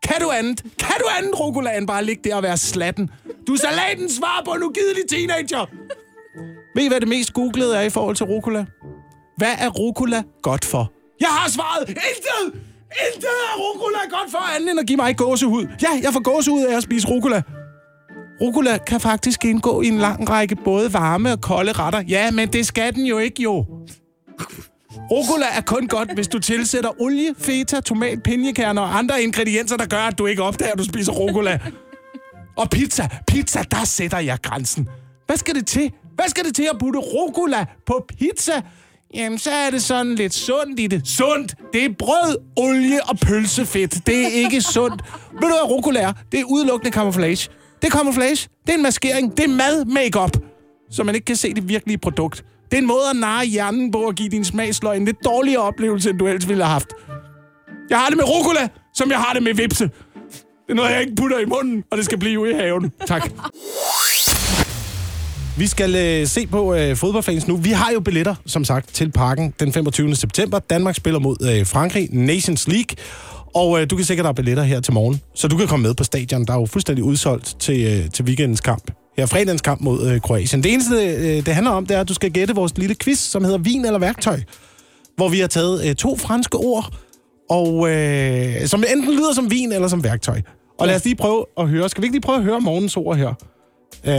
Kan 0.08 0.22
du 0.22 0.30
andet? 0.30 0.64
Kan 0.80 0.96
du 1.00 1.06
andet 1.18 1.40
rucola 1.40 1.78
end 1.78 1.88
bare 1.88 2.04
ligge 2.06 2.30
der 2.30 2.36
og 2.36 2.44
være 2.44 2.58
slatten? 2.58 3.10
Du 3.48 3.54
er 3.54 3.58
salatens 3.58 4.14
svar 4.14 4.42
på 4.46 4.52
en 4.52 4.64
ugidelig 4.64 5.04
teenager! 5.10 5.66
Ved 6.76 6.84
I, 6.84 6.88
hvad 6.88 7.00
det 7.00 7.08
mest 7.08 7.34
googlede 7.34 7.78
er 7.78 7.82
i 7.82 7.90
forhold 7.90 8.16
til 8.16 8.26
rucola? 8.26 8.66
Hvad 9.38 9.54
er 9.60 9.70
rucola 9.70 10.24
godt 10.42 10.66
for? 10.66 10.92
Jeg 11.20 11.28
har 11.30 11.50
svaret! 11.50 11.90
Intet! 11.90 12.62
Intet 13.08 13.30
er 13.50 13.56
rucola 13.58 13.98
godt 14.10 14.32
for 14.32 14.56
andet 14.56 14.72
end 14.72 14.80
at 14.80 14.88
give 14.88 14.98
mig 14.98 15.18
gåsehud. 15.18 15.68
Ja, 15.82 15.88
jeg 16.04 16.14
får 16.14 16.22
gåsehud 16.22 16.64
af 16.64 16.78
at 16.78 16.84
spise 16.84 17.08
rucola. 17.08 17.42
Rucola 18.42 18.78
kan 18.78 19.00
faktisk 19.00 19.46
indgå 19.46 19.82
i 19.82 19.88
en 19.88 19.98
lang 19.98 20.30
række 20.30 20.56
både 20.56 20.94
varme 20.94 21.32
og 21.32 21.42
kolde 21.42 21.72
retter. 21.72 22.02
Ja, 22.08 22.32
men 22.32 22.54
det 22.54 22.66
skal 22.66 22.96
den 22.96 23.06
jo 23.06 23.18
ikke, 23.18 23.44
jo. 23.44 23.66
Rucola 25.12 25.46
er 25.58 25.62
kun 25.62 25.88
godt, 25.88 26.14
hvis 26.14 26.28
du 26.28 26.40
tilsætter 26.40 27.02
olie, 27.02 27.36
feta, 27.38 27.80
tomat, 27.80 28.24
pinjekerner 28.24 28.82
og 28.82 28.98
andre 28.98 29.22
ingredienser, 29.24 29.78
der 29.78 29.86
gør, 29.86 29.98
at 30.02 30.18
du 30.18 30.26
ikke 30.26 30.44
opdager, 30.44 30.72
at 30.72 30.78
du 30.78 30.84
spiser 30.84 31.12
rucola. 31.12 31.60
Og 32.58 32.70
pizza, 32.70 33.08
pizza, 33.28 33.64
der 33.72 33.86
sætter 33.86 34.20
jeg 34.20 34.38
grænsen. 34.42 34.90
Hvad 35.26 35.38
skal 35.38 35.56
det 35.56 35.68
til? 35.68 35.92
Hvad 36.16 36.28
skal 36.28 36.46
det 36.46 36.56
til 36.56 36.68
at 36.72 36.80
putte 36.80 37.00
rucola 37.00 37.66
på 37.86 38.06
pizza? 38.18 38.62
Jamen, 39.14 39.40
så 39.40 39.52
er 39.52 39.70
det 39.70 39.84
sådan 39.84 40.16
lidt 40.16 40.34
sundt 40.34 40.80
i 40.80 40.88
det. 40.88 41.08
Sundt! 41.08 41.56
Det 41.74 41.86
er 41.86 41.90
brød, 42.00 42.38
olie 42.56 43.04
og 43.04 43.18
pølsefedt. 43.18 44.08
Det 44.08 44.24
er 44.24 44.28
ikke 44.28 44.62
sundt. 44.62 45.02
Ved 45.32 45.42
du, 45.42 45.48
hvad 45.48 45.70
rucola 45.70 46.00
er? 46.02 46.14
Det 46.32 46.40
er 46.40 46.44
udelukkende 46.44 46.92
camouflage. 46.94 47.50
Det 47.82 47.88
er 47.88 47.98
camouflage. 47.98 48.50
Det 48.66 48.74
er 48.74 48.78
en 48.78 48.84
maskering. 48.84 49.38
Det 49.38 49.46
er 49.46 49.50
mad 49.50 49.86
makeup, 49.86 50.38
så 50.92 51.04
man 51.04 51.16
ikke 51.16 51.26
kan 51.26 51.36
se 51.36 51.54
det 51.54 51.70
virkelige 51.70 51.98
produkt. 51.98 52.46
Det 52.72 52.74
er 52.74 52.82
en 52.82 52.88
måde 52.88 53.10
at 53.10 53.16
narre 53.16 53.46
hjernen 53.46 53.92
på 53.92 54.06
at 54.06 54.16
give 54.16 54.30
din 54.30 54.46
smagsløg 54.46 54.98
en 54.98 55.06
lidt 55.06 55.18
dårligere 55.26 55.62
oplevelse, 55.62 56.10
end 56.10 56.20
du 56.20 56.28
ellers 56.28 56.48
ville 56.50 56.64
have 56.64 56.72
haft. 56.72 56.88
Jeg 57.90 57.98
har 57.98 58.08
det 58.08 58.18
med 58.18 58.26
rucola, 58.26 58.68
som 58.94 59.12
jeg 59.12 59.20
har 59.20 59.34
det 59.34 59.44
med 59.44 59.54
vipse. 59.54 59.84
Det 59.84 59.92
er 60.70 60.74
noget, 60.74 60.92
jeg 60.92 61.02
ikke 61.02 61.16
putter 61.16 61.40
i 61.40 61.46
munden, 61.46 61.84
og 61.92 61.98
det 61.98 62.06
skal 62.06 62.18
blive 62.18 62.40
ude 62.40 62.52
i 62.52 62.54
haven. 62.54 62.92
Tak. 63.08 63.30
Vi 65.58 65.68
skal 65.68 65.96
øh, 65.96 66.28
se 66.28 66.48
på 66.48 66.74
øh, 66.74 66.96
fodboldfans 66.96 67.48
nu. 67.48 67.58
Vi 67.58 67.70
har 67.70 67.92
jo 67.92 68.00
billetter, 68.00 68.36
som 68.46 68.66
sagt, 68.66 68.94
til 68.94 69.12
parken 69.12 69.54
den 69.60 69.74
25. 69.74 70.16
september. 70.16 70.60
Danmark 70.60 70.96
spiller 70.96 71.20
mod 71.20 71.36
øh, 71.42 71.66
Frankrig, 71.66 72.10
Nations 72.12 72.68
League. 72.68 72.96
Og 73.56 73.82
øh, 73.82 73.90
du 73.90 73.96
kan 73.96 74.06
sikkert 74.06 74.26
have 74.26 74.36
billetter 74.36 74.64
her 74.64 74.82
til 74.82 74.94
morgen, 74.94 75.22
så 75.36 75.48
du 75.48 75.58
kan 75.58 75.68
komme 75.68 75.84
med 75.84 75.94
på 75.94 76.04
stadion. 76.04 76.46
Der 76.46 76.54
er 76.54 76.60
jo 76.60 76.66
fuldstændig 76.66 77.04
udsolgt 77.04 77.56
til, 77.60 77.86
øh, 77.86 78.12
til 78.12 78.26
weekendens 78.26 78.62
kamp. 78.62 78.92
Her 79.18 79.26
fredagens 79.26 79.62
kamp 79.62 79.82
mod 79.82 80.12
øh, 80.12 80.22
Kroatien. 80.22 80.64
Det 80.64 80.74
eneste, 80.74 80.96
øh, 80.96 81.46
det 81.46 81.48
handler 81.48 81.72
om, 81.72 81.86
det 81.86 81.98
er, 81.98 82.02
at 82.02 82.10
du 82.10 82.14
skal 82.14 82.32
gætte 82.32 82.56
vores 82.56 82.78
lille 82.78 82.96
quiz, 82.96 83.20
som 83.20 83.44
hedder 83.44 83.58
Vin 83.58 83.86
eller 83.86 84.00
værktøj. 84.00 84.40
Hvor 85.16 85.30
vi 85.30 85.40
har 85.40 85.48
taget 85.48 85.90
øh, 85.90 85.96
to 85.96 86.18
franske 86.18 86.58
ord, 86.58 86.94
og 87.50 87.90
øh, 87.90 88.68
som 88.68 88.84
enten 88.94 89.16
lyder 89.16 89.34
som 89.34 89.52
vin 89.52 89.72
eller 89.72 89.88
som 89.88 90.04
værktøj. 90.04 90.42
Og 90.80 90.88
lad 90.88 90.96
os 90.96 91.04
lige 91.04 91.16
prøve 91.16 91.46
at 91.58 91.70
høre. 91.70 91.90
Skal 91.90 92.02
vi 92.02 92.06
ikke 92.06 92.14
lige 92.14 92.22
prøve 92.22 92.38
at 92.38 92.44
høre 92.44 92.62
morgens 92.62 92.98
ord 92.98 93.18
her? 93.18 93.30
Øh, 94.04 94.14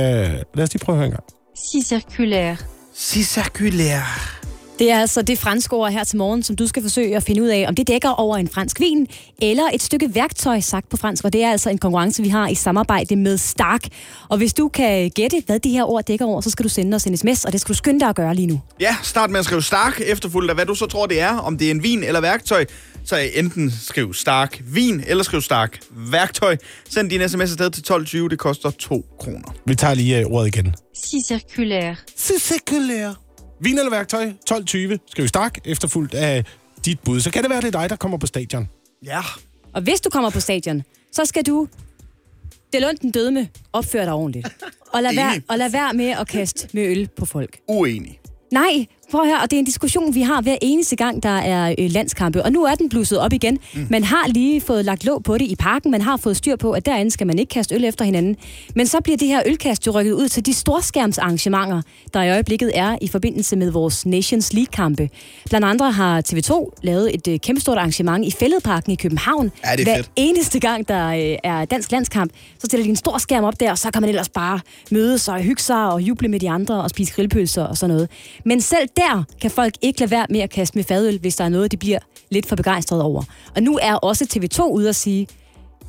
lad 0.55 0.63
os 0.63 0.73
lige 0.73 0.85
prøve 0.85 0.97
at 0.97 0.99
høre 0.99 1.07
en 1.07 1.13
gang. 1.13 1.25
Si 1.73 1.83
circulaire. 1.83 2.57
Si 2.95 3.23
cirkulær. 3.23 4.38
Det 4.79 4.91
er 4.91 5.01
altså 5.01 5.23
det 5.23 5.39
franske 5.39 5.77
ord 5.77 5.93
her 5.93 6.05
til 6.05 6.17
morgen, 6.17 6.43
som 6.43 6.57
du 6.57 6.67
skal 6.67 6.83
forsøge 6.83 7.17
at 7.17 7.23
finde 7.23 7.43
ud 7.43 7.49
af, 7.49 7.65
om 7.69 7.75
det 7.75 7.89
dækker 7.89 8.09
over 8.09 8.37
en 8.37 8.49
fransk 8.49 8.81
vin 8.81 9.07
eller 9.43 9.63
et 9.75 9.83
stykke 9.83 10.15
værktøj 10.15 10.61
sagt 10.61 10.89
på 10.89 10.97
fransk. 10.97 11.25
Og 11.25 11.33
det 11.33 11.45
er 11.45 11.51
altså 11.51 11.71
en 11.71 11.79
konkurrence, 11.79 12.23
vi 12.23 12.29
har 12.29 12.49
i 12.49 12.55
samarbejde 12.55 13.17
med 13.17 13.39
Stark. 13.39 13.85
Og 14.29 14.37
hvis 14.37 14.55
du 14.55 14.69
kan 14.69 15.11
gætte, 15.11 15.43
hvad 15.47 15.59
det 15.59 15.73
her 15.73 15.85
ord 15.85 16.05
dækker 16.05 16.27
over, 16.27 16.41
så 16.41 16.51
skal 16.51 16.65
du 16.65 16.69
sende 16.69 16.95
os 16.95 17.05
en 17.05 17.17
sms, 17.17 17.45
og 17.45 17.53
det 17.53 17.61
skal 17.61 17.73
du 17.73 17.77
skynde 17.77 18.01
dig 18.01 18.09
at 18.09 18.17
gøre 18.17 18.35
lige 18.35 18.47
nu. 18.47 18.61
Ja, 18.81 18.97
start 19.03 19.31
med 19.31 19.39
at 19.39 19.45
skrive 19.45 19.63
stark, 19.63 20.01
efterfulgt 20.07 20.51
af 20.51 20.57
hvad 20.57 20.67
du 20.67 20.75
så 20.75 20.87
tror, 20.87 21.07
det 21.07 21.21
er. 21.21 21.37
Om 21.37 21.59
det 21.59 21.67
er 21.67 21.71
en 21.71 21.83
vin 21.83 22.03
eller 22.03 22.21
værktøj, 22.21 22.65
så 23.05 23.17
enten 23.35 23.73
skriv 23.83 24.15
stark 24.15 24.63
vin, 24.67 25.05
eller 25.07 25.25
skriv 25.25 25.41
stark 25.41 25.79
værktøj. 25.91 26.57
Send 26.91 27.11
din 27.11 27.29
sms 27.29 27.41
afsted 27.41 27.57
til 27.57 27.81
1220, 27.81 28.29
det 28.29 28.39
koster 28.39 28.71
2 28.71 29.07
kroner. 29.21 29.55
Vi 29.67 29.75
tager 29.75 29.95
lige 29.95 30.19
øh, 30.19 30.27
ordet 30.27 30.57
igen. 30.57 30.75
Si 31.05 31.17
circulaire. 31.29 31.97
Cirkulær. 32.17 33.28
Vin 33.61 33.79
eller 33.79 33.91
værktøj? 33.91 34.33
12.20. 34.51 34.97
Skriv 35.11 35.29
stak, 35.29 35.59
efterfulgt 35.65 36.15
af 36.15 36.45
dit 36.85 37.01
bud. 37.01 37.21
Så 37.21 37.31
kan 37.31 37.43
det 37.43 37.51
være, 37.51 37.61
det 37.61 37.75
er 37.75 37.81
dig, 37.81 37.91
der 37.91 37.97
kommer 37.97 38.19
på 38.19 38.27
stadion. 38.27 38.69
Ja. 39.05 39.21
Og 39.75 39.83
hvis 39.83 40.01
du 40.01 40.11
kommer 40.11 40.31
på 40.31 40.41
stadion, 40.41 40.83
så 41.13 41.25
skal 41.25 41.47
du 41.47 41.69
det 42.73 42.83
lundt 42.83 43.03
den 43.03 43.11
døde 43.11 43.31
med 43.31 43.47
opføre 43.73 44.05
dig 44.05 44.13
ordentligt. 44.13 44.49
Og 44.93 45.03
lad, 45.03 45.17
være, 45.23 45.41
og 45.49 45.59
lad 45.59 45.71
være 45.71 45.95
med 45.95 46.09
at 46.09 46.29
kaste 46.29 46.69
med 46.73 46.83
øl 46.87 47.09
på 47.17 47.27
folk. 47.27 47.59
Uenig. 47.69 48.21
Nej, 48.53 48.87
prøv 49.11 49.25
her, 49.25 49.39
og 49.41 49.51
det 49.51 49.57
er 49.57 49.59
en 49.61 49.65
diskussion, 49.65 50.15
vi 50.15 50.23
har 50.23 50.41
hver 50.43 50.57
eneste 50.63 50.97
gang, 50.97 51.23
der 51.23 51.29
er 51.29 51.75
øh, 51.79 51.91
landskampe. 51.91 52.43
Og 52.43 52.53
nu 52.53 52.65
er 52.65 52.75
den 52.75 52.89
blusset 52.89 53.19
op 53.19 53.33
igen. 53.33 53.59
Mm. 53.75 53.87
Man 53.91 54.05
har 54.05 54.29
lige 54.29 54.61
fået 54.61 54.85
lagt 54.85 55.05
låg 55.05 55.23
på 55.23 55.39
det 55.39 55.45
i 55.45 55.57
parken. 55.57 55.91
Man 55.91 56.01
har 56.03 56.17
fået 56.17 56.37
styr 56.37 56.57
på, 56.57 56.73
at 56.73 56.87
derinde 56.87 57.11
skal 57.11 57.27
man 57.27 57.39
ikke 57.39 57.51
kaste 57.51 57.75
øl 57.75 57.85
efter 57.85 58.05
hinanden. 58.05 58.37
Men 58.75 58.87
så 58.87 59.01
bliver 59.05 59.17
det 59.17 59.29
her 59.29 59.43
ølkast 59.47 59.87
jo 59.87 59.93
rykket 59.93 60.13
ud 60.13 60.29
til 60.29 60.47
de 60.47 60.55
storskærmsarrangementer, 60.55 61.83
der 62.15 62.23
i 62.23 62.31
øjeblikket 62.31 62.73
er 62.75 62.99
i 63.03 63.09
forbindelse 63.09 63.57
med 63.57 63.71
vores 63.71 64.07
Nations 64.07 64.53
League-kampe. 64.53 65.09
Blandt 65.49 65.67
andre 65.67 65.93
har 65.93 66.23
TV2 66.33 66.71
lavet 66.83 67.15
et 67.15 67.29
øh, 67.29 67.39
kæmpestort 67.41 67.79
arrangement 67.79 68.25
i 68.27 68.31
Fælledparken 68.31 68.93
i 68.93 68.97
København. 68.97 69.51
Ja, 69.65 69.73
det 69.77 69.81
er 69.81 69.85
Hver 69.85 69.97
fedt. 69.97 70.11
eneste 70.17 70.61
gang, 70.61 70.89
der 70.89 71.09
øh, 71.09 71.37
er 71.45 71.65
dansk 71.65 71.93
landskamp, 71.93 72.33
så 72.59 72.67
stiller 72.67 72.85
de 72.85 72.91
en 72.91 72.97
stor 72.97 73.19
skærm 73.19 73.45
op 73.45 73.61
der, 73.61 73.71
og 73.71 73.79
så 73.79 73.91
kan 73.91 74.03
man 74.03 74.09
ellers 74.09 74.29
bare 74.29 74.61
mødes 74.91 75.29
og 75.29 75.39
hygge 75.41 75.63
sig 75.63 75.93
og 75.93 76.01
juble 76.03 76.29
med 76.29 76.41
de 76.41 76.51
andre 76.51 76.83
og 76.83 76.91
spise 76.91 77.13
grillpølser 77.15 77.63
og 77.65 77.77
sådan 77.77 77.95
noget. 77.95 78.11
Men 78.45 78.61
selv 78.61 78.89
der 78.99 79.25
kan 79.41 79.51
folk 79.51 79.75
ikke 79.83 80.01
lade 80.01 80.11
være 80.11 80.27
med 80.31 80.41
at 80.41 80.51
kaste 80.51 80.79
med 80.79 80.85
fadøl, 80.85 81.19
hvis 81.21 81.37
der 81.37 81.45
er 81.45 81.49
noget, 81.49 81.73
de 81.73 81.77
bliver 81.77 81.99
lidt 82.31 82.47
for 82.47 82.57
begejstrede 82.57 83.03
over. 83.03 83.23
Og 83.57 83.63
nu 83.63 83.79
er 83.83 83.95
også 83.95 84.25
TV2 84.35 84.63
ude 84.63 84.89
at 84.89 84.97
sige, 84.97 85.27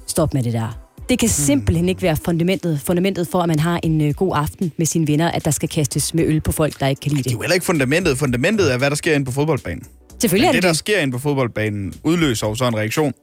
stop 0.08 0.34
med 0.34 0.44
det 0.44 0.54
der. 0.54 0.80
Det 1.10 1.20
kan 1.20 1.30
simpelthen 1.30 1.90
ikke 1.90 2.02
være 2.02 2.16
fundamentet, 2.16 2.82
fundamentet 2.82 3.28
for, 3.28 3.42
at 3.42 3.48
man 3.48 3.60
har 3.60 3.80
en 3.84 4.02
øh, 4.02 4.14
god 4.14 4.32
aften 4.36 4.72
med 4.78 4.86
sine 4.86 5.08
venner, 5.08 5.32
at 5.32 5.46
der 5.46 5.52
skal 5.52 5.70
kastes 5.70 6.14
med 6.14 6.24
øl 6.28 6.42
på 6.42 6.52
folk, 6.52 6.80
der 6.80 6.88
ikke 6.88 7.00
kan 7.00 7.12
lide 7.12 7.24
Det 7.24 7.28
er 7.28 7.30
det. 7.30 7.36
jo 7.36 7.42
heller 7.42 7.54
ikke 7.54 7.66
fundamentet. 7.66 8.18
Fundamentet 8.18 8.74
er, 8.74 8.78
hvad 8.78 8.90
der 8.90 8.96
sker 8.96 9.16
inde 9.16 9.26
på 9.26 9.32
fodboldbanen. 9.32 9.84
Selvfølgelig 10.22 10.48
er 10.48 10.52
Men 10.52 10.56
det 10.56 10.64
det, 10.64 10.68
der 10.68 10.74
sker 10.74 11.00
inde 11.00 11.12
på 11.12 11.20
fodboldbanen, 11.20 11.94
udløser 12.04 12.48
jo 12.48 12.56
så 12.56 12.68
en 12.68 12.78
reaktion, 12.78 13.14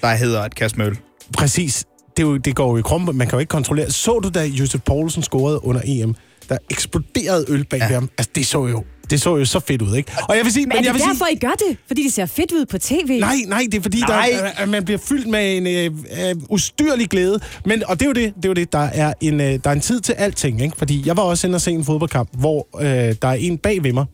der 0.00 0.14
hedder 0.14 0.42
et 0.42 0.54
kast 0.54 0.76
med 0.78 0.86
øl. 0.86 0.98
Præcis. 1.36 1.84
Det, 2.16 2.22
er 2.22 2.26
jo, 2.26 2.36
det 2.36 2.56
går 2.56 2.70
jo 2.70 2.76
i 2.76 2.82
krumpe. 2.82 3.12
Man 3.12 3.26
kan 3.26 3.36
jo 3.36 3.40
ikke 3.40 3.50
kontrollere. 3.50 3.90
Så 3.90 4.18
du, 4.18 4.28
da 4.28 4.44
Josef 4.44 4.80
Poulsen 4.80 5.22
scorede 5.22 5.64
under 5.64 5.80
EM, 5.84 6.14
der 6.48 6.58
eksploderede 6.70 7.44
øl 7.48 7.64
bag 7.64 7.78
ja. 7.78 7.84
ham? 7.86 8.10
Altså, 8.18 8.30
det 8.34 8.46
så 8.46 8.66
jo 8.66 8.84
det 9.10 9.20
så 9.20 9.36
jo 9.36 9.44
så 9.44 9.60
fedt 9.60 9.82
ud, 9.82 9.96
ikke? 9.96 10.12
Og 10.28 10.36
jeg 10.36 10.44
vil 10.44 10.52
sige, 10.52 10.66
Men 10.66 10.72
er 10.72 10.76
jeg 10.76 10.84
det 10.84 10.92
vil 10.94 11.00
derfor, 11.00 11.24
sige, 11.26 11.36
I 11.36 11.38
gør 11.38 11.50
det? 11.68 11.76
Fordi 11.86 12.02
det 12.02 12.12
ser 12.12 12.26
fedt 12.26 12.52
ud 12.52 12.66
på 12.66 12.78
tv? 12.78 13.20
Nej, 13.20 13.36
nej, 13.48 13.62
det 13.72 13.78
er 13.78 13.82
fordi, 13.82 14.00
der, 14.00 14.06
Nej. 14.06 14.30
er- 14.32 14.50
at 14.62 14.68
man 14.68 14.84
bliver 14.84 14.98
fyldt 14.98 15.26
med 15.28 15.56
en 15.56 15.66
øh, 15.66 16.28
øh, 16.30 16.34
ustyrlig 16.48 17.08
glæde. 17.08 17.40
Men, 17.66 17.82
og 17.86 18.00
det 18.00 18.06
er 18.06 18.10
jo 18.10 18.12
det, 18.12 18.34
det, 18.36 18.44
er 18.44 18.48
jo 18.48 18.54
det 18.54 18.72
der, 18.72 18.78
er 18.78 19.12
en, 19.20 19.40
øh, 19.40 19.46
der 19.64 19.70
er 19.70 19.72
en 19.74 19.80
tid 19.80 20.00
til 20.00 20.12
alting, 20.12 20.62
ikke? 20.62 20.76
Fordi 20.76 21.02
jeg 21.06 21.16
var 21.16 21.22
også 21.22 21.46
inde 21.46 21.56
og 21.56 21.60
se 21.60 21.70
en 21.70 21.84
fodboldkamp, 21.84 22.28
hvor 22.32 22.68
øh, 22.80 22.86
der 23.22 23.28
er 23.28 23.32
en 23.32 23.58
bag 23.58 23.82
ved 23.84 23.92
mig, 23.92 24.04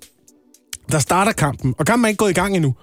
der 0.92 0.98
starter 0.98 1.33
kampen, 1.33 1.74
og 1.79 1.87
kampen 1.87 2.05
er 2.05 2.09
ikke 2.09 2.18
gået 2.18 2.31
i 2.31 2.35
gang 2.35 2.57
endnu. 2.57 2.74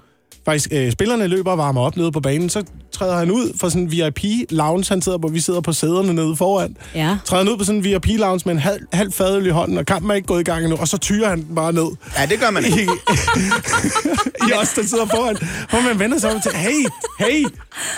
Faktisk, 0.48 0.70
øh, 0.72 0.92
spillerne 0.92 1.28
løber 1.28 1.52
og 1.52 1.58
varmer 1.58 1.82
op 1.82 1.98
nede 1.98 2.12
på 2.12 2.20
banen, 2.20 2.50
så 2.50 2.64
træder 2.92 3.18
han 3.18 3.32
ud 3.32 3.58
fra 3.60 3.70
sådan 3.70 3.82
en 3.82 3.92
VIP-lounge, 3.92 4.90
han 4.90 5.02
sidder 5.02 5.18
på, 5.18 5.28
vi 5.28 5.40
sidder 5.40 5.62
på 5.62 5.74
sæderne 5.74 6.14
nede 6.14 6.36
foran. 6.36 6.78
Ja. 6.96 7.18
Træder 7.26 7.44
han 7.44 7.52
ud 7.52 7.58
på 7.58 7.64
sådan 7.64 7.80
en 7.80 7.84
VIP-lounge 7.84 8.42
med 8.46 8.54
en 8.54 8.60
halv, 8.60 8.82
halv 8.94 9.12
fadøl 9.12 9.46
i 9.46 9.50
hånden, 9.50 9.78
og 9.78 9.86
kampen 9.86 10.12
er 10.12 10.16
ikke 10.16 10.28
gået 10.28 10.42
i 10.42 10.44
gang 10.44 10.64
endnu, 10.64 10.78
og 10.78 10.88
så 10.88 10.98
tyrer 10.98 11.30
han 11.30 11.42
den 11.42 11.56
bare 11.56 11.74
ned. 11.74 11.88
Ja, 12.18 12.26
det 12.26 12.40
gør 12.40 12.52
man 12.52 12.66
ikke. 12.66 12.84
I 14.50 14.54
os, 14.62 14.74
der 14.74 14.84
sidder 14.84 15.06
foran. 15.06 15.38
Hvor 15.70 15.82
man 15.82 16.00
vender 16.00 16.20
sig 16.20 16.36
om 16.36 16.42
til, 16.42 16.52
hey, 16.52 16.86
hey, 17.20 17.46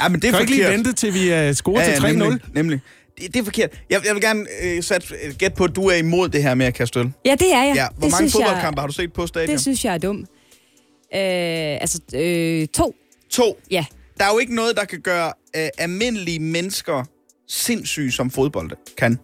Ja, 0.03 0.09
men 0.09 0.21
det 0.21 0.27
er 0.27 0.31
kan 0.31 0.41
ikke 0.41 0.53
lige 0.53 0.69
vente, 0.69 0.93
til 0.93 1.13
vi 1.13 1.47
uh, 1.49 1.55
scorer 1.55 1.81
Ja, 1.81 1.95
til 1.95 2.03
ja, 2.03 2.09
3-0? 2.09 2.11
nemlig, 2.11 2.39
nemlig. 2.53 2.79
Det, 3.21 3.33
det 3.33 3.39
er 3.39 3.43
forkert. 3.43 3.69
Jeg, 3.89 4.01
jeg 4.07 4.13
vil 4.13 4.21
gerne 4.21 4.45
øh, 4.63 4.83
sætte 4.83 5.07
øh, 5.23 5.33
gæt 5.35 5.53
på, 5.53 5.63
at 5.63 5.75
du 5.75 5.87
er 5.87 5.95
imod 5.95 6.29
det 6.29 6.43
her 6.43 6.55
med 6.55 6.65
at 6.65 6.73
kaste 6.73 6.99
øl. 6.99 7.11
Ja, 7.25 7.35
det 7.39 7.53
er 7.53 7.63
jeg. 7.63 7.75
Ja, 7.75 7.87
hvor 7.97 8.07
det 8.07 8.11
mange 8.11 8.31
fodboldkampe 8.31 8.79
har 8.79 8.87
du 8.87 8.93
set 8.93 9.13
på 9.13 9.27
stadion? 9.27 9.51
Det 9.51 9.61
synes 9.61 9.85
jeg 9.85 9.93
er 9.93 9.97
dumt. 9.97 10.29
Øh, 11.13 11.81
altså, 11.81 12.01
øh, 12.15 12.67
to. 12.67 12.95
To. 13.29 13.59
Ja. 13.71 13.85
Der 14.17 14.25
er 14.25 14.33
jo 14.33 14.39
ikke 14.39 14.55
noget, 14.55 14.77
der 14.77 14.85
kan 14.85 15.01
gøre 15.01 15.33
øh, 15.55 15.69
almindelige 15.77 16.39
mennesker 16.39 17.03
sindssyge, 17.47 18.11
som 18.11 18.31
fodbold 18.31 18.71
kan. 18.97 19.19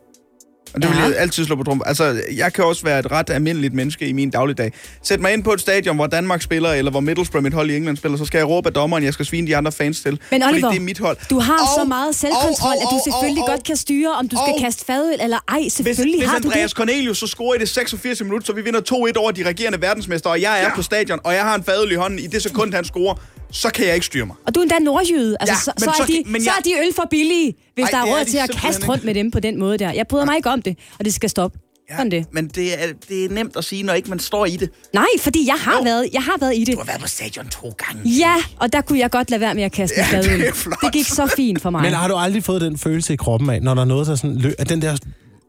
Og 0.76 0.82
det 0.82 0.88
ja. 0.90 0.94
vil 1.02 1.12
jeg 1.12 1.20
altid 1.22 1.46
slå 1.46 1.56
på 1.56 1.64
drum. 1.64 1.82
Altså, 1.86 2.22
jeg 2.36 2.54
kan 2.54 2.64
også 2.64 2.84
være 2.84 3.00
et 3.00 3.12
ret 3.12 3.30
almindeligt 3.30 3.74
menneske 3.74 4.08
i 4.08 4.12
min 4.12 4.30
dagligdag. 4.30 4.72
Sæt 5.04 5.20
mig 5.20 5.34
ind 5.34 5.44
på 5.44 5.54
et 5.54 5.62
stadion, 5.62 5.96
hvor 5.96 6.08
Danmark 6.08 6.42
spiller, 6.42 6.70
eller 6.72 6.92
hvor 6.92 7.00
Middlesbrough, 7.00 7.44
mit 7.44 7.54
hold 7.54 7.70
i 7.72 7.76
England, 7.76 7.98
spiller, 7.98 8.18
så 8.18 8.26
skal 8.26 8.38
jeg 8.38 8.48
råbe 8.48 8.68
af 8.70 8.74
dommeren, 8.74 9.04
jeg 9.04 9.14
skal 9.14 9.26
svine 9.26 9.48
de 9.48 9.58
andre 9.58 9.72
fans 9.72 10.02
til. 10.02 10.20
Men 10.32 10.44
Oliver, 10.44 10.60
fordi 10.62 10.74
det 10.76 10.82
er 10.82 10.86
mit 10.86 11.00
hold. 11.00 11.18
du 11.30 11.40
har 11.40 11.54
Og- 11.62 11.68
så 11.80 11.86
meget 11.88 12.16
selvkontrol, 12.16 12.70
og- 12.70 12.74
at 12.82 12.88
du 12.92 12.96
og- 12.96 13.02
selvfølgelig 13.04 13.44
og- 13.44 13.50
godt 13.50 13.64
kan 13.64 13.76
styre, 13.76 14.12
om 14.12 14.28
du 14.28 14.36
skal 14.36 14.54
og- 14.54 14.62
kaste 14.62 14.86
fadøl 14.86 15.18
eller 15.22 15.38
ej. 15.48 15.60
Hvis, 15.62 15.74
Selvfølgelig 15.74 16.20
hvis 16.20 16.30
har 16.30 16.40
du 16.40 16.48
Andreas 16.48 16.70
det. 16.70 16.78
Cornelius 16.78 17.18
så 17.18 17.28
scorer 17.28 17.56
i 17.56 17.58
det 17.60 17.70
86 17.70 18.22
minutter, 18.22 18.46
så 18.46 18.54
vi 18.54 18.62
vinder 18.62 18.80
2-1 18.82 19.18
over 19.18 19.32
de 19.32 19.44
regerende 19.44 19.82
verdensmester, 19.82 20.30
og 20.30 20.42
jeg 20.42 20.60
er 20.60 20.64
ja. 20.64 20.76
på 20.76 20.82
stadion, 20.82 21.20
og 21.24 21.34
jeg 21.34 21.42
har 21.44 21.56
en 21.56 21.64
fadøl 21.64 21.92
i 21.92 21.96
hånden 21.96 22.20
i 22.20 22.28
det 22.28 22.44
sekund, 22.44 22.74
han 22.74 22.86
scorer, 22.86 23.16
så 23.56 23.70
kan 23.70 23.86
jeg 23.86 23.94
ikke 23.94 24.06
styre 24.06 24.26
mig. 24.26 24.36
Og 24.48 24.56
du 24.56 24.60
er 24.60 24.64
endda 24.64 24.80
nordjyde. 24.80 25.38
Altså, 25.40 25.54
Ja, 25.54 25.60
så, 25.60 25.72
men 25.76 25.84
så, 25.84 25.90
er 25.90 26.06
så- 26.06 26.12
de, 26.12 26.24
men 26.32 26.42
så 26.42 26.50
jeg- 26.50 26.58
er 26.58 26.80
de 26.80 26.88
øl 26.88 26.94
for 26.96 27.08
billige, 27.12 27.54
hvis 27.74 27.84
Ej, 27.86 27.90
der 27.92 27.98
er 27.98 28.02
det 28.02 28.12
er 28.12 28.16
råd 28.20 28.26
de 28.26 28.30
til 28.32 28.38
at 28.38 28.50
kaste 28.52 28.80
ikke. 28.82 28.92
rundt 28.92 29.04
med 29.04 29.14
dem 29.14 29.32
på 29.32 29.40
den 29.40 29.60
måde 29.60 29.78
der. 29.78 29.92
Jeg 29.92 30.08
bryder 30.08 30.26
mig 30.26 30.36
ikke 30.36 30.50
om 30.50 30.62
det, 30.62 30.78
og 31.00 31.06
det 31.06 31.14
skal 31.14 31.30
stoppe. 31.30 31.60
Sådan 31.92 32.12
det. 32.12 32.26
Men 32.32 32.48
det 32.48 32.74
er, 32.84 32.94
det 33.10 33.26
er 33.26 33.30
nemt 33.30 33.56
at 33.58 33.64
sige, 33.64 33.84
når 33.84 33.94
ikke 33.94 34.10
man 34.10 34.20
står 34.20 34.46
i 34.46 34.58
det. 34.58 34.70
Nej, 34.94 35.06
fordi 35.20 35.48
jeg 35.48 35.56
har, 35.56 35.84
været, 35.84 36.10
jeg 36.14 36.22
har 36.24 36.36
været 36.40 36.56
i 36.58 36.64
det. 36.64 36.74
Du 36.74 36.78
har 36.80 36.86
været 36.86 37.02
på 37.02 37.08
stadion 37.08 37.48
to 37.50 37.74
gange. 37.78 38.02
Ja, 38.10 38.36
og 38.60 38.74
der 38.74 38.82
kunne 38.82 39.00
jeg 39.00 39.12
godt 39.12 39.30
lade 39.30 39.42
være 39.42 39.56
med 39.56 39.64
at 39.64 39.72
kaste 39.72 39.96
ja, 40.12 40.22
det 40.22 40.48
er 40.48 40.54
flot. 40.54 40.78
Det 40.82 40.94
gik 40.94 41.06
så 41.08 41.28
fint 41.36 41.62
for 41.62 41.70
mig. 41.70 41.82
Men 41.82 41.94
har 41.94 42.08
du 42.08 42.16
aldrig 42.16 42.44
fået 42.44 42.62
den 42.62 42.78
følelse 42.78 43.14
i 43.14 43.16
kroppen 43.16 43.50
af, 43.50 43.62
når 43.62 43.74
der 43.74 43.82
er 43.82 43.86
noget, 43.86 44.08
der 44.08 44.16
sådan 44.16 44.38
lø- 44.38 44.54
at 44.60 44.70
den 44.70 44.82
der 44.82 44.98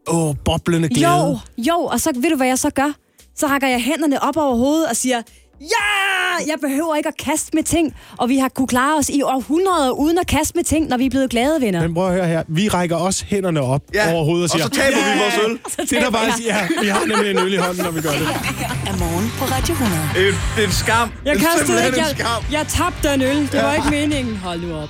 åh, 0.07 0.35
boblende 0.45 0.89
glæde? 0.89 1.11
Jo, 1.11 1.37
jo, 1.57 1.77
og 1.79 1.99
så 1.99 2.11
ved 2.15 2.29
du, 2.29 2.35
hvad 2.35 2.47
jeg 2.47 2.59
så 2.59 2.69
gør? 2.69 2.93
Så 3.35 3.47
rækker 3.47 3.67
jeg 3.67 3.81
hænderne 3.81 4.23
op 4.23 4.37
over 4.37 4.55
hovedet 4.55 4.87
og 4.89 4.95
siger, 4.95 5.21
ja, 5.61 6.45
jeg 6.47 6.55
behøver 6.61 6.95
ikke 6.95 7.07
at 7.09 7.17
kaste 7.17 7.49
med 7.53 7.63
ting. 7.63 7.95
Og 8.17 8.29
vi 8.29 8.37
har 8.37 8.49
kunne 8.49 8.67
klare 8.67 8.97
os 8.97 9.09
i 9.09 9.21
århundreder 9.21 9.91
uden 9.91 10.17
at 10.17 10.27
kaste 10.27 10.51
med 10.55 10.63
ting, 10.63 10.87
når 10.87 10.97
vi 10.97 11.05
er 11.05 11.09
blevet 11.09 11.29
glade 11.29 11.61
venner. 11.61 11.81
Men 11.81 11.93
prøv 11.93 12.07
at 12.07 12.13
høre 12.13 12.27
her. 12.27 12.43
Vi 12.47 12.67
rækker 12.69 12.95
også 12.95 13.25
hænderne 13.27 13.61
op 13.61 13.81
Ja, 13.93 14.13
over 14.13 14.23
hovedet 14.25 14.43
og 14.43 14.43
og 14.43 14.49
siger... 14.49 14.63
så 14.63 14.69
taber 14.81 14.97
vi 15.13 15.19
vores 15.21 15.33
øl. 15.47 15.59
Så 15.69 15.81
Det 15.89 15.97
er 15.97 16.03
der 16.03 16.11
bare 16.11 16.31
siger, 16.37 16.55
ja, 16.55 16.67
vi 16.81 16.87
har 16.87 17.05
nemlig 17.05 17.31
en 17.31 17.37
øl 17.39 17.53
i 17.53 17.57
hånden, 17.57 17.83
når 17.83 17.91
vi 17.91 18.01
gør 18.01 18.09
det. 18.09 18.21
Er 18.87 18.97
morgen 18.99 19.31
på 19.39 19.45
Radio 19.45 19.73
100. 19.73 20.01
Det 20.15 20.63
er, 20.63 20.67
en 20.67 20.71
skam. 20.71 21.11
Jeg 21.25 21.35
det 21.35 21.43
er 21.43 21.47
kastede 21.57 21.85
ikke. 21.87 21.99
Jeg, 21.99 22.15
jeg 22.51 22.65
tabte 22.67 23.13
en 23.13 23.21
øl. 23.21 23.51
Det 23.51 23.63
var 23.63 23.73
ikke 23.73 23.89
meningen. 23.89 24.35
Hold 24.37 24.61
nu 24.61 24.75
op. 24.75 24.89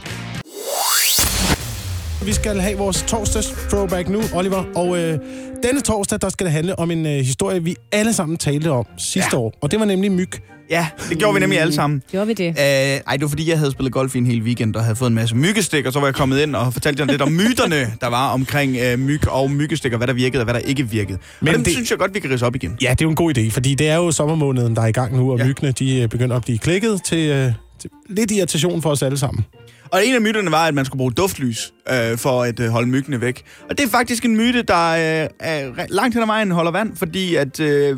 Vi 2.26 2.34
skal 2.34 2.60
have 2.60 2.78
vores 2.78 3.04
torsdags 3.08 3.48
throwback 3.70 4.10
nu, 4.10 4.22
Oliver. 4.34 4.64
Og 4.76 4.98
øh, 4.98 5.20
denne 5.64 5.82
torsdag, 5.82 6.22
der 6.22 6.30
skal 6.30 6.46
det 6.46 6.54
handle 6.54 6.80
om 6.80 6.92
en 6.92 7.06
øh, 7.06 7.12
historie, 7.12 7.64
vi 7.64 7.76
alle 7.92 8.14
sammen 8.14 8.38
talte 8.38 8.72
om 8.72 8.86
sidste 8.98 9.30
Ja. 9.34 9.38
år. 9.38 9.54
Og 9.62 9.72
det 9.72 9.80
var 9.80 9.86
nemlig 9.86 10.12
myg. 10.12 10.30
Ja, 10.70 10.88
det 11.10 11.18
gjorde 11.18 11.34
vi 11.34 11.40
nemlig 11.40 11.60
alle 11.60 11.74
sammen. 11.74 12.04
Gjorde 12.12 12.28
vi 12.28 12.34
det? 12.34 12.48
Uh, 12.50 12.56
ej, 12.58 13.02
det 13.14 13.22
var 13.22 13.28
fordi, 13.28 13.50
jeg 13.50 13.58
havde 13.58 13.72
spillet 13.72 13.94
golf 13.94 14.16
i 14.16 14.18
en 14.18 14.26
hel 14.26 14.42
weekend 14.42 14.76
og 14.76 14.84
havde 14.84 14.96
fået 14.96 15.10
en 15.10 15.16
masse 15.16 15.36
myggestik, 15.36 15.86
og 15.86 15.94
så 15.94 16.00
var 16.00 16.08
jeg 16.08 16.16
kommet 16.16 16.40
ind 16.42 16.56
og 16.56 16.74
fortalte 16.74 17.02
jer 17.04 17.08
lidt 17.12 17.22
om 17.22 17.32
myterne, 17.32 17.94
der 18.02 18.08
var 18.08 18.30
omkring 18.34 18.78
uh, 18.94 19.00
myg 19.00 19.28
og 19.28 19.52
myggestikker, 19.52 19.98
hvad 19.98 20.08
der 20.08 20.14
virkede 20.14 20.42
og 20.42 20.44
hvad 20.44 20.54
der 20.54 20.60
ikke 20.60 20.90
virkede. 20.90 21.18
Men 21.40 21.46
Men 21.46 21.54
dem 21.56 21.64
det... 21.64 21.74
synes 21.74 21.92
jeg 21.92 22.00
godt, 22.00 22.14
vi 22.14 22.20
kan 22.20 22.32
rise 22.32 22.46
op 22.46 22.56
igen. 22.56 22.78
Ja, 22.82 22.90
det 22.92 23.02
er 23.02 23.06
jo 23.06 23.10
en 23.10 23.16
god 23.16 23.38
idé, 23.38 23.50
fordi 23.52 23.76
det 23.76 23.88
er 23.90 23.96
jo 23.96 24.12
sommermåneden, 24.12 24.76
der 24.76 24.82
er 24.82 24.88
i 24.88 24.92
gang 24.92 25.18
nu, 25.18 25.32
og 25.32 25.38
Ja. 25.40 25.46
myggene, 25.46 25.72
de 25.72 26.02
øh, 26.02 26.10
begynder 26.10 26.36
at 26.36 26.42
blive 26.44 26.58
klikket 26.58 27.02
til, 27.04 27.30
øh, 27.30 27.52
til 27.82 27.90
lidt 28.10 28.32
irritation 28.32 28.82
for 28.82 28.90
os 28.90 29.02
alle 29.04 29.18
sammen. 29.18 29.46
Og 29.92 30.06
en 30.06 30.16
af 30.16 30.22
myterne 30.22 30.52
var, 30.52 30.66
at 30.68 30.74
man 30.74 30.86
skulle 30.86 30.98
bruge 31.00 31.12
duftlys 31.12 31.74
øh, 31.92 32.18
for 32.18 32.44
at 32.44 32.60
øh, 32.60 32.70
holde 32.70 32.88
myggene 32.88 33.22
væk. 33.22 33.44
Og 33.70 33.78
det 33.78 33.86
er 33.86 33.90
faktisk 33.90 34.26
en 34.26 34.38
myte, 34.38 34.62
der 34.62 34.90
øh, 35.24 35.30
er 35.40 35.72
langt 35.90 36.14
hen 36.16 36.22
ad 36.24 36.28
vejen 36.28 36.52
holder 36.52 36.72
vand, 36.72 36.96
fordi 36.96 37.36
at 37.36 37.60
øh, 37.60 37.98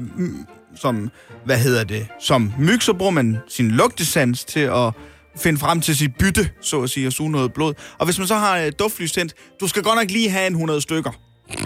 som, 0.81 1.09
hvad 1.45 1.57
hedder 1.57 1.83
det, 1.83 2.07
som 2.19 2.53
myg, 2.59 2.83
så 2.83 2.93
bruger 2.93 3.11
man 3.11 3.37
sin 3.47 3.71
lugtesans 3.71 4.45
til 4.45 4.59
at 4.59 4.91
finde 5.37 5.59
frem 5.59 5.81
til 5.81 5.97
sit 5.97 6.15
bytte, 6.19 6.49
så 6.61 6.81
at 6.81 6.89
sige, 6.89 7.07
og 7.07 7.13
suge 7.13 7.31
noget 7.31 7.53
blod. 7.53 7.73
Og 7.97 8.05
hvis 8.05 8.17
man 8.17 8.27
så 8.27 8.35
har 8.35 8.57
øh, 8.57 8.71
duftlys 8.79 9.11
tændt, 9.11 9.33
du 9.59 9.67
skal 9.67 9.83
godt 9.83 9.95
nok 9.99 10.11
lige 10.11 10.29
have 10.29 10.47
en 10.47 10.53
100 10.53 10.81
stykker. 10.81 11.11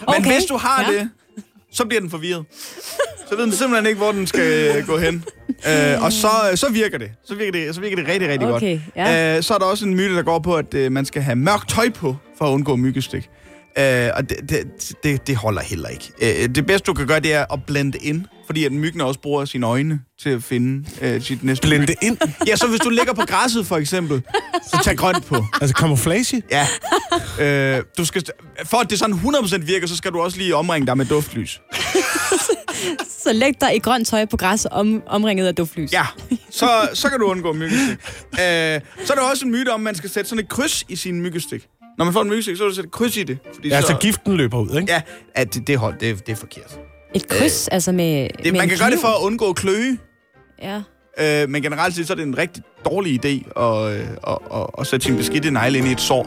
Men 0.00 0.16
Okay, 0.16 0.32
hvis 0.32 0.44
du 0.44 0.56
har 0.56 0.82
ja. 0.92 0.98
det, 0.98 1.10
så 1.72 1.84
bliver 1.84 2.00
den 2.00 2.10
forvirret. 2.10 2.44
Så 3.28 3.36
ved 3.36 3.44
den 3.44 3.52
simpelthen 3.52 3.86
ikke, 3.86 3.98
hvor 3.98 4.12
den 4.12 4.26
skal 4.26 4.76
øh, 4.76 4.86
gå 4.86 4.98
hen. 4.98 5.24
Øh, 5.48 6.02
og 6.04 6.12
så, 6.12 6.28
så 6.54 6.70
virker 6.72 6.98
det. 6.98 7.10
Så 7.24 7.34
virker 7.34 7.52
det, 7.52 7.74
så 7.74 7.80
virker 7.80 7.96
det 7.96 8.08
rigtig, 8.08 8.28
rigtig 8.28 8.48
Okay, 8.48 8.72
godt. 8.72 8.82
ja. 8.96 9.36
Øh, 9.36 9.42
så 9.42 9.54
er 9.54 9.58
der 9.58 9.66
også 9.66 9.86
en 9.86 9.94
myte, 9.94 10.14
der 10.14 10.22
går 10.22 10.38
på, 10.38 10.56
at 10.56 10.74
øh, 10.74 10.92
man 10.92 11.04
skal 11.06 11.22
have 11.22 11.36
mørkt 11.36 11.68
tøj 11.68 11.90
på, 11.90 12.16
for 12.38 12.44
at 12.44 12.50
undgå 12.50 12.76
myggestik. 12.76 13.28
Øh, 13.78 14.10
og 14.16 14.28
det, 14.28 14.36
det, 14.48 14.92
det, 15.04 15.26
det 15.26 15.36
holder 15.36 15.62
heller 15.62 15.88
ikke. 15.88 16.12
Øh, 16.22 16.48
det 16.54 16.66
bedste, 16.66 16.86
du 16.86 16.94
kan 16.94 17.06
gøre, 17.06 17.20
det 17.20 17.34
er 17.34 17.52
at 17.52 17.60
blende 17.66 17.98
ind. 17.98 18.24
Fordi 18.46 18.64
at 18.64 18.72
myggen 18.72 19.00
også 19.00 19.20
bruger 19.20 19.44
sine 19.44 19.66
øjne 19.66 20.00
til 20.22 20.30
at 20.30 20.42
finde 20.42 20.88
øh, 21.00 21.22
sit 21.22 21.44
næste 21.44 21.68
Blende 21.68 21.86
myg. 21.86 21.96
ind? 22.02 22.18
Ja, 22.46 22.56
så 22.56 22.66
hvis 22.66 22.80
du 22.80 22.88
ligger 22.88 23.12
på 23.12 23.22
græsset, 23.26 23.66
for 23.66 23.76
eksempel, 23.76 24.22
så 24.66 24.80
tag 24.84 24.96
grønt 24.96 25.26
på. 25.26 25.44
Altså 25.60 25.74
camouflage? 25.78 26.42
Ja. 26.50 26.66
Øh, 27.78 27.82
du 27.98 28.04
skal, 28.04 28.22
for 28.64 28.76
at 28.76 28.90
det 28.90 28.98
sådan 28.98 29.14
100% 29.14 29.58
virker, 29.58 29.86
så 29.86 29.96
skal 29.96 30.12
du 30.12 30.20
også 30.20 30.38
lige 30.38 30.56
omringe 30.56 30.86
dig 30.86 30.96
med 30.96 31.06
duftlys. 31.06 31.60
Så 33.24 33.32
læg 33.32 33.60
dig 33.60 33.76
i 33.76 33.78
grønt 33.78 34.06
tøj 34.06 34.24
på 34.24 34.36
græs 34.36 34.66
om, 34.70 35.02
omringet 35.06 35.46
af 35.46 35.54
duftlys. 35.54 35.92
Ja, 35.92 36.06
så, 36.50 36.88
så 36.94 37.08
kan 37.08 37.18
du 37.20 37.26
undgå 37.26 37.52
myggestik. 37.52 37.98
Øh, 38.32 38.80
så 39.04 39.12
er 39.12 39.16
der 39.16 39.22
også 39.30 39.44
en 39.44 39.50
myte 39.50 39.68
om, 39.68 39.80
at 39.80 39.84
man 39.84 39.94
skal 39.94 40.10
sætte 40.10 40.30
sådan 40.30 40.44
et 40.44 40.48
kryds 40.48 40.84
i 40.88 40.96
sin 40.96 41.20
myggestik. 41.20 41.66
Når 41.98 42.04
man 42.04 42.14
får 42.14 42.22
en 42.22 42.28
myggestik, 42.28 42.56
så 42.56 42.64
er 42.64 42.68
du 42.68 42.74
sætte 42.74 42.88
et 42.88 42.92
kryds 42.92 43.16
i 43.16 43.22
det. 43.22 43.38
Fordi 43.54 43.68
Ja, 43.68 43.80
så 43.80 43.96
giften 44.00 44.36
løber 44.36 44.58
ud, 44.58 44.80
ikke? 44.80 44.92
Ja, 44.92 45.02
at 45.34 45.54
det, 45.54 45.66
det, 45.66 45.78
hold, 45.78 45.94
det, 46.00 46.26
det 46.26 46.32
er 46.32 46.36
forkert. 46.36 46.78
Et 47.14 47.28
kryds, 47.28 47.68
øh, 47.68 47.74
altså 47.74 47.92
med, 47.92 48.28
Det, 48.44 48.52
med 48.52 48.60
man 48.60 48.68
kan 48.68 48.78
gøre 48.78 48.90
det 48.90 48.98
for 49.00 49.08
at 49.08 49.22
undgå 49.26 49.52
kløe, 49.52 49.98
Ja. 50.62 50.82
øh, 51.42 51.48
men 51.48 51.62
generelt 51.62 51.94
set, 51.94 52.06
så 52.06 52.12
er 52.12 52.14
det 52.16 52.22
en 52.22 52.38
rigtig 52.38 52.62
dårlig 52.84 53.24
idé 53.24 53.60
at, 53.60 53.92
øh, 54.00 54.08
at, 54.26 54.38
at, 54.54 54.66
at 54.78 54.86
sætte 54.86 55.06
sin 55.06 55.16
beskidte 55.16 55.50
negle 55.50 55.78
ind 55.78 55.86
i 55.86 55.92
et 55.92 56.00
sår. 56.00 56.26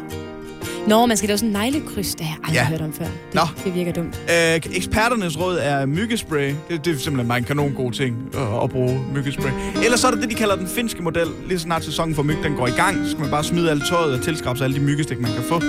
Nå, 0.87 1.05
man 1.05 1.17
skal 1.17 1.27
lave 1.27 1.37
sådan 1.37 1.49
en 1.49 1.53
neglekryds, 1.61 2.15
det 2.15 2.25
har 2.25 2.35
jeg 2.35 2.43
aldrig 2.43 2.55
Ja. 2.55 2.65
hørt 2.69 2.81
om 2.81 2.93
før. 2.93 3.05
Det, 3.05 3.33
Nå. 3.33 3.41
det 3.65 3.75
virker 3.75 3.91
dumt. 3.93 4.21
Øh, 4.29 4.55
eksperternes 4.75 5.39
råd 5.39 5.57
er 5.61 5.85
myggespray. 5.85 6.53
Det, 6.69 6.85
det 6.85 6.95
er 6.95 6.99
simpelthen 6.99 7.27
bare 7.27 7.37
en 7.37 7.43
kanon 7.43 7.73
god 7.73 7.91
ting 7.91 8.17
at, 8.33 8.63
at 8.63 8.69
bruge 8.69 8.99
myggespray. 9.15 9.51
Ellers 9.83 9.99
så 9.99 10.07
er 10.07 10.11
der 10.11 10.21
det, 10.21 10.29
de 10.29 10.35
kalder 10.35 10.55
den 10.55 10.67
finske 10.67 11.03
model. 11.03 11.27
Lige 11.47 11.59
så 11.59 11.63
snart 11.63 11.83
sæsonen 11.85 12.15
for 12.15 12.23
myg 12.23 12.37
den 12.43 12.53
går 12.55 12.67
i 12.67 12.71
gang, 12.71 13.05
så 13.05 13.11
skal 13.11 13.21
man 13.21 13.29
bare 13.31 13.43
smide 13.43 13.71
alt 13.71 13.83
tøjet 13.89 14.13
og 14.19 14.21
tilskrabe 14.25 14.57
sig 14.57 14.65
alle 14.65 14.75
de 14.79 14.81
myggestik, 14.81 15.19
man 15.19 15.31
kan 15.33 15.43
få. 15.43 15.59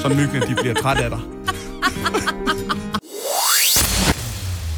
Så 0.00 0.08
myggene 0.08 0.40
de 0.48 0.54
bliver 0.60 0.74
trætte 0.74 1.02
af 1.04 1.10
dig. 1.10 1.20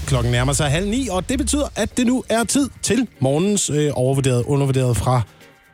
Klokken 0.06 0.32
nærmer 0.32 0.52
sig 0.52 0.66
halv 0.70 0.88
ni, 0.88 1.08
og 1.10 1.28
det 1.28 1.38
betyder, 1.38 1.66
at 1.76 1.96
det 1.96 2.06
nu 2.06 2.24
er 2.28 2.44
tid 2.44 2.68
til 2.82 3.06
morgens 3.20 3.70
øh, 3.70 3.90
overvurderet, 3.94 4.42
undervurderet 4.46 4.96
fra 4.96 5.22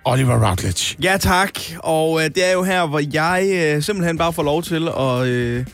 Oliver 0.05 0.49
Routledge. 0.49 0.97
Ja 1.03 1.17
tak, 1.21 1.51
og 1.79 2.21
øh, 2.25 2.31
det 2.35 2.49
er 2.49 2.53
jo 2.53 2.63
her, 2.63 2.87
hvor 2.87 3.01
jeg 3.13 3.49
øh, 3.53 3.83
simpelthen 3.83 4.19
bare 4.19 4.33
får 4.33 4.43
lov 4.43 4.63
til 4.63 4.89
at 5.01 5.27
øh, 5.27 5.67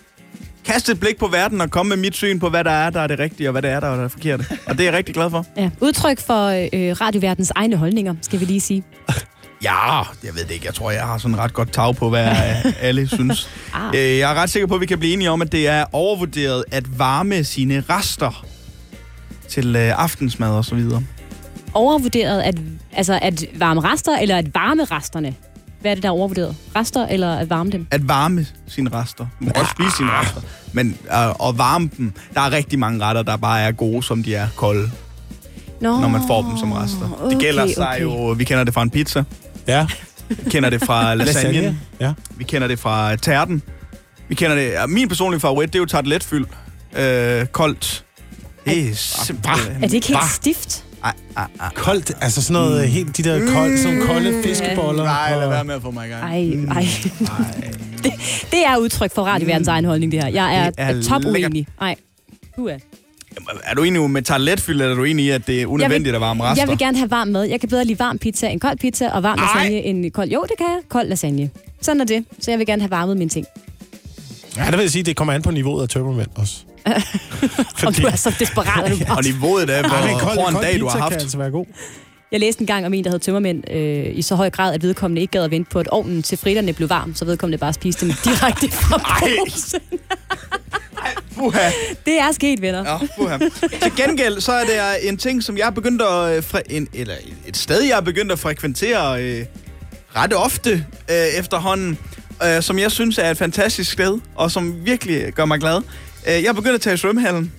kaste 0.64 0.92
et 0.92 1.00
blik 1.00 1.18
på 1.18 1.26
verden 1.26 1.60
og 1.60 1.70
komme 1.70 1.88
med 1.88 1.96
mit 1.96 2.14
syn 2.16 2.38
på, 2.38 2.48
hvad 2.48 2.64
der 2.64 2.70
er, 2.70 2.90
der 2.90 3.00
er 3.00 3.06
det 3.06 3.18
rigtige, 3.18 3.48
og 3.48 3.52
hvad 3.52 3.62
det 3.62 3.70
er, 3.70 3.80
der 3.80 3.88
er 3.88 4.02
det 4.02 4.12
forkerte. 4.12 4.44
Og 4.66 4.72
det 4.78 4.80
er 4.80 4.84
jeg 4.84 4.92
rigtig 4.98 5.14
glad 5.14 5.30
for. 5.30 5.46
Ja. 5.56 5.70
Udtryk 5.80 6.20
for 6.26 6.46
øh, 6.48 7.00
radioverdens 7.00 7.52
egne 7.54 7.76
holdninger, 7.76 8.14
skal 8.22 8.40
vi 8.40 8.44
lige 8.44 8.60
sige. 8.60 8.82
Ja, 9.62 9.98
jeg 9.98 10.34
ved 10.34 10.44
det 10.44 10.50
ikke. 10.50 10.66
Jeg 10.66 10.74
tror, 10.74 10.90
jeg 10.90 11.02
har 11.02 11.18
sådan 11.18 11.38
ret 11.38 11.52
godt 11.52 11.72
tag 11.72 11.96
på, 11.96 12.08
hvad 12.08 12.28
alle 12.80 13.08
synes. 13.08 13.50
Ah. 13.74 13.94
Øh, 13.94 14.18
Jeg 14.18 14.30
er 14.30 14.34
ret 14.34 14.50
sikker 14.50 14.66
på, 14.66 14.74
at 14.74 14.80
vi 14.80 14.86
kan 14.86 14.98
blive 14.98 15.12
enige 15.12 15.30
om, 15.30 15.42
at 15.42 15.52
det 15.52 15.68
er 15.68 15.84
overvurderet 15.92 16.64
at 16.70 16.98
varme 16.98 17.44
sine 17.44 17.84
rester 17.90 18.44
til 19.48 19.76
øh, 19.76 20.02
aftensmad 20.02 20.50
og 20.50 20.64
så 20.64 20.74
videre. 20.74 21.02
Overvurderet 21.74 22.40
at, 22.42 22.54
altså 22.92 23.18
at 23.22 23.44
varme 23.54 23.80
rester, 23.80 24.16
eller 24.18 24.36
at 24.36 24.54
varme 24.54 24.84
resterne? 24.84 25.34
Hvad 25.80 25.90
er 25.90 25.94
det, 25.94 26.02
der 26.02 26.08
er 26.08 26.12
overvurderet? 26.12 26.56
Rester, 26.76 27.06
eller 27.06 27.34
at 27.36 27.50
varme 27.50 27.70
dem? 27.70 27.86
At 27.90 28.08
varme 28.08 28.46
sine 28.68 28.90
rester. 28.92 29.26
Du 29.40 29.44
må 29.44 29.50
også 29.54 29.70
spise 29.70 29.96
sine 29.96 30.10
rester. 30.20 30.40
Men 30.72 30.88
øh, 31.12 31.48
at 31.48 31.58
varme 31.58 31.90
dem, 31.96 32.12
der 32.34 32.40
er 32.40 32.52
rigtig 32.52 32.78
mange 32.78 33.04
retter, 33.04 33.22
der 33.22 33.36
bare 33.36 33.60
er 33.60 33.72
gode, 33.72 34.02
som 34.02 34.22
de 34.22 34.34
er 34.34 34.48
kolde, 34.56 34.90
Nå, 35.80 36.00
når 36.00 36.08
man 36.08 36.20
får 36.26 36.42
dem 36.42 36.58
som 36.58 36.72
rester. 36.72 37.28
Det 37.30 37.38
gælder 37.38 37.62
okay, 37.62 37.74
sig 37.74 37.88
okay. 37.88 38.02
jo, 38.02 38.26
vi 38.32 38.44
kender 38.44 38.64
det 38.64 38.74
fra 38.74 38.82
en 38.82 38.90
pizza, 38.90 39.24
Ja. 39.66 39.86
vi 40.28 40.50
kender 40.50 40.70
det 40.70 40.84
fra 40.84 41.14
lasagne. 41.14 41.78
Ja. 42.00 42.12
vi 42.36 42.44
kender 42.44 42.68
det 42.68 42.78
fra 42.78 43.16
tærten, 43.16 43.62
vi 44.28 44.34
kender 44.34 44.56
det, 44.56 44.72
min 44.90 45.08
personlige 45.08 45.40
favorit, 45.40 45.68
det 45.72 45.74
er 45.78 45.80
jo 45.80 45.86
tarteletfyld, 45.86 46.46
øh, 46.96 47.46
koldt. 47.46 48.04
Det 48.64 48.88
er. 48.88 49.50
Er 49.80 49.80
det 49.80 49.94
ikke 49.94 50.06
helt 50.06 50.20
Bah. 50.20 50.28
stift? 50.30 50.84
Ej, 51.04 51.12
ej, 51.36 51.46
ej. 51.60 51.68
Koldt, 51.74 52.12
altså 52.20 52.42
sådan 52.42 52.62
noget, 52.62 52.84
mm. 52.84 52.92
helt 52.92 53.16
de 53.16 53.22
der 53.22 53.52
kolde, 53.54 53.78
sådan 53.78 53.94
nogle 53.98 54.06
kolde 54.08 54.42
fiskeboller. 54.42 55.04
Nej, 55.04 55.36
lad 55.38 55.48
være 55.48 55.64
med 55.64 55.74
at 55.74 55.82
få 55.82 55.90
mig 55.90 56.06
i 56.06 56.10
gang. 56.10 56.22
Ej, 56.24 56.76
ej. 56.76 56.86
det, 58.04 58.12
det 58.50 58.66
er 58.66 58.76
udtryk 58.76 59.14
for 59.14 59.22
radioverdens 59.22 59.68
egen 59.68 59.84
holdning, 59.84 60.12
det 60.12 60.22
her. 60.22 60.30
Jeg 60.30 60.56
er, 60.56 60.64
Det 60.70 60.74
er 60.78 60.84
er 60.84 61.02
top 61.02 61.24
uenig. 61.24 61.66
Nej. 61.80 61.96
Uha. 62.58 62.74
Er 63.64 63.74
du 63.74 63.82
enig 63.82 64.10
med 64.10 64.22
tarteletfyld, 64.22 64.80
eller 64.80 64.92
er 64.92 64.96
du 64.96 65.04
enig 65.04 65.24
i, 65.24 65.30
at 65.30 65.46
det 65.46 65.62
er 65.62 65.66
unødvendigt 65.66 66.14
at 66.14 66.20
varme 66.20 66.44
rester? 66.44 66.62
Jeg 66.62 66.68
vil 66.68 66.78
gerne 66.78 66.98
have 66.98 67.10
varm 67.10 67.28
mad. 67.28 67.44
Jeg 67.44 67.60
kan 67.60 67.68
bedre 67.68 67.84
lide 67.84 67.98
varm 67.98 68.18
pizza 68.18 68.48
end 68.48 68.60
kold 68.60 68.78
pizza, 68.78 69.08
og 69.08 69.22
varm 69.22 69.38
Ej. 69.38 69.44
lasagne 69.44 69.82
end 69.82 70.10
kold... 70.10 70.30
Jo, 70.30 70.42
det 70.42 70.56
kan 70.58 70.66
jeg. 70.66 70.78
Kold 70.88 71.08
lasagne. 71.08 71.50
Sådan 71.82 72.00
er 72.00 72.04
det. 72.04 72.24
Så 72.40 72.50
jeg 72.50 72.58
vil 72.58 72.66
gerne 72.66 72.82
have 72.82 72.90
varmet 72.90 73.16
mine 73.16 73.30
ting. 73.30 73.46
Ja, 74.56 74.64
det 74.64 74.72
vil 74.72 74.80
jeg 74.80 74.90
sige, 74.90 75.02
det 75.02 75.16
kommer 75.16 75.32
an 75.34 75.42
på 75.42 75.50
niveauet 75.50 75.82
af 75.82 75.88
tømmermænd 75.88 76.28
også. 76.34 76.56
Om 77.86 77.94
du 77.94 78.06
er 78.06 78.16
så 78.16 78.34
desperat, 78.38 78.84
at 78.84 78.98
du 79.08 79.14
Og 79.14 79.22
niveauet 79.24 79.70
er, 79.70 79.82
hvor 79.88 80.06
men 80.06 80.18
kold, 80.18 80.38
hård 80.38 80.48
en 80.48 80.54
kold 80.54 80.64
dag 80.64 80.80
du 80.80 80.88
har 80.88 80.98
haft. 80.98 81.12
kan 81.12 81.20
altså 81.20 81.38
være 81.38 81.50
god. 81.50 81.66
Jeg 82.32 82.40
læste 82.40 82.60
en 82.60 82.66
gang 82.66 82.86
om 82.86 82.94
en, 82.94 83.04
der 83.04 83.10
havde 83.10 83.22
tømmermænd 83.22 83.70
øh, 83.70 84.06
i 84.18 84.22
så 84.22 84.34
høj 84.34 84.50
grad, 84.50 84.74
at 84.74 84.82
vedkommende 84.82 85.20
ikke 85.22 85.30
gad 85.32 85.44
at 85.44 85.50
vente 85.50 85.70
på, 85.70 85.78
at 85.78 85.88
ovnen 85.88 86.22
til 86.22 86.38
fritterne 86.38 86.72
blev 86.72 86.88
varm, 86.90 87.14
så 87.14 87.24
vedkommende 87.24 87.58
bare 87.58 87.72
spiste 87.72 88.06
dem 88.06 88.14
direkte 88.24 88.70
fra 88.82 89.18
posen. 89.20 89.80
Uha. 91.38 91.70
Det 92.06 92.18
er 92.20 92.32
sket, 92.32 92.62
venner. 92.62 92.90
Ja, 92.90 92.98
puha. 93.16 93.38
Til 93.82 93.92
gengæld, 93.96 94.40
så 94.40 94.52
er 94.52 94.64
det 94.64 95.08
en 95.08 95.16
ting, 95.16 95.42
som 95.44 95.58
jeg 95.58 95.66
er 95.66 95.70
begyndt 95.70 96.02
at... 96.02 96.36
øh, 96.36 96.42
Fre- 96.54 96.62
en, 96.70 96.88
eller 96.94 97.14
et 97.46 97.56
sted, 97.56 97.82
jeg 97.82 97.96
er 97.96 98.00
begyndt 98.00 98.32
at 98.32 98.38
frekventere 98.38 99.22
øh, 99.22 99.44
ret 100.16 100.32
ofte 100.36 100.84
øh, 101.10 101.16
efterhånden, 101.38 101.98
øh, 102.44 102.62
som 102.62 102.78
jeg 102.78 102.90
synes 102.92 103.18
er 103.18 103.30
et 103.30 103.36
fantastisk 103.38 103.92
sted, 103.92 104.18
og 104.34 104.50
som 104.50 104.74
virkelig 104.84 105.32
gør 105.32 105.44
mig 105.44 105.60
glad. 105.60 105.82
Øh, 106.26 106.32
jeg 106.32 106.44
er 106.44 106.52
begyndt 106.52 106.74
at 106.74 106.80
tage 106.80 106.94
i 106.94 106.96
svømmehallen, 106.96 107.52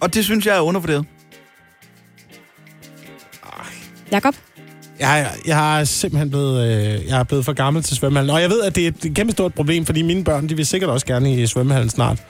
og 0.00 0.14
det 0.14 0.24
synes 0.24 0.46
jeg 0.46 0.56
er 0.56 0.60
undervurderet. 0.60 1.06
Jakob? 4.12 4.34
Jeg, 4.98 5.30
jeg 5.46 5.80
er 5.80 5.84
simpelthen 5.84 6.30
blevet, 6.30 6.66
øh, 6.66 7.08
jeg 7.08 7.20
er 7.20 7.24
blevet 7.24 7.44
for 7.44 7.52
gammel 7.52 7.82
til 7.82 7.96
svømmehallen. 7.96 8.34
Og 8.34 8.42
jeg 8.42 8.50
ved, 8.50 8.62
at 8.62 8.76
det 8.76 8.84
er 8.84 8.88
et 9.04 9.14
kæmpe 9.14 9.32
stort 9.32 9.54
problem, 9.54 9.86
fordi 9.86 10.02
mine 10.02 10.24
børn, 10.24 10.48
de 10.48 10.56
vil 10.56 10.66
sikkert 10.66 10.90
også 10.90 11.06
gerne 11.06 11.34
i 11.34 11.46
svømmehallen 11.46 11.90
snart. 11.90 12.22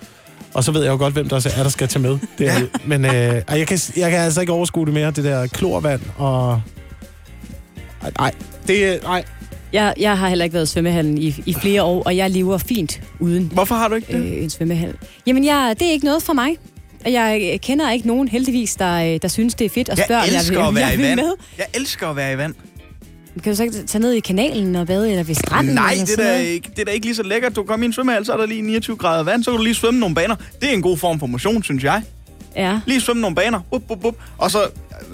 Og 0.54 0.64
så 0.64 0.72
ved 0.72 0.82
jeg 0.82 0.90
jo 0.90 0.96
godt, 0.96 1.12
hvem 1.12 1.28
der 1.28 1.36
er, 1.56 1.62
der 1.62 1.70
skal 1.70 1.88
tage 1.88 2.02
med. 2.02 2.18
Det 2.38 2.48
er, 2.48 2.60
Men 2.84 3.04
øh, 3.04 3.12
jeg, 3.12 3.66
kan, 3.66 3.78
jeg 3.96 4.10
kan 4.10 4.20
altså 4.20 4.40
ikke 4.40 4.52
overskue 4.52 4.86
det 4.86 4.94
mere, 4.94 5.10
det 5.10 5.24
der 5.24 5.46
klorvand 5.46 6.00
og... 6.16 6.62
Ej, 8.02 8.10
Nej, 8.18 8.34
det 8.66 9.02
nej. 9.02 9.24
Jeg, 9.72 9.94
jeg 10.00 10.18
har 10.18 10.28
heller 10.28 10.44
ikke 10.44 10.54
været 10.54 10.66
i 10.66 10.70
svømmehallen 10.72 11.18
i, 11.18 11.34
i 11.46 11.54
flere 11.54 11.82
år, 11.82 12.02
og 12.02 12.16
jeg 12.16 12.30
lever 12.30 12.58
fint 12.58 13.00
uden 13.20 13.50
Hvorfor 13.54 13.74
har 13.74 13.88
du 13.88 13.94
ikke 13.94 14.12
det? 14.12 14.20
øh, 14.36 14.42
en 14.42 14.50
svømmehal. 14.50 14.94
Jamen, 15.26 15.44
jeg, 15.44 15.74
det 15.78 15.88
er 15.88 15.92
ikke 15.92 16.04
noget 16.06 16.22
for 16.22 16.32
mig. 16.32 16.56
Jeg 17.06 17.58
kender 17.62 17.90
ikke 17.90 18.06
nogen, 18.06 18.28
heldigvis, 18.28 18.74
der, 18.76 19.14
øh, 19.14 19.18
der 19.22 19.28
synes, 19.28 19.54
det 19.54 19.64
er 19.64 19.68
fedt 19.68 19.88
at 19.88 19.98
Jeg 19.98 20.04
spørge. 20.04 20.20
om 20.22 20.28
elsker 20.34 20.58
vil, 20.60 20.68
at 20.68 20.74
være 20.74 20.86
jeg 20.86 20.94
i 20.94 20.96
vil 20.96 21.06
vand. 21.06 21.20
Med. 21.20 21.32
Jeg 21.58 21.66
elsker 21.74 22.08
at 22.08 22.16
være 22.16 22.32
i 22.32 22.38
vand. 22.38 22.54
Kan 23.42 23.52
du 23.52 23.56
så 23.56 23.62
ikke 23.62 23.74
tage 23.86 24.02
ned 24.02 24.12
i 24.12 24.20
kanalen 24.20 24.76
og 24.76 24.86
bade, 24.86 25.10
eller 25.10 25.22
ved 25.24 25.34
stranden? 25.34 25.74
Nej, 25.74 25.90
eller 25.92 26.04
det 26.04 26.12
er, 26.12 26.16
sådan 26.16 26.26
da 26.26 26.32
noget? 26.32 26.46
ikke, 26.48 26.70
det 26.70 26.78
er 26.78 26.84
da 26.84 26.90
ikke 26.90 27.06
lige 27.06 27.16
så 27.16 27.22
lækkert. 27.22 27.56
Du 27.56 27.62
kommer 27.62 27.84
i 27.84 27.86
en 27.86 27.92
svømmehal, 27.92 28.24
så 28.26 28.32
er 28.32 28.36
der 28.36 28.46
lige 28.46 28.62
29 28.62 28.96
grader 28.96 29.22
vand, 29.24 29.44
så 29.44 29.50
kan 29.50 29.58
du 29.58 29.64
lige 29.64 29.74
svømme 29.74 30.00
nogle 30.00 30.14
baner. 30.14 30.36
Det 30.60 30.68
er 30.68 30.72
en 30.72 30.82
god 30.82 30.96
form 30.96 31.18
for 31.20 31.26
motion, 31.26 31.62
synes 31.62 31.84
jeg. 31.84 32.02
Ja. 32.56 32.80
Lige 32.86 33.00
svømme 33.00 33.20
nogle 33.20 33.36
baner, 33.36 33.60
bup, 33.70 33.82
bup, 33.88 34.00
bup, 34.00 34.14
og 34.38 34.50
så... 34.50 34.62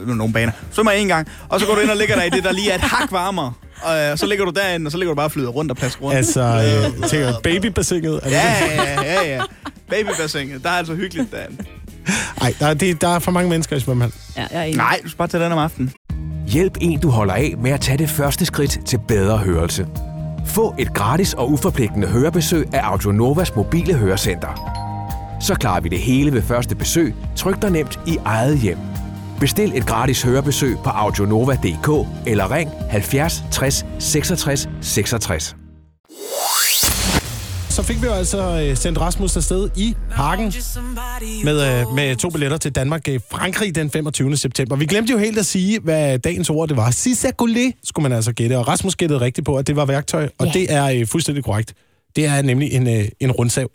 øh, 0.01 0.09
Nogle 0.17 0.33
baner. 0.33 0.53
Svømmer 0.73 0.93
en 0.93 1.09
gang, 1.09 1.29
og 1.49 1.61
så 1.61 1.67
går 1.67 1.75
du 1.75 1.81
ind 1.81 1.91
og 1.91 1.97
ligger 1.97 2.15
der 2.17 2.23
i 2.23 2.31
det, 2.31 2.45
der 2.45 2.53
lige 2.53 2.71
er 2.71 2.75
et 2.75 2.81
hak 2.81 3.13
varmere. 3.13 3.53
Og 3.83 3.99
øh, 3.99 4.19
så 4.19 4.27
ligger 4.27 4.45
du 4.45 4.51
derinde, 4.51 4.89
og 4.89 4.93
så 4.93 4.99
ligger 4.99 5.13
du 5.13 5.17
bare 5.17 5.27
og 5.27 5.33
flyder 5.33 5.49
rundt 5.49 5.71
og 5.71 5.77
plasker 5.77 6.03
rundt. 6.03 6.17
Altså, 6.17 6.41
øh, 6.41 7.01
jeg 7.01 7.11
tænker, 7.11 7.33
babybassinet. 7.43 8.21
Ja, 8.27 8.55
ja, 8.77 9.03
ja, 9.03 9.29
ja. 9.37 9.43
Babybassinet, 9.91 10.63
der 10.63 10.71
er 10.71 10.75
altså 10.75 10.95
hyggeligt 10.95 11.33
derinde. 11.33 11.57
Ej, 12.41 12.55
der, 12.61 12.67
er- 12.67 12.75
det, 12.75 13.01
der 13.01 13.09
er 13.09 13.19
for 13.19 13.31
mange 13.31 13.51
mennesker 13.51 13.77
i 13.77 13.81
svømmehallen. 13.81 14.19
Ja, 14.37 14.47
jeg 14.51 14.59
er 14.61 14.63
enig. 14.63 14.77
Nej, 14.77 15.01
du 15.03 15.09
skal 15.09 15.19
bare 15.19 15.29
tage 15.29 15.45
den 15.45 15.53
om 15.53 15.59
aftenen. 15.59 15.93
Hjælp 16.49 16.77
en, 16.81 17.01
du 17.01 17.11
holder 17.11 17.35
af 17.35 17.55
med 17.59 17.71
at 17.71 17.81
tage 17.81 17.99
det 17.99 18.11
første 18.11 18.47
skridt 18.47 18.79
til 18.87 18.99
bedre 19.09 19.39
hørelse. 19.39 19.87
Få 20.47 20.75
et 20.79 20.95
gratis 20.95 21.35
og 21.35 21.51
uforpligtende 21.53 22.07
hørebesøg 22.09 22.69
af 22.75 22.81
Audionovas 22.83 23.55
mobile 23.57 23.95
hørecenter. 23.95 24.73
Så 25.41 25.55
klarer 25.55 25.81
vi 25.81 25.89
det 25.89 25.99
hele 25.99 26.33
ved 26.33 26.43
første 26.43 26.75
besøg, 26.75 27.15
tryk 27.37 27.63
dig 27.63 27.71
nemt 27.71 28.01
i 28.07 28.19
eget 28.25 28.59
hjem. 28.59 28.79
Bestil 29.41 29.73
et 29.75 29.87
gratis 29.87 30.23
hørebesøg 30.23 30.77
på 30.85 30.91
audionova.dk 30.91 32.09
eller 32.27 32.51
ring 32.51 32.71
70 32.91 33.45
60 33.53 33.87
66 33.99 34.69
66. 34.83 35.57
Så 37.71 37.83
fik 37.83 38.03
vi 38.03 38.07
jo 38.07 38.13
altså 38.13 38.61
øh, 38.71 38.77
sendt 38.77 39.01
Rasmus 39.01 39.37
afsted 39.37 39.71
i 39.77 39.95
parken 40.13 40.53
med, 41.45 41.81
øh, 41.81 41.95
med 41.95 42.17
to 42.17 42.31
billetter 42.31 42.57
til 42.57 42.73
Danmark 42.73 43.09
øh, 43.09 43.21
Frankrig 43.31 43.75
den 43.75 43.91
25. 43.91 44.37
september. 44.37 44.77
Vi 44.77 44.87
glemte 44.87 45.13
jo 45.13 45.19
helt 45.19 45.39
at 45.39 45.47
sige, 45.47 45.81
hvad 45.81 46.19
dagens 46.19 46.51
ord 46.51 46.69
det 46.69 46.77
var. 46.77 46.91
Cisacolé 46.91 47.81
skulle 47.85 48.03
man 48.03 48.13
altså 48.13 48.33
gætte, 48.33 48.59
og 48.59 48.69
Rasmus 48.69 48.97
gættede 48.97 49.21
rigtigt 49.21 49.45
på, 49.45 49.57
at 49.57 49.67
det 49.67 49.77
var 49.77 49.85
værktøj, 49.85 50.29
og 50.39 50.47
Ja. 50.47 50.53
det 50.53 50.73
er 50.73 51.07
fuldstændig 51.07 51.45
korrekt. 51.45 51.75
Det 52.17 52.27
er 52.27 52.43
nemlig 52.43 52.73
en, 52.73 52.87
en 53.21 53.33
rundsav. 53.33 53.69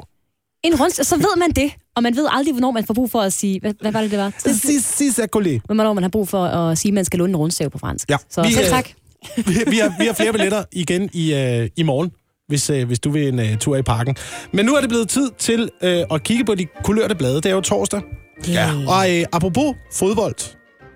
En 0.63 0.75
rund, 0.81 0.91
så 0.91 1.15
ved 1.15 1.37
man 1.37 1.51
det, 1.51 1.71
og 1.95 2.03
man 2.03 2.15
ved 2.15 2.27
aldrig, 2.31 2.53
hvornår 2.53 2.71
man 2.71 2.85
får 2.85 2.93
brug 2.93 3.11
for 3.11 3.21
at 3.21 3.33
sige... 3.33 3.59
Hvad, 3.59 3.73
hvad 3.81 3.91
var 3.91 4.01
det, 4.01 4.11
det 4.11 4.19
var? 4.19 4.29
Cisacolé. 4.39 5.59
Hvornår 5.65 5.93
man 5.93 6.03
har 6.03 6.09
brug 6.09 6.27
for 6.27 6.45
at 6.45 6.77
sige, 6.77 6.89
at 6.89 6.93
man 6.93 7.05
skal 7.05 7.19
låne 7.19 7.29
en 7.29 7.35
rundsav 7.35 7.69
på 7.69 7.77
fransk. 7.77 8.09
Ja. 8.09 8.17
Så 8.29 8.41
Vi, 8.43 8.51
selv 8.51 8.65
øh, 8.65 8.71
tak. 8.71 8.89
vi, 9.37 9.43
vi, 9.67 9.77
har, 9.77 9.95
vi 9.99 10.05
har 10.05 10.13
flere 10.13 10.31
billetter 10.31 10.63
igen 10.71 11.09
i, 11.13 11.33
øh, 11.33 11.69
i 11.77 11.83
morgen, 11.83 12.11
hvis, 12.47 12.69
øh, 12.69 12.87
hvis 12.87 12.99
du 12.99 13.09
vil 13.11 13.27
en 13.27 13.39
øh, 13.39 13.57
tur 13.57 13.75
i 13.77 13.81
parken. 13.81 14.15
Men 14.53 14.65
nu 14.65 14.75
er 14.75 14.79
det 14.79 14.89
blevet 14.89 15.09
tid 15.09 15.29
til 15.37 15.69
øh, 15.81 16.03
at 16.11 16.23
kigge 16.23 16.45
på 16.45 16.55
de 16.55 16.67
kulørte 16.83 17.15
blade. 17.15 17.35
Det 17.35 17.45
er 17.45 17.55
jo 17.55 17.61
torsdag. 17.61 18.01
Ja. 18.47 18.69
Og 18.87 19.17
øh, 19.19 19.25
apropos 19.31 19.75
fodbold, 19.93 20.35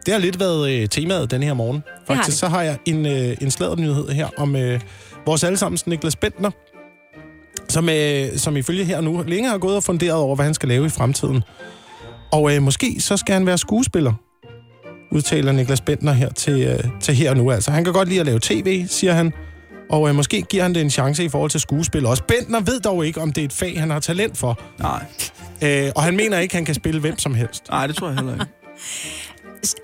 det 0.05 0.13
har 0.13 0.21
lidt 0.21 0.39
været 0.39 0.71
øh, 0.71 0.89
temaet 0.89 1.31
den 1.31 1.43
her 1.43 1.53
morgen. 1.53 1.83
har 2.07 2.15
Faktisk 2.15 2.29
det. 2.29 2.39
så 2.39 2.47
har 2.47 2.61
jeg 2.61 2.77
en, 2.85 3.05
øh, 3.05 3.37
en 3.41 3.51
sladdernyhed 3.51 4.09
her 4.09 4.27
om 4.37 4.55
øh, 4.55 4.79
vores 5.25 5.43
allesammens 5.43 5.87
Niklas 5.87 6.15
Bentner, 6.15 6.51
som, 7.69 7.89
øh, 7.89 8.37
som 8.37 8.57
ifølge 8.57 8.85
her 8.85 9.01
nu 9.01 9.23
længe 9.27 9.49
har 9.49 9.57
gået 9.57 9.75
og 9.75 9.83
funderet 9.83 10.19
over, 10.19 10.35
hvad 10.35 10.45
han 10.45 10.53
skal 10.53 10.69
lave 10.69 10.85
i 10.85 10.89
fremtiden. 10.89 11.43
Og 12.31 12.55
øh, 12.55 12.61
måske 12.61 12.95
så 12.99 13.17
skal 13.17 13.33
han 13.33 13.45
være 13.45 13.57
skuespiller, 13.57 14.13
udtaler 15.11 15.51
Niklas 15.51 15.81
Bentner 15.81 16.13
her 16.13 16.29
til, 16.29 16.61
øh, 16.61 16.79
til 17.01 17.15
her 17.15 17.33
nu. 17.33 17.51
Altså, 17.51 17.71
han 17.71 17.83
kan 17.83 17.93
godt 17.93 18.07
lide 18.07 18.19
at 18.19 18.25
lave 18.25 18.39
tv, 18.41 18.85
siger 18.87 19.13
han. 19.13 19.33
Og 19.89 20.09
øh, 20.09 20.15
måske 20.15 20.41
giver 20.41 20.63
han 20.63 20.75
det 20.75 20.81
en 20.81 20.89
chance 20.89 21.23
i 21.23 21.29
forhold 21.29 21.51
til 21.51 21.59
skuespil 21.59 22.05
også. 22.05 22.23
Bentner 22.23 22.59
ved 22.59 22.79
dog 22.79 23.05
ikke, 23.05 23.21
om 23.21 23.31
det 23.33 23.41
er 23.41 23.45
et 23.45 23.53
fag, 23.53 23.79
han 23.79 23.89
har 23.89 23.99
talent 23.99 24.37
for. 24.37 24.59
Nej. 24.79 25.05
Øh, 25.61 25.91
og 25.95 26.03
han 26.03 26.15
mener 26.15 26.39
ikke, 26.39 26.55
han 26.55 26.65
kan 26.65 26.75
spille 26.75 27.01
hvem 27.01 27.19
som 27.19 27.35
helst. 27.35 27.63
Nej, 27.69 27.87
det 27.87 27.95
tror 27.95 28.07
jeg 28.07 28.15
heller 28.15 28.33
ikke. 28.33 28.45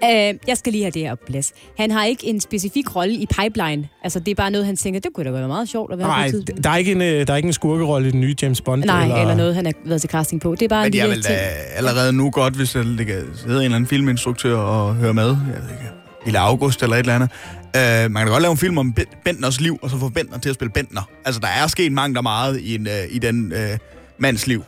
Øh, 0.03 0.09
jeg 0.47 0.57
skal 0.57 0.71
lige 0.71 0.83
have 0.83 0.91
det 0.91 1.01
her 1.01 1.15
på 1.15 1.21
plads. 1.27 1.53
Han 1.77 1.91
har 1.91 2.05
ikke 2.05 2.27
en 2.27 2.41
specifik 2.41 2.95
rolle 2.95 3.13
i 3.13 3.25
pipeline. 3.25 3.87
Altså, 4.03 4.19
det 4.19 4.31
er 4.31 4.35
bare 4.35 4.51
noget, 4.51 4.65
han 4.65 4.75
tænker, 4.77 4.99
det 4.99 5.13
kunne 5.13 5.25
da 5.25 5.31
være 5.31 5.47
meget 5.47 5.69
sjovt 5.69 5.91
at 5.93 5.97
være 5.99 6.07
Nej, 6.07 6.31
på 6.31 6.37
der 6.63 6.69
er 6.69 6.77
ikke 6.77 6.91
en, 6.91 7.01
øh, 7.01 7.27
der 7.27 7.33
er 7.33 7.37
ikke 7.37 7.47
en 7.47 7.53
skurkerolle 7.53 8.07
i 8.07 8.11
den 8.11 8.21
nye 8.21 8.35
James 8.41 8.61
Bond. 8.61 8.83
Nej, 8.83 9.03
eller... 9.03 9.15
eller 9.15 9.35
noget, 9.35 9.55
han 9.55 9.65
har 9.65 9.73
været 9.85 10.01
til 10.01 10.09
casting 10.09 10.41
på. 10.41 10.55
Det 10.55 10.61
er 10.61 10.69
bare 10.69 10.83
Men 10.83 10.87
en 10.87 10.93
de 10.93 10.99
er 10.99 11.07
vel 11.07 11.21
ting. 11.23 11.35
da 11.37 11.39
allerede 11.75 12.13
nu 12.13 12.29
godt, 12.29 12.53
hvis 12.53 12.71
der 12.71 12.83
ligger, 12.83 13.21
sidder 13.35 13.57
en 13.57 13.63
eller 13.63 13.75
anden 13.75 13.87
filminstruktør 13.87 14.57
og 14.57 14.95
hører 14.95 15.13
med. 15.13 15.27
Jeg 15.27 15.35
ved 15.61 15.69
ikke, 15.71 15.83
Lille 16.25 16.39
August 16.39 16.83
eller 16.83 16.95
et 16.95 16.99
eller 16.99 17.15
andet. 17.15 17.29
Uh, 17.77 18.11
man 18.11 18.21
kan 18.21 18.27
da 18.27 18.31
godt 18.31 18.41
lave 18.41 18.51
en 18.51 18.57
film 18.57 18.77
om 18.77 18.93
Ben- 18.99 19.21
Bentners 19.25 19.61
liv, 19.61 19.79
og 19.81 19.89
så 19.89 19.97
få 19.97 20.09
Bentner 20.09 20.37
til 20.37 20.49
at 20.49 20.55
spille 20.55 20.71
Bentner. 20.71 21.01
Altså, 21.25 21.41
der 21.41 21.47
er 21.47 21.67
sket 21.67 21.91
mangt 21.91 22.17
og 22.17 22.23
meget 22.23 22.59
i, 22.59 22.75
en, 22.75 22.87
uh, 22.87 23.15
i 23.15 23.19
den 23.19 23.53
uh, 23.53 23.77
mands 24.19 24.47
liv. 24.47 24.63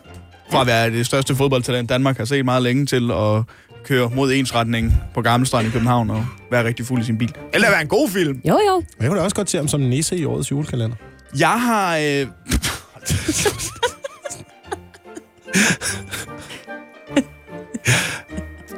Fra 0.51 0.61
at 0.61 0.67
være 0.67 0.89
det 0.91 1.05
største 1.05 1.35
fodboldtalent, 1.35 1.89
Danmark 1.89 2.17
har 2.17 2.25
set 2.25 2.45
meget 2.45 2.63
længe 2.63 2.85
til 2.85 3.11
at 3.11 3.43
køre 3.83 4.09
mod 4.15 4.33
ensretning 4.33 4.93
på 5.13 5.21
Gammelstrand 5.21 5.67
i 5.67 5.69
København 5.71 6.09
og 6.09 6.25
være 6.51 6.63
rigtig 6.63 6.85
fuld 6.85 7.01
i 7.01 7.05
sin 7.05 7.17
bil. 7.17 7.35
Eller 7.53 7.69
være 7.69 7.81
en 7.81 7.87
god 7.87 8.09
film. 8.09 8.41
Jo, 8.47 8.59
jo. 8.67 8.83
Jeg 8.99 9.07
kunne 9.07 9.19
da 9.19 9.23
også 9.23 9.35
godt 9.35 9.49
se 9.49 9.57
ham 9.57 9.67
som 9.67 9.81
nisse 9.81 10.17
i 10.17 10.25
årets 10.25 10.51
julekalender. 10.51 10.95
Jeg 11.39 11.61
har... 11.61 11.97
Øh... 11.97 12.27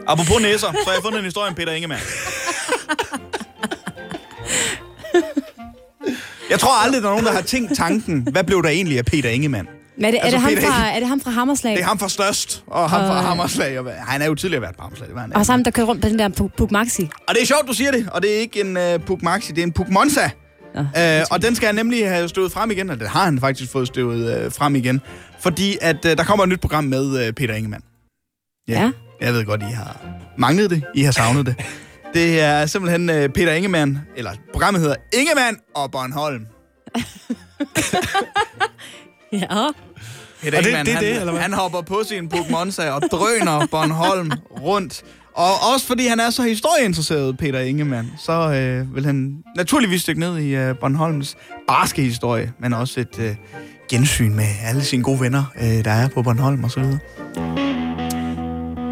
Apropos 0.07 0.41
næser, 0.41 0.67
så 0.71 0.83
har 0.85 0.93
jeg 0.93 1.01
fundet 1.03 1.19
en 1.19 1.25
historie 1.25 1.49
om 1.49 1.55
Peter 1.55 1.71
Ingemann. 1.71 2.01
Jeg 6.49 6.59
tror 6.59 6.83
aldrig, 6.83 7.01
der 7.01 7.07
er 7.07 7.11
nogen, 7.11 7.25
der 7.25 7.31
har 7.31 7.41
tænkt 7.41 7.75
tanken, 7.77 8.27
hvad 8.31 8.43
blev 8.43 8.63
der 8.63 8.69
egentlig 8.69 8.97
af 8.97 9.05
Peter 9.05 9.29
Ingemann? 9.29 9.67
Men 9.97 10.05
er 10.05 10.11
det, 10.11 10.19
Altså, 10.23 10.37
er, 10.37 10.49
det 10.49 10.63
ham 10.63 10.73
fra, 10.73 10.89
er 10.95 10.99
det 10.99 11.07
ham 11.07 11.19
fra 11.19 11.31
Hammerslag? 11.31 11.73
Det 11.73 11.81
er 11.81 11.85
ham 11.85 11.99
fra 11.99 12.09
Størst, 12.09 12.63
og 12.67 12.89
ham 12.89 12.99
fra 13.01 13.17
Og- 13.17 13.23
Hammerslag. 13.23 13.79
Og, 13.79 13.91
han 13.97 14.21
er 14.21 14.25
jo 14.25 14.35
tidligere 14.35 14.61
været 14.61 14.75
på 14.75 14.81
Hammerslag. 14.81 15.07
Det 15.07 15.15
var 15.15 15.21
han, 15.21 15.35
Og 15.35 15.45
sammen, 15.45 15.65
der 15.65 15.71
kører 15.71 15.87
rundt 15.87 16.01
på 16.01 16.09
den 16.09 16.19
der 16.19 16.29
Puk 16.57 16.71
Maxi. 16.71 17.09
og 17.27 17.35
det 17.35 17.41
er 17.41 17.45
sjovt, 17.45 17.67
du 17.67 17.73
siger 17.73 17.91
det, 17.91 18.09
og 18.11 18.21
det 18.21 18.35
er 18.35 18.39
ikke 18.39 18.61
en 18.61 18.77
uh, 18.77 19.05
Puk 19.05 19.21
Maxi, 19.21 19.51
det 19.51 19.57
er 19.59 19.63
en 19.63 19.71
Puk 19.71 19.89
Monza. 19.89 20.29
Uh, 20.75 20.81
og 21.31 21.41
den 21.41 21.55
skal 21.55 21.65
han 21.65 21.75
nemlig 21.75 22.09
have 22.09 22.29
støvet 22.29 22.51
frem 22.51 22.71
igen, 22.71 22.89
og 22.89 22.99
det 22.99 23.09
har 23.09 23.23
han 23.25 23.39
faktisk 23.39 23.71
fået 23.71 23.87
støvet 23.87 24.45
uh, 24.45 24.51
frem 24.51 24.75
igen. 24.75 25.01
Fordi 25.39 25.77
at 25.81 26.05
uh, 26.05 26.11
der 26.11 26.23
kommer 26.23 26.43
et 26.43 26.49
nyt 26.49 26.59
program 26.61 26.83
med 26.83 27.27
uh, 27.27 27.33
Peter 27.33 27.53
Ingemann. 27.53 27.83
Ja. 28.67 28.91
Jeg 29.21 29.33
ved 29.33 29.45
godt, 29.45 29.61
I 29.61 29.73
har 29.73 29.97
manglet 30.37 30.69
det. 30.69 30.83
I 30.95 31.01
har 31.01 31.11
savnet 31.11 31.45
det. 31.45 31.55
Det 32.13 32.41
er 32.41 32.65
simpelthen 32.65 33.09
uh, 33.09 33.15
Peter 33.15 33.53
Ingemann, 33.53 33.99
eller 34.15 34.31
programmet 34.53 34.81
hedder 34.81 34.95
Ingemann 35.13 35.57
og 35.75 35.91
Bornholm. 35.91 36.45
Ja. 39.41 39.67
Peter 40.41 40.57
Og 40.57 40.63
det- 40.63 40.69
Ingemann, 40.69 40.85
det 40.85 40.93
han, 40.93 41.03
det, 41.03 41.19
eller 41.19 41.31
hvad? 41.31 41.41
han 41.41 41.53
hopper 41.53 41.81
på 41.81 42.01
sin 42.09 42.29
Puk 42.29 42.49
Monza 42.49 42.91
og 42.91 43.01
drøner 43.11 43.65
Bornholm 43.71 44.31
rundt. 44.61 45.03
Og 45.35 45.45
også 45.73 45.87
fordi 45.87 46.07
han 46.07 46.19
er 46.19 46.29
så 46.29 46.43
historieinteresseret, 46.43 47.37
Peter 47.37 47.59
Ingemann, 47.59 48.11
så 48.19 48.31
øh, 48.51 48.95
vil 48.95 49.05
han 49.05 49.37
naturligvis 49.55 50.01
stikke 50.01 50.19
ned 50.19 50.37
i 50.37 50.55
øh, 50.55 50.75
Bornholms 50.79 51.35
barske 51.67 52.01
historie, 52.01 52.51
men 52.59 52.73
også 52.73 52.99
et 52.99 53.19
øh, 53.19 53.35
gensyn 53.89 54.33
med 54.35 54.45
alle 54.65 54.83
sine 54.83 55.03
gode 55.03 55.19
venner, 55.19 55.43
øh, 55.61 55.85
der 55.85 55.91
er 55.91 56.07
på 56.09 56.21
Bornholm 56.21 56.63
og 56.63 56.71
så 56.71 56.79
videre. 56.79 57.74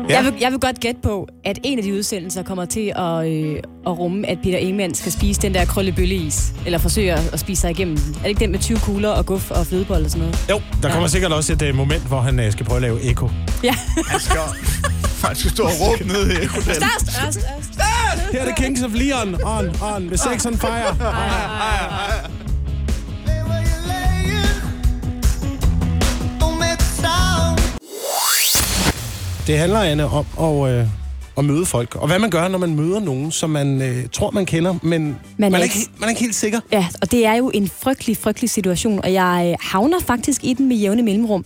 Jeg, 0.10 0.24
vil, 0.24 0.34
jeg 0.42 0.52
vil 0.52 0.60
godt 0.60 0.80
gætte 0.80 1.02
på, 1.02 1.28
at 1.46 1.60
en 1.64 1.78
af 1.78 1.84
de 1.84 1.94
udsendelser 1.94 2.44
kommer 2.44 2.66
til 2.66 2.94
at, 2.96 3.28
øh, 3.34 3.56
at 3.88 4.00
rumme, 4.00 4.30
at 4.30 4.38
Peter 4.44 4.58
Ingemann 4.58 4.96
skal 4.96 5.12
spise 5.12 5.42
den 5.42 5.54
der 5.54 5.66
krøllebølleis. 5.66 6.54
Eller 6.66 6.80
forsøge 6.80 7.14
at, 7.14 7.34
at 7.34 7.40
spise 7.40 7.62
sig 7.62 7.72
igennem 7.72 7.98
den. 7.98 8.16
Er 8.16 8.20
det 8.20 8.30
ikke 8.30 8.40
den 8.40 8.52
med 8.52 8.60
20 8.60 8.80
kugler 8.80 9.10
og 9.10 9.26
guf 9.26 9.52
og 9.52 9.68
flødebold 9.68 10.04
og 10.06 10.12
sådan 10.12 10.22
noget? 10.28 10.46
Jo, 10.50 10.62
der 10.84 10.92
kommer 10.92 11.08
sikkert 11.08 11.32
også 11.32 11.54
et 11.54 11.62
uh, 11.62 11.76
moment, 11.76 12.04
hvor 12.08 12.20
han 12.20 12.40
uh, 12.40 12.52
skal 12.52 12.66
prøve 12.66 12.76
at 12.76 12.82
lave 12.82 13.12
eko. 13.12 13.30
Ja. 13.64 13.76
Han 14.08 14.20
skal, 14.20 14.38
han 15.28 15.36
skal 15.36 15.52
stå 15.52 15.64
og 15.64 15.72
råbe 15.82 16.08
ned 16.08 16.32
i 16.32 16.46
hotellet. 16.46 16.76
Størst, 16.76 17.12
størst, 17.14 17.40
størst. 17.74 18.32
Her 18.32 18.42
er 18.42 18.46
det 18.46 18.56
Kings 18.56 18.84
of 18.84 18.92
Leon. 18.94 19.36
On, 19.44 19.76
on, 19.82 20.10
med 20.10 20.18
Sex 20.18 20.46
on 20.46 20.58
Fire. 20.58 20.96
Det 29.48 29.58
handler, 29.58 29.80
Anne, 29.80 30.06
om 30.06 30.26
at, 30.64 30.72
øh, 30.74 30.88
at 31.38 31.46
møde 31.46 31.66
folk. 31.66 31.96
Og 31.96 32.08
hvad 32.08 32.20
man 32.20 32.30
gør, 32.30 32.48
når 32.48 32.58
man 32.58 32.76
møder 32.76 33.00
nogen, 33.00 33.32
som 33.32 33.50
man 33.50 33.82
øh, 33.82 34.04
tror, 34.12 34.32
man 34.32 34.46
kender, 34.46 34.74
men 34.84 35.02
man, 35.04 35.18
man, 35.38 35.54
er 35.54 35.64
ikke- 35.64 35.78
ikke, 35.80 35.92
man 36.00 36.04
er 36.08 36.10
ikke 36.10 36.22
helt 36.22 36.36
sikker. 36.36 36.60
Ja, 36.72 36.88
og 37.02 37.12
det 37.12 37.26
er 37.26 37.34
jo 37.36 37.52
en 37.54 37.68
frygtelig, 37.82 38.18
frygtelig 38.18 38.50
situation, 38.50 39.00
og 39.04 39.14
jeg 39.14 39.48
øh, 39.52 39.56
havner 39.72 40.00
faktisk 40.00 40.44
i 40.44 40.54
den 40.54 40.68
med 40.68 40.76
jævne 40.78 41.02
mellemrum. 41.02 41.46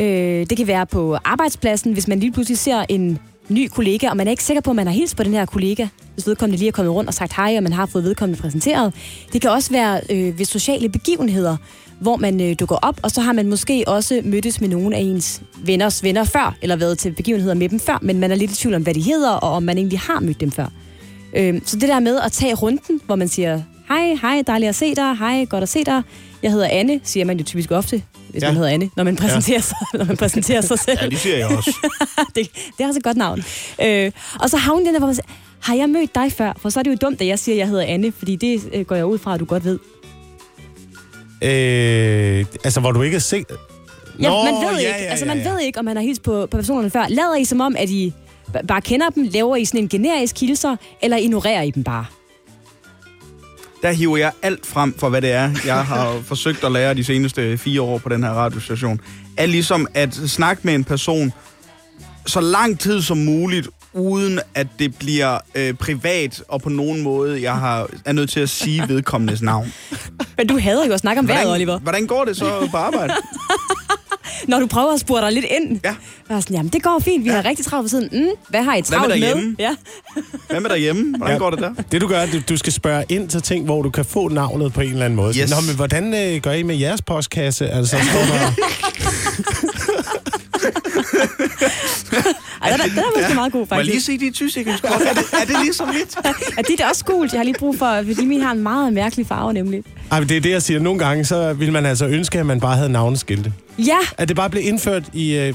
Øh, 0.00 0.06
det 0.50 0.56
kan 0.56 0.66
være 0.66 0.86
på 0.86 1.16
arbejdspladsen, 1.24 1.92
hvis 1.92 2.08
man 2.08 2.20
lige 2.20 2.32
pludselig 2.32 2.58
ser 2.58 2.84
en 2.88 3.18
ny 3.50 3.68
kollega, 3.68 4.08
og 4.10 4.16
man 4.16 4.26
er 4.26 4.30
ikke 4.30 4.44
sikker 4.44 4.60
på, 4.60 4.70
at 4.70 4.76
man 4.76 4.86
har 4.86 4.94
hilst 4.94 5.16
på 5.16 5.22
den 5.22 5.32
her 5.32 5.46
kollega, 5.46 5.86
hvis 6.14 6.26
vedkommende 6.26 6.58
lige 6.58 6.68
er 6.68 6.72
kommet 6.72 6.94
rundt 6.94 7.08
og 7.08 7.14
sagt 7.14 7.36
hej, 7.36 7.54
og 7.56 7.62
man 7.62 7.72
har 7.72 7.86
fået 7.86 8.04
vedkommende 8.04 8.42
præsenteret. 8.42 8.94
Det 9.32 9.40
kan 9.40 9.50
også 9.50 9.70
være 9.70 10.00
øh, 10.10 10.38
ved 10.38 10.44
sociale 10.44 10.88
begivenheder, 10.88 11.56
hvor 12.00 12.16
man 12.16 12.40
øh, 12.40 12.56
dukker 12.60 12.76
op, 12.76 13.00
og 13.02 13.10
så 13.10 13.20
har 13.20 13.32
man 13.32 13.48
måske 13.48 13.84
også 13.86 14.20
mødtes 14.24 14.60
med 14.60 14.68
nogle 14.68 14.96
af 14.96 15.00
ens 15.00 15.42
venners 15.64 16.02
venner 16.02 16.24
før, 16.24 16.56
eller 16.62 16.76
været 16.76 16.98
til 16.98 17.12
begivenheder 17.12 17.54
med 17.54 17.68
dem 17.68 17.80
før, 17.80 17.98
men 18.02 18.20
man 18.20 18.30
er 18.30 18.34
lidt 18.34 18.50
i 18.50 18.56
tvivl 18.56 18.74
om, 18.74 18.82
hvad 18.82 18.94
de 18.94 19.00
hedder, 19.02 19.30
og 19.30 19.52
om 19.52 19.62
man 19.62 19.78
egentlig 19.78 19.98
har 19.98 20.20
mødt 20.20 20.40
dem 20.40 20.50
før. 20.50 20.66
Øh, 21.36 21.60
så 21.64 21.76
det 21.76 21.88
der 21.88 22.00
med 22.00 22.20
at 22.20 22.32
tage 22.32 22.54
runden, 22.54 23.00
hvor 23.06 23.16
man 23.16 23.28
siger, 23.28 23.62
hej, 23.88 24.14
hej, 24.22 24.42
dejligt 24.46 24.68
at 24.68 24.74
se 24.74 24.94
dig, 24.94 25.16
hej, 25.16 25.44
godt 25.44 25.62
at 25.62 25.68
se 25.68 25.84
dig. 25.84 26.02
Jeg 26.42 26.50
hedder 26.52 26.68
Anne, 26.70 27.00
siger 27.04 27.24
man 27.24 27.38
jo 27.38 27.44
typisk 27.44 27.70
ofte, 27.70 28.02
hvis 28.30 28.42
Ja. 28.42 28.46
ja. 28.46 28.52
man 28.52 28.56
hedder 28.56 28.70
Anne, 28.70 28.90
når 28.96 29.04
man 29.04 29.16
præsenterer, 29.16 29.56
ja. 29.56 29.60
sig, 29.60 29.76
når 29.98 30.04
man 30.04 30.16
præsenterer 30.16 30.60
sig 30.60 30.78
selv. 30.78 30.98
Ja, 31.02 31.08
det 31.08 31.18
siger 31.18 31.36
jeg 31.36 31.46
også. 31.56 31.76
det, 32.36 32.48
det 32.78 32.84
er 32.84 32.88
også 32.88 32.98
et 32.98 33.04
godt 33.04 33.16
navn. 33.16 33.42
Øh, 33.82 34.12
og 34.40 34.50
så 34.50 34.56
havner 34.56 34.84
den 34.84 34.94
der, 34.94 34.98
hvor 35.00 35.06
man 35.06 35.14
siger, 35.14 35.26
har 35.60 35.74
jeg 35.74 35.88
mødt 35.88 36.14
dig 36.14 36.32
før? 36.32 36.52
For 36.62 36.68
så 36.70 36.78
er 36.78 36.82
det 36.82 36.90
jo 36.90 36.96
dumt, 37.00 37.20
at 37.20 37.26
jeg 37.26 37.38
siger, 37.38 37.54
at 37.54 37.58
jeg 37.58 37.68
hedder 37.68 37.84
Anne, 37.84 38.12
fordi 38.12 38.36
det 38.36 38.62
øh, 38.72 38.84
går 38.84 38.94
jeg 38.96 39.06
ud 39.06 39.18
fra, 39.18 39.34
at 39.34 39.40
du 39.40 39.44
godt 39.44 39.64
ved. 39.64 39.78
Øh, 41.42 42.44
altså, 42.64 42.80
hvor 42.80 42.92
du 42.92 43.02
ikke 43.02 43.14
er 43.14 43.20
set... 43.20 43.46
Ja, 44.20 44.30
man 44.30 44.54
ved 44.54 44.60
ja, 44.62 44.78
ikke. 44.78 44.90
ja, 44.90 45.10
altså, 45.10 45.24
ja, 45.26 45.34
man 45.34 45.42
ja. 45.44 45.50
ved 45.52 45.60
ikke, 45.60 45.78
om 45.78 45.84
man 45.84 45.96
har 45.96 46.02
hilst 46.02 46.22
på, 46.22 46.46
på 46.46 46.56
personerne 46.56 46.90
før. 46.90 47.06
Lader 47.08 47.36
I 47.36 47.44
som 47.44 47.60
om, 47.60 47.76
at 47.78 47.90
I 47.90 48.12
bare 48.68 48.80
kender 48.80 49.10
dem? 49.10 49.22
Laver 49.32 49.56
I 49.56 49.64
sådan 49.64 49.80
en 49.80 49.88
generisk 49.88 50.40
hilser? 50.40 50.76
Eller 51.02 51.16
ignorerer 51.16 51.62
I 51.62 51.70
dem 51.70 51.84
bare? 51.84 52.04
Der 53.82 53.92
hiver 53.92 54.16
jeg 54.16 54.32
alt 54.42 54.66
frem 54.66 54.94
for, 54.98 55.08
hvad 55.08 55.22
det 55.22 55.32
er, 55.32 55.50
jeg 55.66 55.84
har 55.84 56.18
forsøgt 56.28 56.64
at 56.64 56.72
lære 56.72 56.94
de 56.94 57.04
seneste 57.04 57.58
fire 57.58 57.82
år 57.82 57.98
på 57.98 58.08
den 58.08 58.22
her 58.22 58.30
radiostation. 58.30 59.00
Er 59.36 59.46
ligesom 59.46 59.86
at 59.94 60.14
snakke 60.14 60.60
med 60.64 60.74
en 60.74 60.84
person 60.84 61.32
så 62.26 62.40
lang 62.40 62.78
tid 62.80 63.02
som 63.02 63.16
muligt, 63.18 63.68
uden 63.92 64.40
at 64.54 64.66
det 64.78 64.94
bliver 64.98 65.38
øh, 65.54 65.74
privat, 65.74 66.42
og 66.48 66.62
på 66.62 66.68
nogen 66.68 67.02
måde, 67.02 67.42
jeg 67.42 67.54
har, 67.56 67.88
er 68.04 68.12
nødt 68.12 68.30
til 68.30 68.40
at 68.40 68.48
sige 68.50 68.88
vedkommendes 68.88 69.42
navn. 69.42 69.72
Men 70.38 70.46
du 70.46 70.58
hader 70.58 70.86
jo 70.86 70.92
at 70.92 71.00
snakke 71.00 71.18
om 71.18 71.28
vejret, 71.28 71.40
Hvordan, 71.46 71.54
Oliver. 71.54 71.78
hvordan 71.78 72.06
går 72.06 72.24
det 72.24 72.36
så 72.36 72.68
på 72.70 72.76
arbejde? 72.76 73.14
når 74.48 74.60
du 74.60 74.66
prøver 74.66 74.92
at 74.94 75.00
spurgte 75.00 75.24
dig 75.26 75.32
lidt 75.32 75.44
ind. 75.60 75.80
Ja. 75.84 75.88
Jeg 76.28 76.34
var 76.34 76.40
sådan, 76.40 76.56
jamen 76.56 76.70
det 76.72 76.82
går 76.82 76.98
fint, 77.04 77.24
vi 77.24 77.28
har 77.30 77.44
rigtig 77.44 77.66
travlt 77.66 77.84
på 77.84 77.88
siden. 77.88 78.08
Mm, 78.12 78.28
hvad 78.48 78.62
har 78.62 78.74
I 78.74 78.78
med 78.78 78.84
travlt 78.84 79.08
med? 79.08 79.20
derhjemme? 79.28 79.56
Ja. 79.58 79.74
Hvad 80.50 80.60
med 80.60 80.70
derhjemme? 80.70 81.16
Hvordan 81.16 81.34
Ja. 81.34 81.38
går 81.38 81.50
det 81.50 81.58
der? 81.58 81.72
Det 81.92 82.00
du 82.00 82.06
gør, 82.08 82.26
du, 82.26 82.38
du 82.48 82.56
skal 82.56 82.72
spørge 82.72 83.04
ind 83.08 83.28
til 83.28 83.42
ting, 83.42 83.64
hvor 83.64 83.82
du 83.82 83.90
kan 83.90 84.04
få 84.04 84.28
navnet 84.28 84.72
på 84.72 84.80
en 84.80 84.90
eller 84.90 85.04
anden 85.04 85.16
måde. 85.16 85.38
Yes. 85.40 85.50
Nå, 85.50 85.56
men 85.66 85.76
hvordan 85.76 86.14
øh, 86.14 86.40
gør 86.42 86.52
I 86.52 86.62
med 86.62 86.76
jeres 86.76 87.02
postkasse? 87.02 87.68
Altså, 87.68 87.96
står 88.10 88.20
der... 88.20 88.52
Ej, 92.62 92.70
den 92.70 92.80
er, 92.80 92.84
den 92.84 92.98
er 92.98 93.02
måske 93.20 93.34
meget 93.34 93.52
god, 93.52 93.66
Må 93.70 93.76
jeg 93.76 93.84
lige 93.84 93.92
faktisk. 93.94 94.06
se 94.06 94.18
dit 94.18 94.34
tysikkerskort? 94.34 94.92
Er 94.92 95.12
det, 95.14 95.24
er 95.32 95.44
det 95.46 95.56
ligesom 95.62 95.88
mit? 95.88 96.16
Ja, 96.56 96.62
dit 96.68 96.80
er 96.80 96.88
også 96.88 97.04
gult. 97.04 97.32
Jeg 97.32 97.38
har 97.38 97.44
lige 97.44 97.58
brug 97.58 97.78
for, 97.78 98.02
fordi 98.06 98.24
min 98.24 98.40
har 98.40 98.52
en 98.52 98.58
meget 98.62 98.92
mærkelig 98.92 99.26
farve, 99.26 99.52
nemlig. 99.52 99.82
Ej, 100.10 100.18
men 100.20 100.28
det 100.28 100.36
er 100.36 100.40
det, 100.40 100.50
jeg 100.50 100.62
siger. 100.62 100.80
Nogle 100.80 100.98
gange, 100.98 101.24
så 101.24 101.52
vil 101.52 101.72
man 101.72 101.86
altså 101.86 102.06
ønske, 102.06 102.38
at 102.38 102.46
man 102.46 102.60
bare 102.60 102.76
havde 102.76 102.88
navneskilte. 102.92 103.52
Ja, 103.78 103.98
At 104.18 104.28
det 104.28 104.36
bare 104.36 104.50
blev 104.50 104.62
indført 104.66 105.02
i... 105.12 105.32
Øh, 105.36 105.54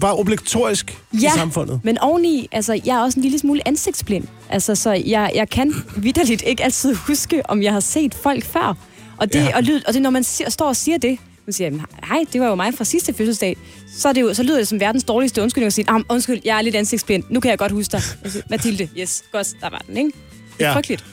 bare 0.00 0.14
obligatorisk 0.14 0.98
ja. 1.22 1.28
i 1.34 1.38
samfundet. 1.38 1.80
men 1.84 1.98
oveni, 1.98 2.48
altså, 2.52 2.80
jeg 2.86 2.96
er 2.96 3.00
også 3.00 3.18
en 3.18 3.22
lille 3.22 3.38
smule 3.38 3.68
ansigtsblind. 3.68 4.24
Altså, 4.48 4.74
så 4.74 4.92
jeg, 5.06 5.30
jeg 5.34 5.48
kan 5.50 5.74
vidderligt 5.96 6.42
ikke 6.46 6.64
altid 6.64 6.94
huske, 6.94 7.42
om 7.50 7.62
jeg 7.62 7.72
har 7.72 7.80
set 7.80 8.14
folk 8.14 8.44
før. 8.44 8.76
Og 9.16 9.32
det, 9.32 9.38
Ja. 9.38 9.44
ja. 9.44 9.56
og, 9.56 9.62
lyd, 9.62 9.80
og 9.86 9.94
det 9.94 10.02
når 10.02 10.10
man 10.10 10.24
siger, 10.24 10.50
står 10.50 10.66
og 10.66 10.76
siger 10.76 10.98
det, 10.98 11.18
nu 11.46 11.52
siger 11.52 11.70
jeg, 11.70 11.80
hej, 12.08 12.24
det 12.32 12.40
var 12.40 12.46
jo 12.46 12.54
mig 12.54 12.74
fra 12.74 12.84
sidste 12.84 13.14
fødselsdag, 13.14 13.56
så, 13.96 14.08
er 14.08 14.12
det 14.12 14.20
jo, 14.20 14.34
så 14.34 14.42
lyder 14.42 14.56
det 14.58 14.68
som 14.68 14.80
verdens 14.80 15.04
dårligste 15.04 15.42
undskyldning 15.42 15.66
at 15.66 15.72
sige, 15.72 15.84
ah, 15.90 16.00
undskyld, 16.08 16.40
jeg 16.44 16.58
er 16.58 16.62
lidt 16.62 16.74
ansigtsblind, 16.76 17.24
nu 17.30 17.40
kan 17.40 17.50
jeg 17.50 17.58
godt 17.58 17.72
huske 17.72 17.92
dig. 17.92 18.02
Jeg 18.24 18.32
siger, 18.32 18.42
Mathilde, 18.50 18.88
yes, 18.98 19.24
godt, 19.32 19.48
der 19.60 19.70
var 19.70 19.82
den, 19.86 19.96
ikke? 19.96 20.08
Det 20.08 20.14
er 20.60 20.64
Ja. 20.64 20.68
ja. 20.68 20.74
frygteligt. 20.76 21.04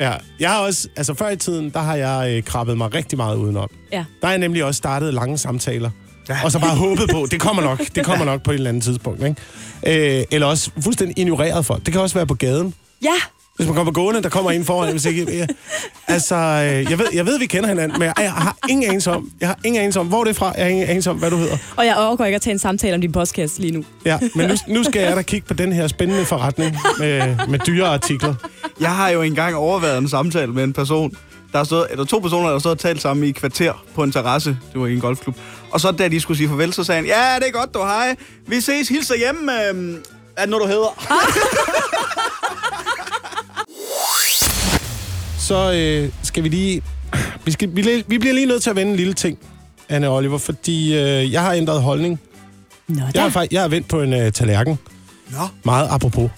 Ja, 0.00 0.12
jeg 0.40 0.50
har 0.50 0.58
også, 0.58 0.88
altså 0.96 1.14
før 1.14 1.28
i 1.30 1.36
tiden, 1.36 1.70
der 1.70 1.80
har 1.80 1.94
jeg 1.96 2.36
øh, 2.36 2.42
krabbet 2.42 2.78
mig 2.78 2.94
rigtig 2.94 3.16
meget 3.16 3.36
udenom. 3.36 3.68
Ja. 3.92 4.04
Der 4.20 4.26
har 4.26 4.32
jeg 4.32 4.38
nemlig 4.38 4.64
også 4.64 4.78
startet 4.78 5.14
lange 5.14 5.38
samtaler. 5.38 5.90
Ja. 6.28 6.38
Og 6.44 6.52
så 6.52 6.58
bare 6.58 6.76
håbet 6.76 7.10
på, 7.12 7.26
det 7.30 7.40
kommer 7.40 7.62
nok, 7.62 7.80
det 7.94 8.04
kommer 8.04 8.24
nok 8.24 8.42
på 8.42 8.50
et 8.50 8.54
eller 8.54 8.68
andet 8.68 8.82
tidspunkt. 8.84 9.22
Ikke? 9.86 10.18
Øh, 10.20 10.24
eller 10.30 10.46
også 10.46 10.70
fuldstændig 10.80 11.18
ignoreret 11.18 11.66
folk. 11.66 11.86
Det 11.86 11.92
kan 11.92 12.02
også 12.02 12.14
være 12.14 12.26
på 12.26 12.34
gaden. 12.34 12.74
Ja, 13.02 13.14
Hvis 13.58 13.66
man 13.66 13.76
kommer 13.76 13.92
gående, 13.92 14.22
der 14.22 14.28
kommer 14.28 14.50
en 14.50 14.64
foran, 14.64 14.90
hvis 14.90 15.04
ikke... 15.04 15.36
Ja. 15.36 15.46
Altså, 16.08 16.34
øh, 16.34 16.90
jeg 16.90 16.98
ved, 16.98 17.06
jeg 17.12 17.26
ved, 17.26 17.38
vi 17.38 17.46
kender 17.46 17.68
hinanden, 17.68 17.98
men 17.98 18.06
jeg, 18.06 18.14
jeg 18.18 18.32
har 18.32 18.56
ingen 18.68 18.88
anelse 18.88 19.10
om, 19.12 19.30
jeg 19.40 19.48
har 19.48 19.58
ingen 19.64 19.80
anelse 19.80 20.00
om, 20.00 20.06
hvor 20.06 20.24
det 20.24 20.30
er 20.30 20.34
fra, 20.34 20.52
jeg 20.56 20.64
har 20.64 20.70
ingen 20.70 20.88
anelse 20.88 21.10
om, 21.10 21.16
hvad 21.16 21.30
du 21.30 21.36
hedder. 21.36 21.56
og 21.76 21.86
jeg 21.86 21.96
overgår 21.96 22.24
ikke 22.24 22.36
at 22.36 22.42
tage 22.42 22.52
en 22.52 22.58
samtale 22.58 22.94
om 22.94 23.00
din 23.00 23.12
postkasse 23.12 23.60
lige 23.60 23.72
nu. 23.72 23.84
Ja, 24.04 24.18
men 24.34 24.48
nu, 24.48 24.54
nu 24.68 24.84
skal 24.84 25.02
jeg 25.02 25.16
da 25.16 25.22
kigge 25.22 25.46
på 25.46 25.54
den 25.54 25.72
her 25.72 25.86
spændende 25.88 26.24
forretning 26.24 26.76
med, 26.98 27.36
med 27.48 27.58
dyre 27.58 27.86
artikler. 27.86 28.34
Jeg 28.80 28.94
har 28.96 29.08
jo 29.08 29.22
engang 29.22 29.54
overvejet 29.56 29.98
en 29.98 30.08
samtale 30.08 30.52
med 30.52 30.64
en 30.64 30.72
person. 30.72 31.12
Der 31.52 31.58
er 31.58 31.64
stået, 31.64 31.86
eller 31.90 32.04
to 32.04 32.18
personer, 32.18 32.44
der 32.44 32.52
har 32.52 32.58
stået 32.58 32.72
og 32.74 32.78
talt 32.78 33.02
sammen 33.02 33.24
i 33.26 33.28
et 33.28 33.34
kvarter 33.36 33.84
på 33.94 34.02
en 34.02 34.12
terrasse. 34.12 34.50
Det 34.72 34.80
var 34.80 34.86
i 34.86 34.92
en 34.92 35.00
golfklub. 35.00 35.36
Og 35.70 35.80
så 35.80 35.90
da 35.90 36.08
de 36.08 36.20
skulle 36.20 36.38
sige 36.38 36.48
farvel, 36.48 36.72
så 36.72 36.84
sagde 36.84 37.00
han, 37.00 37.06
ja, 37.06 37.38
det 37.38 37.48
er 37.48 37.52
godt, 37.52 37.74
du 37.74 37.78
hej. 37.78 38.16
Vi 38.46 38.60
ses, 38.60 38.88
hilser 38.88 39.16
hjemme. 39.16 39.68
Øhm, 39.68 39.96
er 40.36 40.40
det 40.40 40.50
noget, 40.50 40.62
du 40.62 40.68
hedder? 40.68 41.06
Så 45.48 45.72
øh, 45.72 46.08
skal 46.22 46.44
vi 46.44 46.48
lige... 46.48 46.82
Vi, 47.44 47.50
skal, 47.50 47.68
vi, 47.76 48.04
vi 48.06 48.18
bliver 48.18 48.34
lige 48.34 48.46
nødt 48.46 48.62
til 48.62 48.70
at 48.70 48.76
vende 48.76 48.90
en 48.90 48.96
lille 48.96 49.14
ting, 49.14 49.38
Anne 49.88 50.08
Oliver, 50.08 50.38
fordi 50.38 50.94
øh, 50.98 51.32
jeg 51.32 51.42
har 51.42 51.52
ændret 51.52 51.82
holdning. 51.82 52.20
Nå, 52.88 53.02
Jeg 53.14 53.22
har, 53.32 53.46
jeg 53.50 53.60
har 53.60 53.68
vendt 53.68 53.88
på 53.88 54.02
en 54.02 54.12
øh, 54.12 54.32
tallerken. 54.32 54.78
Nå. 55.30 55.38
Meget 55.64 55.88
apropos. 55.90 56.30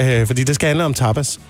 Øh, 0.00 0.26
fordi 0.26 0.44
det 0.44 0.54
skal 0.54 0.66
handle 0.66 0.84
om 0.84 0.94
tapas. 0.94 1.40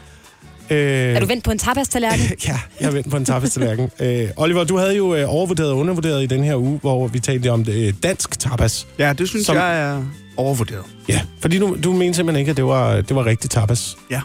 Øh, 0.71 0.79
Er 0.79 1.21
du 1.21 1.27
vendt 1.27 1.45
på 1.45 1.51
en 1.51 1.59
tapas-tallerken? 1.59 2.21
Ja, 2.49 2.59
jeg 2.81 2.87
har 2.87 2.91
vendt 2.91 3.11
på 3.11 3.17
en 3.17 3.25
tapas-tallerken. 3.25 3.91
øh, 4.01 4.29
Oliver, 4.37 4.65
du 4.65 4.77
havde 4.79 4.97
jo 4.97 5.15
øh, 5.15 5.25
overvurderet 5.35 5.71
og 5.71 5.77
undervurderet 5.79 6.23
i 6.23 6.27
den 6.27 6.45
her 6.45 6.57
uge, 6.57 6.79
hvor 6.83 7.07
vi 7.07 7.21
talte 7.21 7.51
om 7.51 7.65
øh, 7.71 7.93
dansk 8.03 8.39
tapas. 8.39 8.87
Ja, 8.99 9.13
det 9.13 9.29
synes 9.29 9.47
Som- 9.47 9.57
jeg 9.57 9.81
er 9.81 10.03
overvurderet. 10.37 10.85
Ja, 11.09 11.21
fordi 11.41 11.59
du, 11.59 11.77
du 11.85 11.93
mente 11.93 12.17
simpelthen 12.17 12.41
ikke, 12.41 12.51
at 12.51 12.57
det 12.57 12.65
var, 12.65 13.01
det 13.01 13.17
var 13.17 13.27
rigtig 13.27 13.51
tapas. 13.51 13.97
Ja. 14.11 14.21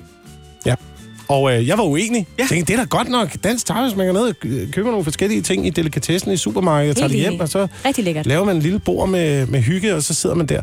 Og 1.32 1.54
øh, 1.54 1.68
jeg 1.68 1.78
var 1.78 1.84
uenig. 1.84 2.28
Ja. 2.38 2.42
Jeg 2.44 2.50
tænkte, 2.50 2.74
det 2.74 2.80
er 2.80 2.84
da 2.84 2.88
godt 2.90 3.10
nok 3.10 3.36
dansk 3.44 3.66
tapas. 3.66 3.96
Man 3.96 4.06
kan 4.06 4.16
ned 4.16 4.22
og 4.24 4.36
øh, 4.44 4.72
købe 4.72 4.90
nogle 4.90 5.04
forskellige 5.04 5.42
ting 5.42 5.68
i 5.68 5.70
delikatessen 5.70 6.32
i 6.32 6.38
supermarkedet, 6.38 6.98
tager 6.98 7.08
det 7.08 7.18
hjem, 7.18 7.40
og 7.40 7.50
så 7.50 7.68
Rigtig 7.86 8.04
lækkert. 8.04 8.26
laver 8.26 8.46
man 8.46 8.56
en 8.56 8.62
lille 8.62 8.80
bord 8.80 9.10
med, 9.10 9.46
med 9.48 9.62
hygge, 9.62 9.96
og 9.96 10.04
så 10.04 10.14
sidder 10.14 10.36
man 10.36 10.46
der. 10.46 10.62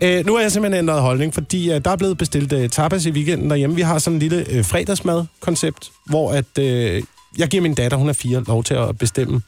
Øh, 0.00 0.26
nu 0.26 0.34
har 0.34 0.40
jeg 0.40 0.52
simpelthen 0.52 0.78
ændret 0.84 1.00
holdning, 1.02 1.34
fordi 1.34 1.72
øh, 1.72 1.80
der 1.84 1.90
er 1.90 1.96
blevet 1.96 2.18
bestilt 2.18 2.52
øh, 2.52 2.68
tapas 2.68 3.06
i 3.06 3.10
weekenden 3.10 3.50
derhjemme. 3.50 3.76
Vi 3.76 3.82
har 3.82 3.98
sådan 3.98 4.14
en 4.14 4.20
lille 4.20 4.44
øh, 4.50 4.64
fredagsmad-koncept, 4.64 5.90
hvor 6.04 6.32
at, 6.32 6.58
øh, 6.58 7.02
jeg 7.38 7.48
giver 7.48 7.62
min 7.62 7.74
datter, 7.74 7.96
hun 7.98 8.08
er 8.08 8.12
fire, 8.12 8.44
lov 8.48 8.64
til 8.64 8.74
at 8.74 8.98
bestemme, 8.98 9.42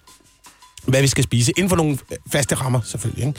hvad 0.86 1.00
vi 1.00 1.06
skal 1.08 1.24
spise. 1.24 1.52
Inden 1.56 1.68
for 1.68 1.76
nogle 1.76 1.98
øh, 2.12 2.16
faste 2.32 2.54
rammer, 2.54 2.80
selvfølgelig. 2.84 3.26
Ikke? 3.26 3.38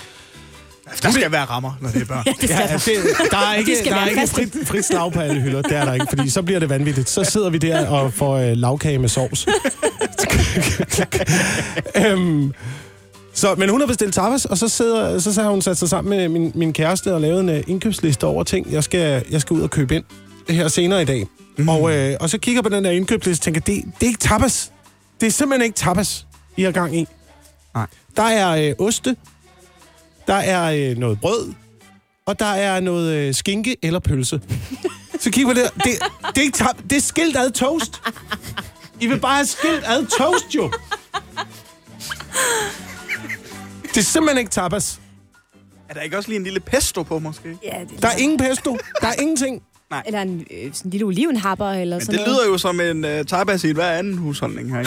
Der 1.04 1.12
skal 1.12 1.32
være 1.32 1.46
rammer, 1.46 1.72
når 1.82 1.90
det 1.90 2.02
er 2.02 2.06
børn. 2.06 2.24
Det 2.26 2.36
skal 2.36 2.50
Ja, 2.50 2.60
altså, 2.62 2.92
det, 2.92 3.32
der 3.32 3.38
er 3.38 3.54
ikke, 3.56 3.72
De 3.84 3.90
der 3.90 3.96
er 3.96 4.08
ikke 4.08 4.28
frit, 4.28 4.68
frit 4.68 4.86
slag 4.86 5.12
på 5.12 5.20
alle 5.20 5.42
hylder. 5.42 5.62
Det 5.62 5.78
er 5.78 5.86
der 5.86 5.94
ikke, 5.94 6.06
fordi 6.10 6.30
så 6.30 6.42
bliver 6.42 6.60
det 6.60 6.70
vanvittigt. 6.70 7.10
Så 7.10 7.24
sidder 7.24 7.50
vi 7.50 7.58
der 7.58 7.88
og 7.88 8.14
får 8.14 8.38
øh, 8.38 8.52
lavkage 8.58 9.00
med 9.00 9.10
sovs. 9.10 9.48
øhm, 12.06 12.54
så, 13.34 13.56
men 13.58 13.70
hun 13.70 13.80
har 13.80 13.88
bestilt 13.88 14.14
tapas, 14.14 14.46
og 14.46 14.58
så, 14.58 14.68
sidder, 14.68 15.20
så 15.20 15.42
har 15.42 15.50
hun 15.50 15.62
sat 15.62 15.78
sig 15.78 15.90
sammen 15.90 16.18
med 16.18 16.30
min, 16.30 16.52
min 16.56 16.74
kæreste 16.74 17.14
og 17.14 17.22
lavet 17.22 17.40
en 17.40 17.50
øh, 17.50 17.64
indkøbsliste 17.68 18.24
over 18.24 18.44
ting, 18.44 18.72
jeg 18.72 18.84
skal, 18.84 19.24
jeg 19.32 19.42
skal 19.42 19.54
ud 19.54 19.62
og 19.62 19.70
købe 19.70 19.96
ind 19.96 20.04
her 20.50 20.68
senere 20.68 21.02
i 21.02 21.06
dag. 21.06 21.28
Mm. 21.58 21.70
Og, 21.70 21.94
øh, 21.94 22.18
og 22.20 22.30
så 22.30 22.38
kigger 22.38 22.62
på 22.62 22.70
den 22.70 22.86
der 22.86 22.92
indkøbsliste 22.92 23.42
og 23.42 23.44
tænker, 23.44 23.62
det, 23.62 23.84
det 24.00 24.04
er 24.04 24.08
ikke 24.08 24.20
tapas. 24.20 24.72
Det 25.22 25.28
er 25.28 25.32
simpelthen 25.32 25.66
ikke 25.66 25.76
tapas, 25.76 26.26
I 26.58 26.64
har 26.64 26.72
gang 26.72 26.98
i. 26.98 27.08
Nej. 27.76 27.86
Der 28.18 28.24
er 28.24 28.68
øh, 28.70 28.88
oste, 28.88 29.16
der 30.28 30.34
er 30.34 30.90
øh, 30.92 30.98
noget 30.98 31.20
brød, 31.22 31.54
og 32.26 32.40
der 32.40 32.46
er 32.46 32.80
noget 32.80 33.14
øh, 33.16 33.34
skinke 33.34 33.76
eller 33.84 34.00
pølse. 34.00 34.42
Så 35.20 35.32
kig 35.32 35.46
på 35.46 35.54
det. 35.54 35.64
Det, 35.74 35.84
det, 36.36 36.38
er 36.38 36.42
ikke 36.42 36.58
tab- 36.58 36.82
det 36.90 36.96
er 36.98 37.02
skilt 37.02 37.38
ad 37.38 37.52
toast. 37.52 38.02
I 39.00 39.08
vil 39.08 39.20
bare 39.20 39.36
have 39.36 39.46
skilt 39.46 39.84
ad 39.86 40.06
toast, 40.18 40.56
jo. 40.56 40.72
Det 43.84 43.98
er 43.98 44.02
simpelthen 44.02 44.38
ikke 44.38 44.52
tapas. 44.52 45.00
Er 45.90 45.94
der 45.94 46.02
ikke 46.02 46.18
også 46.18 46.30
lige 46.30 46.38
en 46.38 46.44
lille 46.44 46.60
pesto 46.60 47.04
på, 47.04 47.20
måske? 47.20 47.58
Ja, 47.64 47.80
det, 47.90 48.02
Der 48.02 48.08
er 48.08 48.16
ingen 48.18 48.38
pesto. 48.40 48.78
Der 49.02 49.08
er 49.08 49.14
ingenting. 49.22 49.64
Eller 50.06 50.22
en, 50.22 50.40
øh, 50.52 50.58
sådan 50.74 50.88
en 50.88 50.92
lille 50.92 51.06
olivenhapper 51.06 51.70
eller 51.72 51.96
Men 51.96 52.06
sådan 52.06 52.20
det 52.20 52.28
noget. 52.28 52.40
lyder 52.42 52.52
jo 52.52 52.58
som 52.58 52.80
en 52.82 53.06
uh, 53.06 53.26
tapas 53.28 53.64
i 53.64 53.72
hver 53.72 53.92
anden 53.92 54.18
husholdning 54.18 54.70
her. 54.70 54.78
Ej, 54.78 54.84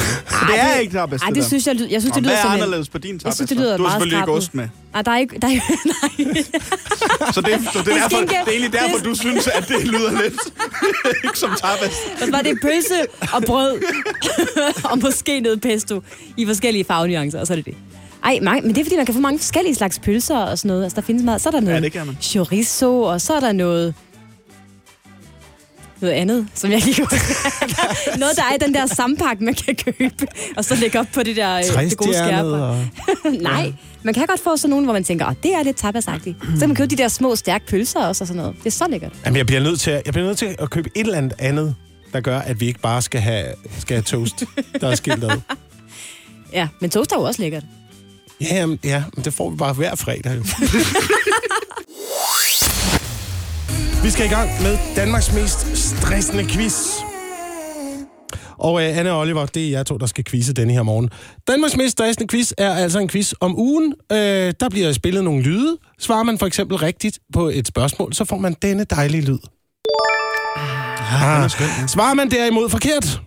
det 0.46 0.60
er 0.60 0.74
ikke 0.74 0.92
tapas, 0.92 1.22
Ej, 1.22 1.28
det 1.28 1.36
der. 1.36 1.42
synes 1.42 1.66
jeg, 1.66 1.76
jeg 1.90 2.00
synes, 2.02 2.04
Nå, 2.04 2.14
det 2.14 2.22
lyder 2.22 2.34
hvad 2.34 2.42
som 2.42 2.50
er 2.50 2.54
en... 2.54 2.60
anderledes 2.62 2.88
på 2.88 2.98
din 2.98 3.18
tapas? 3.18 3.24
Jeg 3.24 3.34
synes, 3.34 3.48
det 3.48 3.58
lyder 3.58 3.76
Du 3.76 3.82
har 3.82 3.90
selvfølgelig 3.90 4.18
ikke 4.18 4.32
ost 4.32 4.54
med. 4.54 4.68
Nej, 4.92 5.02
der 5.02 5.10
er 5.10 5.18
ikke... 5.18 5.38
Der 5.42 5.48
er, 5.48 5.50
nej. 5.94 6.42
Så 7.32 7.40
det, 7.40 7.50
så 7.72 7.78
det, 7.78 7.88
er, 7.92 8.08
derfor, 8.08 8.20
det 8.20 8.32
er 8.32 8.50
egentlig 8.50 8.72
derfor, 8.72 8.96
Det- 8.96 9.04
du 9.04 9.14
synes, 9.14 9.46
at 9.46 9.68
det 9.68 9.86
lyder 9.86 10.22
lidt 10.22 10.34
ikke 11.24 11.38
som 11.38 11.50
tapas. 11.50 11.94
Der 12.20 12.30
var 12.30 12.40
det 12.42 12.58
pølse 12.62 13.00
og 13.32 13.42
brød. 13.46 13.80
og 14.90 14.98
måske 14.98 15.40
noget 15.40 15.60
pesto 15.60 16.02
i 16.36 16.46
forskellige 16.46 16.84
farvenuancer, 16.84 17.40
og 17.40 17.46
så 17.46 17.52
er 17.52 17.56
det 17.56 17.64
det. 17.64 17.74
Ej, 18.24 18.38
mange, 18.42 18.62
men 18.62 18.74
det 18.74 18.80
er 18.80 18.84
fordi, 18.84 18.96
man 18.96 19.06
kan 19.06 19.14
få 19.14 19.20
mange 19.20 19.38
forskellige 19.38 19.74
slags 19.74 19.98
pølser 19.98 20.36
og 20.38 20.58
sådan 20.58 20.68
noget. 20.68 20.82
Altså, 20.82 20.96
der 20.96 21.02
findes 21.02 21.24
meget. 21.24 21.40
Så 21.40 21.48
er 21.48 21.50
der 21.50 21.60
noget 21.60 21.82
det 21.82 21.92
kan 21.92 22.06
man. 22.06 22.16
chorizo, 22.22 23.02
og 23.02 23.20
så 23.20 23.34
er 23.34 23.40
der 23.40 23.52
noget 23.52 23.94
noget 26.00 26.14
andet, 26.14 26.46
som 26.54 26.70
jeg 26.70 26.88
ikke. 26.88 27.02
Noget, 28.18 28.36
der 28.36 28.42
er 28.50 28.54
i 28.54 28.58
den 28.66 28.74
der 28.74 28.86
sampakke, 28.86 29.44
man 29.44 29.54
kan 29.54 29.76
købe, 29.76 30.26
og 30.56 30.64
så 30.64 30.74
lægge 30.74 31.00
op 31.00 31.06
på 31.14 31.22
det 31.22 31.36
der 31.36 31.54
øh, 31.56 31.62
det 31.90 31.96
gode 31.96 32.14
skærp. 32.14 32.44
og... 32.44 32.84
Nej, 33.40 33.72
man 34.02 34.14
kan 34.14 34.26
godt 34.26 34.40
få 34.40 34.56
sådan 34.56 34.70
nogle, 34.70 34.84
hvor 34.84 34.92
man 34.92 35.04
tænker, 35.04 35.26
oh, 35.26 35.32
det 35.42 35.54
er 35.54 35.62
lidt 35.62 35.76
tapasagtigt. 35.76 36.36
Så 36.54 36.58
kan 36.60 36.68
man 36.68 36.76
købe 36.76 36.86
de 36.90 36.96
der 36.96 37.08
små, 37.08 37.36
stærke 37.36 37.66
pølser 37.66 38.00
også 38.00 38.24
og 38.24 38.28
sådan 38.28 38.42
noget. 38.42 38.56
Det 38.58 38.66
er 38.66 38.70
så 38.70 38.86
lækkert. 38.90 39.12
Jamen, 39.24 39.36
jeg 39.36 39.46
bliver, 39.46 39.60
nødt 39.60 39.80
til, 39.80 39.90
at- 39.90 40.02
jeg 40.06 40.12
bliver 40.12 40.26
nødt 40.26 40.38
til 40.38 40.56
at 40.58 40.70
købe 40.70 40.90
et 40.94 41.00
eller 41.04 41.18
andet 41.18 41.32
andet, 41.38 41.74
der 42.12 42.20
gør, 42.20 42.38
at 42.38 42.60
vi 42.60 42.66
ikke 42.66 42.80
bare 42.80 43.02
skal 43.02 43.20
have, 43.20 43.44
skal 43.78 43.94
have 43.96 44.02
toast, 44.02 44.44
der 44.80 44.88
er 44.88 44.94
skilt 44.94 45.24
ad. 45.24 45.30
Ja, 46.52 46.68
men 46.80 46.90
toast 46.90 47.12
er 47.12 47.16
jo 47.16 47.22
også 47.22 47.42
lækkert. 47.42 47.64
Ja, 48.40 48.54
jamen, 48.56 48.78
ja, 48.84 49.02
men 49.16 49.24
det 49.24 49.34
får 49.34 49.50
vi 49.50 49.56
bare 49.56 49.72
hver 49.72 49.94
fredag 49.94 50.36
jo. 50.36 50.44
vi 54.02 54.10
skal 54.10 54.26
i 54.26 54.28
gang 54.28 54.50
med 54.62 54.78
Danmarks 54.96 55.32
mest 55.32 55.76
stressende 55.76 56.44
quiz. 56.44 56.74
Og 58.58 58.82
øh, 58.82 58.98
Anne 58.98 59.12
og 59.12 59.20
Oliver, 59.20 59.46
det 59.46 59.66
er 59.66 59.70
jer 59.70 59.82
to, 59.82 59.96
der 59.96 60.06
skal 60.06 60.24
quizze 60.24 60.52
denne 60.52 60.72
her 60.72 60.82
morgen. 60.82 61.10
Danmarks 61.48 61.76
mest 61.76 61.92
stressende 61.92 62.28
quiz 62.28 62.52
er 62.58 62.74
altså 62.74 62.98
en 62.98 63.08
quiz 63.08 63.32
om 63.40 63.58
ugen. 63.58 63.94
Øh, 64.12 64.18
der 64.60 64.68
bliver 64.70 64.92
spillet 64.92 65.24
nogle 65.24 65.42
lyde. 65.42 65.76
Svarer 65.98 66.22
man 66.22 66.38
for 66.38 66.46
eksempel 66.46 66.76
rigtigt 66.76 67.18
på 67.32 67.48
et 67.48 67.66
spørgsmål, 67.66 68.14
så 68.14 68.24
får 68.24 68.38
man 68.38 68.56
denne 68.62 68.84
dejlige 68.84 69.20
lyd. 69.20 69.38
Ah. 71.10 71.50
Svarer 71.88 72.14
man 72.14 72.30
derimod 72.30 72.70
forkert, 72.70 73.20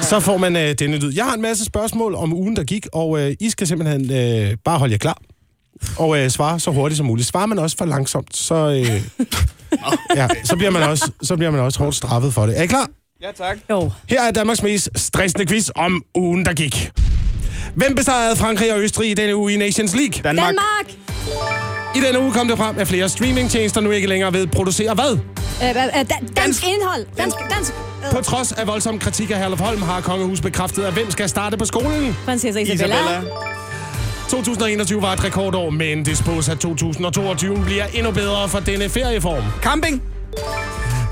så 0.00 0.20
får 0.20 0.36
man 0.36 0.56
øh, 0.56 0.74
denne 0.78 0.96
lyd. 0.96 1.12
Jeg 1.12 1.24
har 1.24 1.34
en 1.34 1.42
masse 1.42 1.64
spørgsmål 1.64 2.14
om 2.14 2.32
ugen, 2.32 2.56
der 2.56 2.64
gik, 2.64 2.86
og 2.92 3.20
øh, 3.20 3.34
I 3.40 3.50
skal 3.50 3.66
simpelthen 3.66 4.12
øh, 4.12 4.56
bare 4.64 4.78
holde 4.78 4.92
jer 4.92 4.98
klar 4.98 5.18
og 5.98 6.18
øh, 6.18 6.30
svare 6.30 6.60
så 6.60 6.70
hurtigt 6.70 6.96
som 6.96 7.06
muligt. 7.06 7.28
Svarer 7.28 7.46
man 7.46 7.58
også 7.58 7.76
for 7.76 7.84
langsomt, 7.84 8.36
så, 8.36 8.54
øh, 8.54 8.86
ja, 10.16 10.28
så, 10.44 10.56
bliver 10.56 10.70
man 10.70 10.82
også, 10.82 11.10
så 11.22 11.36
bliver 11.36 11.50
man 11.50 11.60
også 11.60 11.78
hårdt 11.78 11.96
straffet 11.96 12.34
for 12.34 12.46
det. 12.46 12.58
Er 12.58 12.62
I 12.62 12.66
klar? 12.66 12.88
Ja, 13.22 13.32
tak. 13.32 13.58
Jo. 13.70 13.90
Her 14.08 14.22
er 14.22 14.30
Danmarks 14.30 14.62
mest 14.62 14.88
stressende 14.96 15.46
quiz 15.46 15.68
om 15.76 16.02
ugen, 16.14 16.44
der 16.44 16.52
gik. 16.52 16.90
Hvem 17.74 17.94
besejrede 17.94 18.36
Frankrig 18.36 18.74
og 18.74 18.80
Østrig 18.80 19.10
i 19.10 19.14
denne 19.14 19.36
uge 19.36 19.52
i 19.54 19.56
Nations 19.56 19.94
League? 19.94 20.22
Danmark. 20.24 20.46
Danmark! 20.46 20.98
I 21.96 22.00
denne 22.06 22.20
uge 22.20 22.32
kom 22.32 22.48
det 22.48 22.58
frem, 22.58 22.78
at 22.78 22.88
flere 22.88 23.08
streamingtjenester 23.08 23.80
nu 23.80 23.90
ikke 23.90 24.08
længere 24.08 24.32
ved 24.32 24.46
producere 24.46 24.94
hvad? 24.94 25.12
Øh, 25.62 25.68
øh, 25.68 25.84
øh, 25.86 25.92
dan- 26.10 26.28
dansk 26.36 26.64
indhold. 26.66 27.06
Dansk, 27.18 27.36
dansk. 27.56 27.72
På 28.12 28.20
trods 28.20 28.52
af 28.52 28.66
voldsom 28.66 28.98
kritik 28.98 29.30
af 29.30 29.38
Herluf 29.38 29.60
Holm 29.60 29.82
har 29.82 30.00
Kongehus 30.00 30.40
bekræftet, 30.40 30.82
at 30.84 30.92
hvem 30.92 31.10
skal 31.10 31.28
starte 31.28 31.56
på 31.56 31.64
skolen? 31.64 32.16
Prinsesse 32.24 32.62
Isabella. 32.62 32.96
Isabella. 32.96 33.30
2021 34.34 35.02
var 35.02 35.12
et 35.12 35.24
rekordår, 35.24 35.70
men 35.70 36.04
det 36.04 36.18
spås, 36.18 36.48
at 36.48 36.58
2022 36.58 37.62
bliver 37.64 37.84
endnu 37.94 38.10
bedre 38.12 38.48
for 38.48 38.58
denne 38.60 38.88
ferieform. 38.88 39.42
Camping. 39.62 40.02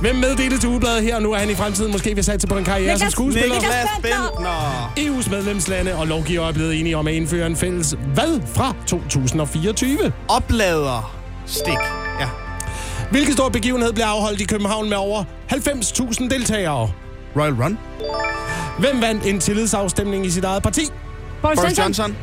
Hvem 0.01 0.15
meddelte 0.17 0.59
til 0.59 0.69
ugebladet 0.69 1.03
her 1.03 1.17
og 1.17 1.23
nu, 1.23 1.33
at 1.33 1.41
han 1.41 1.51
i 1.51 1.55
fremtiden 1.55 1.93
måske 1.93 2.15
vil 2.15 2.25
satse 2.25 2.47
på 2.47 2.55
en 2.59 2.65
karriere 2.65 2.99
som 2.99 3.07
Niklas- 3.07 3.11
skuespiller? 3.11 3.55
Niklas 3.55 3.89
Bentner. 4.03 4.93
EU's 4.99 5.31
medlemslande 5.31 5.95
og 5.95 6.07
lovgiver 6.07 6.49
er 6.49 6.53
blevet 6.53 6.81
enige 6.81 6.97
om 6.97 7.07
at 7.07 7.15
indføre 7.15 7.47
en 7.47 7.57
fælles 7.57 7.97
hvad 8.15 8.41
fra 8.55 8.75
2024. 8.87 10.13
Oplader. 10.29 11.15
Stik. 11.47 11.79
Ja. 12.21 12.27
Hvilken 13.11 13.33
stor 13.35 13.49
begivenhed 13.49 13.93
blev 13.93 14.05
afholdt 14.05 14.41
i 14.41 14.45
København 14.45 14.89
med 14.89 14.97
over 14.97 15.25
90.000 15.53 16.29
deltagere? 16.29 16.91
Royal 17.37 17.53
Run. 17.55 17.79
Hvem 18.79 19.01
vandt 19.03 19.27
en 19.27 19.41
tillidsafstemning 19.41 20.27
i 20.27 20.31
sit 20.31 20.45
eget 20.45 20.63
parti? 20.63 20.81
Boris 21.43 21.59
Boris 21.61 21.79
Johnson. 21.79 22.07
Johnson. 22.15 22.17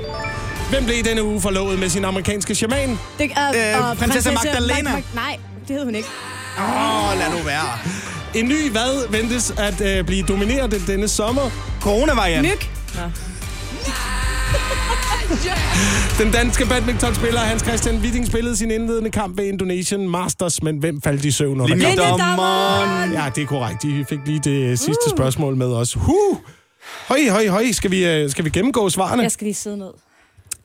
Hvem 0.69 0.85
blev 0.85 0.97
i 0.97 1.01
denne 1.01 1.23
uge 1.23 1.41
forlovet 1.41 1.79
med 1.79 1.89
sin 1.89 2.05
amerikanske 2.05 2.55
shaman? 2.55 2.99
Det, 3.17 3.31
er, 3.35 3.77
Øh, 3.79 3.89
og 3.89 3.97
prinsesse 3.97 4.31
Magdalena. 4.31 4.89
Mag- 4.89 4.93
Mag- 4.93 5.03
nej, 5.15 5.37
det 5.67 5.75
hed 5.75 5.83
hun 5.85 5.95
ikke. 5.95 6.07
Åh, 6.59 7.09
oh, 7.11 7.17
lad 7.19 7.29
nu 7.39 7.43
være. 7.45 7.77
En 8.35 8.45
ny 8.47 8.71
hvad 8.71 9.07
ventes 9.11 9.53
at 9.57 9.81
øh, 9.81 10.05
blive 10.05 10.23
domineret 10.23 10.81
denne 10.87 11.07
sommer? 11.07 11.49
Corona-variant. 11.81 12.41
Myg. 12.47 12.59
Den 16.19 16.31
danske 16.31 16.65
badmintonspiller 16.65 17.39
Hans 17.39 17.63
Christian 17.63 17.97
Witting 17.97 18.27
spillede 18.27 18.57
sin 18.57 18.71
indledende 18.71 19.09
kamp 19.11 19.37
ved 19.37 19.45
Indonesian 19.45 20.09
Masters, 20.09 20.63
men 20.63 20.77
hvem 20.77 21.01
faldt 21.01 21.25
i 21.25 21.31
søvn 21.31 21.61
under 21.61 21.77
kampen? 21.77 23.13
Ja, 23.13 23.29
det 23.35 23.43
er 23.43 23.47
korrekt. 23.47 23.81
De 23.83 24.05
fik 24.09 24.19
lige 24.25 24.39
det 24.43 24.79
sidste 24.79 25.03
uh. 25.07 25.17
spørgsmål 25.17 25.55
med 25.55 25.67
os. 25.73 25.93
Huh! 25.93 26.37
Høj, 27.07 27.19
høj, 27.29 27.47
høj. 27.47 27.71
Skal 27.71 27.91
vi, 27.91 28.05
øh, 28.05 28.29
skal 28.31 28.45
vi 28.45 28.49
gennemgå 28.49 28.89
svarene? 28.89 29.23
Jeg 29.23 29.31
skal 29.31 29.45
lige 29.45 29.55
sidde 29.55 29.77
ned. 29.77 29.89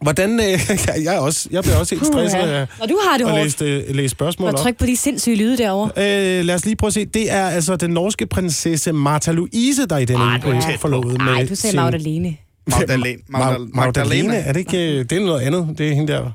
Hvordan... 0.05 0.41
Øh, 0.41 0.61
jeg, 1.05 1.15
er 1.15 1.19
også, 1.19 1.49
jeg 1.51 1.63
bliver 1.63 1.77
også 1.77 1.95
helt 1.95 2.07
stresset 2.07 2.39
af 2.39 2.67
Og 2.81 2.89
du 2.89 2.99
har 3.09 3.19
det 3.19 3.25
at 3.25 3.31
hårdt. 3.31 3.45
læse, 3.45 3.65
øh, 3.65 3.95
læse 3.97 4.09
spørgsmål 4.09 4.49
Og 4.49 4.55
op. 4.55 4.59
tryk 4.61 4.77
på 4.79 4.87
de 4.87 4.97
sindssyge 4.97 5.37
lyde 5.37 5.59
derovre. 5.59 5.91
Øh, 6.39 6.45
lad 6.45 6.55
os 6.55 6.65
lige 6.65 6.77
prøve 6.77 6.89
at 6.89 6.95
se. 6.95 7.05
Det 7.05 7.33
er 7.33 7.47
altså 7.49 7.77
den 7.77 7.91
norske 7.91 8.27
prinsesse 8.27 8.93
Martha 8.93 9.33
Louise, 9.33 9.87
der 9.87 9.99
i 9.99 10.05
denne 10.05 10.25
Ej, 10.25 10.41
uge 10.47 10.57
er 10.57 10.61
på. 10.61 10.67
forlovet 10.81 11.07
med 11.09 11.17
Nej, 11.19 11.47
du 11.49 11.55
sagde 11.55 11.77
Magdalene. 11.77 12.37
Magdalene. 12.67 13.19
Magdalene. 13.29 13.71
Magdalene. 13.75 14.37
Er 14.37 14.53
det 14.53 14.61
ikke... 14.61 14.93
øh, 14.99 15.05
Det 15.11 15.13
er 15.13 15.21
noget 15.27 15.41
andet. 15.41 15.75
Det 15.79 15.89
er 15.89 15.95
hende 15.95 16.13
der... 16.13 16.31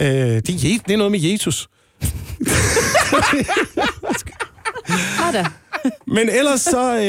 Øh, 0.00 0.06
det, 0.08 0.48
er, 0.48 0.52
Je- 0.52 0.82
det 0.86 0.92
er 0.92 0.96
noget 0.96 1.10
med 1.12 1.20
Jesus. 1.20 1.68
Men 6.06 6.28
ellers 6.28 6.60
så... 6.60 6.94
Øh, 6.96 7.02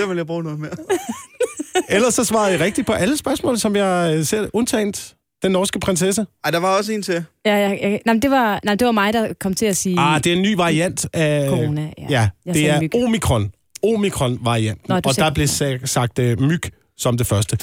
Det 0.00 0.08
vil 0.08 0.16
jeg 0.16 0.26
bruge 0.26 0.42
noget 0.42 0.60
mere. 0.60 0.70
ellers 1.88 2.14
så 2.14 2.24
svarede 2.24 2.52
jeg 2.52 2.60
rigtigt 2.60 2.86
på 2.86 2.92
alle 2.92 3.16
spørgsmål, 3.16 3.58
som 3.58 3.76
jeg 3.76 4.14
øh, 4.16 4.24
ser, 4.24 4.46
undtaget 4.52 5.14
den 5.42 5.52
norske 5.52 5.80
prinsesse. 5.80 6.26
Ej, 6.44 6.50
der 6.50 6.58
var 6.58 6.76
også 6.78 6.92
en 6.92 7.02
til. 7.02 7.24
Ja, 7.46 7.56
ja, 7.56 7.68
ja. 7.90 7.96
Nej, 8.06 8.14
det 8.22 8.30
var, 8.30 8.60
nej, 8.64 8.74
det 8.74 8.86
var 8.86 8.92
mig, 8.92 9.12
der 9.12 9.28
kom 9.40 9.54
til 9.54 9.66
at 9.66 9.76
sige... 9.76 10.00
Ah, 10.00 10.24
det 10.24 10.32
er 10.32 10.36
en 10.36 10.42
ny 10.42 10.54
variant 10.56 11.06
af... 11.12 11.48
Corona, 11.48 11.82
ja. 11.98 12.04
Ja, 12.10 12.28
Jeg 12.46 12.54
det 12.54 12.68
er 12.70 12.80
myg. 12.80 12.94
omikron. 12.94 13.50
Omikron-varianten. 13.84 14.84
Nå, 14.88 15.00
du 15.00 15.08
Og 15.08 15.14
sagde- 15.14 15.26
der 15.28 15.34
blev 15.34 15.46
sa- 15.46 15.86
sagt 15.86 16.18
uh, 16.18 16.24
myg 16.40 16.60
som 16.96 17.16
det 17.18 17.26
første. 17.26 17.58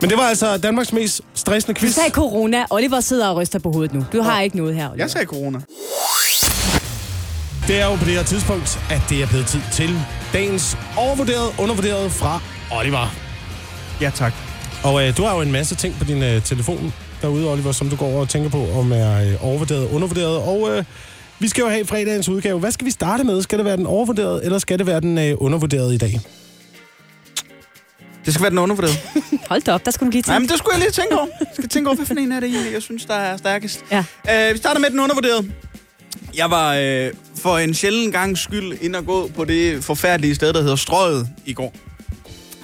Men 0.00 0.10
det 0.10 0.18
var 0.18 0.24
altså 0.24 0.56
Danmarks 0.58 0.92
mest 0.92 1.20
stressende 1.34 1.74
Du 1.74 1.80
quiz. 1.80 1.94
sagde 1.94 2.10
corona. 2.10 2.64
Oliver 2.70 3.00
sidder 3.00 3.28
og 3.28 3.36
ryster 3.36 3.58
på 3.58 3.72
hovedet 3.72 3.94
nu. 3.94 4.04
Du 4.12 4.20
har 4.22 4.40
ikke 4.40 4.56
noget 4.56 4.74
her, 4.74 4.88
Oliver. 4.90 5.04
Jeg 5.04 5.10
sagde 5.10 5.26
corona. 5.26 5.58
Det 7.68 7.80
er 7.80 7.86
jo 7.86 7.94
på 7.96 8.04
det 8.04 8.12
her 8.14 8.22
tidspunkt, 8.22 8.80
at 8.90 9.00
det 9.08 9.22
er 9.22 9.26
blevet 9.28 9.46
tid 9.46 9.60
til 9.72 9.90
dagens 10.32 10.76
overvurderet, 10.96 11.48
undervurderet 11.58 12.12
fra 12.12 12.40
Oliver. 12.72 13.14
Ja, 14.00 14.10
tak. 14.14 14.32
Og 14.84 15.06
øh, 15.06 15.16
du 15.16 15.22
har 15.22 15.34
jo 15.34 15.40
en 15.40 15.52
masse 15.52 15.74
ting 15.74 15.94
på 15.98 16.04
din 16.04 16.22
øh, 16.22 16.42
telefon 16.42 16.92
derude, 17.22 17.52
Oliver, 17.52 17.72
som 17.72 17.88
du 17.88 17.96
går 17.96 18.06
over 18.06 18.20
og 18.20 18.28
tænker 18.28 18.50
på, 18.50 18.66
om 18.70 18.92
er 18.92 19.22
øh, 19.22 19.46
overvurderet, 19.46 19.88
undervurderet. 19.90 20.36
Og 20.36 20.76
øh, 20.76 20.84
vi 21.38 21.48
skal 21.48 21.62
jo 21.62 21.68
have 21.68 21.86
fredagens 21.86 22.28
udgave. 22.28 22.58
Hvad 22.58 22.72
skal 22.72 22.86
vi 22.86 22.90
starte 22.90 23.24
med? 23.24 23.42
Skal 23.42 23.58
det 23.58 23.64
være 23.64 23.76
den 23.76 23.86
overvurderede, 23.86 24.44
eller 24.44 24.58
skal 24.58 24.78
det 24.78 24.86
være 24.86 25.00
den 25.00 25.18
øh, 25.18 25.34
undervurderede 25.38 25.94
i 25.94 25.98
dag? 25.98 26.20
Det 28.24 28.34
skal 28.34 28.42
være 28.42 28.50
den 28.50 28.58
undervurderede. 28.58 28.96
Hold 29.48 29.62
da 29.62 29.72
op, 29.72 29.84
der 29.84 29.90
skulle 29.90 30.06
du 30.06 30.10
lige 30.10 30.22
tænke. 30.22 30.28
Nej, 30.28 30.38
men 30.38 30.48
det 30.48 30.58
skulle 30.58 30.74
jeg 30.74 30.80
lige 30.80 30.90
tænke 30.90 31.14
over. 31.14 31.26
Jeg 31.40 31.46
skal 31.54 31.68
tænke 31.68 31.88
over, 31.88 31.96
hvad 31.96 32.06
for 32.06 32.14
en 32.14 32.32
er 32.32 32.40
det 32.40 32.48
egentlig, 32.48 32.72
jeg 32.72 32.82
synes, 32.82 33.04
der 33.04 33.14
er 33.14 33.36
stærkest. 33.36 33.84
Ja. 33.92 33.98
Uh, 33.98 34.54
vi 34.54 34.58
starter 34.58 34.80
med 34.80 34.90
den 34.90 35.00
undervurderede. 35.00 35.50
Jeg 36.36 36.50
var 36.50 36.70
uh, 36.78 37.10
for 37.36 37.58
en 37.58 37.74
sjælden 37.74 38.12
gang 38.12 38.38
skyld 38.38 38.78
ind 38.80 38.96
og 38.96 39.06
gå 39.06 39.30
på 39.36 39.44
det 39.44 39.84
forfærdelige 39.84 40.34
sted, 40.34 40.52
der 40.52 40.60
hedder 40.60 40.76
Strøget 40.76 41.28
i 41.46 41.52
går. 41.52 41.74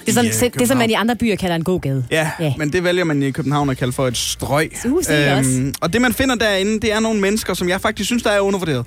Det 0.07 0.11
er, 0.11 0.13
sådan, 0.31 0.31
i, 0.43 0.45
øh, 0.45 0.59
det, 0.59 0.67
som 0.67 0.77
man 0.77 0.89
i 0.89 0.93
andre 0.93 1.15
byer 1.15 1.35
kalder 1.35 1.55
en 1.55 1.63
god 1.63 1.81
gade. 1.81 2.05
Ja, 2.11 2.31
Ja. 2.39 2.53
men 2.57 2.73
det 2.73 2.83
vælger 2.83 3.03
man 3.03 3.23
i 3.23 3.31
København 3.31 3.69
at 3.69 3.77
kalde 3.77 3.93
for 3.93 4.07
et 4.07 4.17
strøg. 4.17 4.71
Uh, 4.85 5.03
se 5.03 5.31
også. 5.33 5.73
og 5.81 5.93
det, 5.93 6.01
man 6.01 6.13
finder 6.13 6.35
derinde, 6.35 6.79
det 6.79 6.91
er 6.93 6.99
nogle 6.99 7.19
mennesker, 7.21 7.53
som 7.53 7.69
jeg 7.69 7.81
faktisk 7.81 8.07
synes, 8.07 8.23
der 8.23 8.29
er 8.31 8.39
undervurderet. 8.39 8.85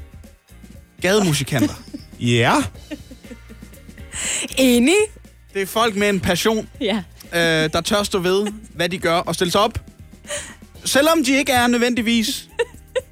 Gademusikanter. 1.03 1.75
Ja. 2.21 2.53
Enig? 4.59 4.95
det 5.55 5.63
er 5.63 5.67
folk 5.67 5.97
med 5.97 6.09
en 6.09 6.21
passion, 6.21 6.69
Ja. 6.81 6.97
øh, 7.33 7.71
der 7.73 7.81
tør 7.81 8.03
stå 8.03 8.19
ved, 8.19 8.47
hvad 8.75 8.89
de 8.89 8.99
gør, 8.99 9.15
og 9.17 9.35
stille 9.35 9.51
sig 9.51 9.61
op. 9.61 9.79
Selvom 10.85 11.25
de 11.25 11.37
ikke 11.39 11.53
er 11.53 11.67
nødvendigvis 11.67 12.49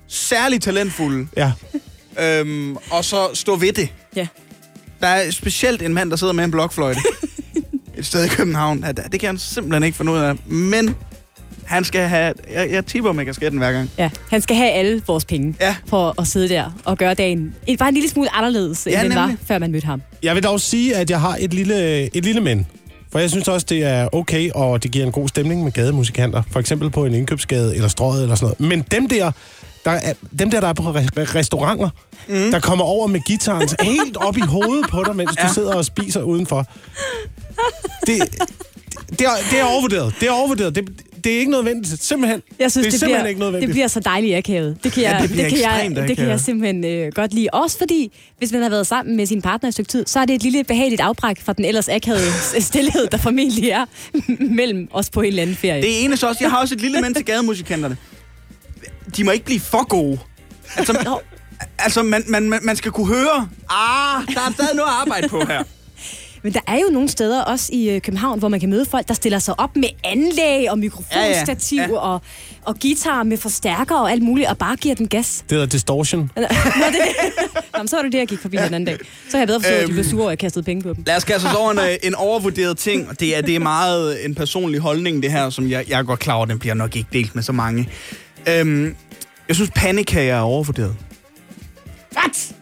særlig 0.09 0.61
talentfulde. 0.63 1.29
Ja. 1.37 1.53
Øhm, 2.21 2.77
og 2.91 3.05
så 3.05 3.29
stå 3.35 3.57
ved 3.57 3.73
det. 3.73 3.89
Ja. 4.17 4.27
Der 5.01 5.07
er 5.07 5.31
specielt 5.31 5.83
en 5.83 5.95
mand, 5.95 6.11
der 6.11 6.17
sidder 6.17 6.33
med 6.33 6.45
en 6.45 6.51
blokfløjte. 6.51 7.01
et 7.99 8.07
sted 8.07 8.25
i 8.25 8.29
København. 8.29 8.85
Ja, 8.87 8.93
Det 8.93 9.21
kan 9.21 9.27
han 9.27 9.39
simpelthen 9.39 9.83
ikke 9.83 9.97
finde 9.97 10.13
ud 10.13 10.19
af. 10.19 10.35
Men 10.47 10.95
han 11.65 11.85
skal 11.85 12.01
have... 12.09 12.33
Jeg, 12.53 12.69
jeg 12.71 12.87
tipper 12.87 13.13
med 13.13 13.25
kasketten 13.25 13.59
hver 13.59 13.73
gang. 13.73 13.91
ja. 13.99 14.11
Han 14.31 14.41
skal 14.41 14.57
have 14.57 14.71
alle 14.71 15.03
vores 15.07 15.25
penge 15.25 15.55
Ja. 15.61 15.77
for 15.87 16.15
at 16.21 16.27
sidde 16.27 16.49
der 16.49 16.65
og 16.85 16.99
gøre 16.99 17.15
dagen 17.15 17.55
en- 17.67 17.79
bare 17.79 17.89
en 17.89 17.95
lille 17.95 18.11
smule 18.11 18.35
anderledes, 18.37 18.87
end 18.87 18.95
Ja, 18.97 19.03
den 19.05 19.15
var, 19.15 19.21
nemlig. 19.27 19.39
før 19.47 19.59
man 19.59 19.73
mødte 19.73 19.87
ham. 19.87 20.03
Jeg 20.23 20.35
vil 20.35 20.43
dog 20.43 20.61
sige, 20.61 20.97
at 20.97 21.11
jeg 21.11 21.21
har 21.21 21.37
et 21.41 21.55
lille, 21.55 22.17
et 22.17 22.25
lille 22.25 22.41
men. 22.41 22.67
For 23.13 23.19
jeg 23.19 23.31
synes 23.31 23.49
også, 23.49 23.67
det 23.69 23.85
er 23.85 24.09
okay, 24.15 24.51
og 24.55 24.83
det 24.83 24.91
giver 24.91 25.07
en 25.07 25.13
god 25.13 25.29
stemning 25.29 25.65
med 25.65 25.73
gademusikanter. 25.73 26.43
For 26.51 26.61
eksempel 26.61 26.91
på 26.91 27.05
en 27.05 27.15
indkøbsgade 27.15 27.75
eller 27.75 27.89
strøget 27.89 28.23
eller 28.23 28.35
sådan 28.35 28.55
noget. 28.61 28.71
Men 28.71 28.85
dem 28.91 29.09
der, 29.09 29.31
der 29.85 29.91
er, 29.91 30.13
dem 30.39 30.51
der, 30.51 30.61
der 30.61 30.69
er 30.69 30.73
på 30.73 30.83
re- 30.83 31.07
restauranter, 31.17 31.89
mm. 32.29 32.35
der 32.51 32.61
kommer 32.61 32.85
over 32.85 33.07
med 33.07 33.21
gitaren 33.21 33.69
helt 33.83 34.17
op 34.17 34.37
i 34.37 34.41
hovedet 34.41 34.87
på 34.91 35.03
dig, 35.07 35.17
mens 35.17 35.31
ja. 35.37 35.43
Ja. 35.43 35.49
du 35.49 35.55
sidder 35.55 35.75
og 35.75 35.85
spiser 35.85 36.23
udenfor. 36.23 36.67
Det, 38.07 38.23
det, 39.11 39.21
er, 39.21 39.31
det 39.51 39.59
er 39.61 39.65
overvurderet. 39.65 40.15
Det 40.21 40.29
er 40.29 40.33
overvurderet. 40.33 40.75
Det, 40.75 40.89
det 41.25 41.35
er 41.35 41.39
ikke 41.39 41.51
nødvendigt. 41.51 42.03
Simpelthen. 42.05 42.43
Jeg 42.59 42.71
synes, 42.73 42.85
det 42.87 42.89
er 42.89 42.91
det, 42.91 43.01
simpelthen 43.01 43.21
bliver, 43.21 43.29
ikke 43.29 43.41
nødvendigt. 43.41 43.69
det 43.69 43.75
bliver 43.75 43.89
så 43.89 44.01
dejligt 44.01 44.37
akavet. 44.37 44.77
Det 44.85 44.93
kan 44.93 45.03
Ja, 45.03 45.11
jeg, 45.13 45.23
det 45.23 45.31
bliver 45.31 45.49
kan 45.49 45.59
jeg, 45.61 46.09
det 46.09 46.17
kan 46.17 46.29
jeg 46.29 46.41
simpelthen 46.41 46.85
øh, 46.85 47.13
godt 47.15 47.35
lide. 47.35 47.49
Også 47.53 47.79
fordi, 47.79 48.13
hvis 48.39 48.53
man 48.53 48.63
har 48.63 48.69
været 48.71 48.87
sammen 48.87 49.17
med 49.17 49.27
sin 49.27 49.43
partner 49.43 49.67
i 49.67 49.69
et 49.69 49.75
stykke 49.75 49.89
tid, 49.91 50.07
så 50.07 50.21
er 50.21 50.25
det 50.25 50.35
et 50.35 50.43
lille 50.43 50.65
behageligt 50.65 51.01
afbræk 51.01 51.41
fra 51.45 51.53
den 51.53 51.65
ellers 51.65 51.89
akavede 51.89 52.23
stillhed, 52.61 53.07
der 53.07 53.19
formentlig 53.19 53.69
er 53.71 53.85
mellem 54.55 54.89
os 54.93 55.11
på 55.11 55.21
en 55.21 55.27
eller 55.27 55.43
anden 55.43 55.57
ferie. 55.57 55.83
Det 55.83 56.05
ene 56.05 56.17
så 56.17 56.29
også, 56.29 56.39
jeg 56.45 56.51
har 56.51 56.61
også 56.61 56.75
et 56.75 56.81
lille 56.81 57.01
mænd 57.01 57.15
til 57.15 57.25
gademusikanterne. 57.25 57.97
De 59.17 59.25
må 59.25 59.31
ikke 59.31 59.45
blive 59.45 59.61
for 59.61 59.89
gode. 59.89 60.19
Altså, 60.77 61.19
altså 61.79 62.03
man, 62.03 62.25
man, 62.29 62.49
man- 62.49 62.61
man 62.63 62.77
skal 62.77 62.91
kunne 62.93 63.07
høre, 63.07 63.49
ah, 63.71 64.27
der 64.35 64.41
er 64.41 64.53
stadig 64.53 64.75
noget 64.77 64.89
at 64.89 64.95
arbejde 65.01 65.29
på 65.29 65.41
her. 65.49 65.63
Men 66.43 66.53
der 66.53 66.61
er 66.67 66.77
jo 66.77 66.87
nogle 66.93 67.09
steder, 67.09 67.43
også 67.43 67.71
i 67.73 67.91
øh, 67.91 68.01
København, 68.01 68.39
hvor 68.39 68.49
man 68.49 68.61
kan 68.61 68.71
møde 68.71 68.85
folk, 68.87 69.09
der 69.09 69.15
stiller 69.15 69.39
sig 69.39 69.61
op 69.61 69.77
med 69.77 69.89
anlæg 70.05 70.71
og 70.71 70.79
mikrofonstativ 70.79 71.77
Ja, 71.79 71.83
ja, 71.83 71.89
ja. 71.93 71.99
Og, 71.99 72.21
og 72.65 72.77
guitar 72.83 73.23
med 73.23 73.37
forstærker 73.37 73.95
og 73.97 74.11
alt 74.13 74.23
muligt, 74.23 74.49
og 74.49 74.59
bare 74.59 74.77
giver 74.77 74.95
den 74.95 75.09
gas. 75.09 75.45
Det 75.49 75.53
hedder 75.53 75.67
distortion. 75.67 76.21
Nå, 76.37 76.43
det, 76.43 76.51
Nå, 77.73 77.79
men 77.79 77.89
så 77.89 77.97
var 77.97 78.03
det 78.03 78.13
det, 78.13 78.19
jeg 78.19 78.27
gik 78.29 78.39
forbi 78.41 78.57
ja. 78.57 78.65
den 78.67 78.75
anden 78.75 78.87
dag. 78.97 78.99
Så 79.31 79.37
har 79.37 79.39
jeg 79.39 79.47
bedre 79.47 79.61
forstået, 79.61 79.75
at 79.77 79.81
de 79.81 79.85
Øhm. 79.85 79.93
blev 79.93 80.05
sure, 80.05 80.25
og 80.25 80.31
jeg 80.31 80.39
kastede 80.39 80.65
penge 80.65 80.83
på 80.83 80.89
dem. 80.95 81.03
Lad 81.07 81.17
os 81.17 81.25
kaste 81.25 81.47
os 81.47 81.55
over 81.55 81.71
en, 81.71 81.79
øh, 81.79 81.97
en 82.03 82.15
overvurderet 82.15 82.79
ting, 82.79 83.09
og 83.09 83.21
det 83.21 83.37
er, 83.37 83.41
det 83.43 83.55
er 83.55 83.61
meget 83.61 84.25
en 84.25 84.35
personlig 84.35 84.81
holdning, 84.81 85.23
det 85.23 85.33
her, 85.33 85.51
som 85.51 85.71
jeg, 85.71 85.85
jeg 85.89 85.99
er 85.99 86.03
godt 86.03 86.21
klar 86.21 86.35
over, 86.35 86.45
den 86.47 86.59
bliver 86.59 86.75
nok 86.75 86.97
ikke 86.97 87.09
delt 87.13 87.35
med 87.35 87.43
så 87.43 87.53
mange. 87.53 87.89
Øhm, 88.49 88.97
jeg 89.49 89.57
synes, 89.57 89.71
pandekager 89.75 90.35
er 90.35 90.41
overvurderet. 90.41 90.97
What? 92.17 92.53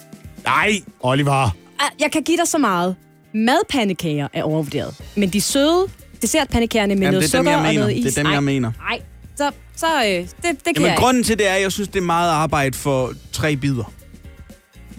Nej, 0.45 0.81
Oliver. 1.01 1.33
Ah, 1.33 1.91
Jeg 2.01 2.11
kan 2.13 2.23
give 2.23 2.37
dig 2.37 2.49
så 2.49 2.59
meget. 2.59 2.97
Madpandekager 3.37 4.29
er 4.33 4.43
overvurderet. 4.43 4.95
Men 5.15 5.29
de 5.29 5.41
søde 5.41 5.87
dessertpandekagerne 6.23 6.95
med 6.95 7.03
Jamen, 7.03 7.15
noget 7.15 7.23
det 7.23 7.35
er 7.35 7.39
dem, 7.39 7.47
sukker 7.47 7.61
jeg 7.61 7.69
og 7.69 7.75
noget 7.75 7.97
is. 7.97 8.05
Det 8.05 8.19
er 8.19 8.23
dem, 8.23 8.33
jeg 8.33 8.43
mener. 8.43 8.73
Nej, 8.91 9.01
så, 9.37 9.51
så 9.77 9.87
øh, 9.87 10.11
det, 10.11 10.29
det 10.43 10.43
kan 10.43 10.75
Jamen, 10.77 10.89
jeg 10.89 10.97
grunden 10.99 11.25
til 11.25 11.39
det 11.39 11.49
er, 11.49 11.53
at 11.53 11.63
jeg 11.63 11.73
synes, 11.73 11.89
det 11.89 11.97
er 11.97 12.05
meget 12.05 12.31
arbejde 12.31 12.77
for 12.77 13.13
tre 13.33 13.57
bidder. 13.57 13.93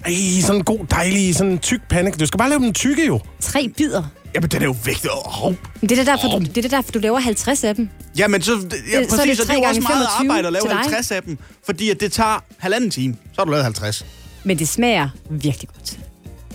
Ej, 0.06 0.14
sådan 0.42 0.62
en 0.62 0.64
god, 0.64 0.80
dejlig, 0.92 1.36
sådan 1.36 1.52
en 1.52 1.60
tyk 1.60 1.82
pande. 1.90 2.12
Du 2.12 2.26
skal 2.26 2.38
bare 2.38 2.50
lave 2.50 2.62
dem 2.62 2.74
tykke 2.74 3.06
jo. 3.06 3.20
Tre 3.40 3.70
bidder. 3.78 4.04
Jamen, 4.36 4.50
den 4.50 4.62
er 4.62 4.66
jo 4.66 4.76
vægtet. 4.86 5.12
Oh. 5.44 5.54
Men 5.82 5.90
det 5.90 6.00
er 6.00 6.04
da 6.04 6.12
derfor, 6.12 6.28
du, 6.28 6.46
det 6.46 6.58
er 6.58 6.70
da 6.70 6.76
derfor, 6.76 6.92
du 6.92 7.00
laver 7.00 7.20
50 7.20 7.64
af 7.64 7.76
dem. 7.76 7.90
Jamen, 8.18 8.42
så, 8.42 8.52
ja, 8.52 8.58
så 8.58 8.98
er 8.98 9.00
det 9.00 9.10
præcis, 9.10 9.40
og 9.40 9.48
det 9.48 9.54
er 9.54 9.58
jo 9.58 9.64
også 9.64 9.82
meget 9.82 10.08
25 10.18 10.32
arbejde 10.32 10.48
at 10.48 10.54
lave 10.54 10.62
til 10.62 10.70
dig. 10.70 10.80
50 10.80 11.12
af 11.12 11.24
dem, 11.24 11.38
fordi 11.66 11.90
at 11.90 12.00
det 12.00 12.12
tager 12.12 12.44
halvanden 12.58 12.92
time. 12.92 13.16
Så 13.34 13.42
har 13.42 13.46
du 13.46 13.52
lavet 13.52 13.64
50. 13.64 14.06
Men 14.44 14.60
det 14.60 14.68
smager 14.68 15.10
virkelig 15.30 15.70
godt. 15.70 16.07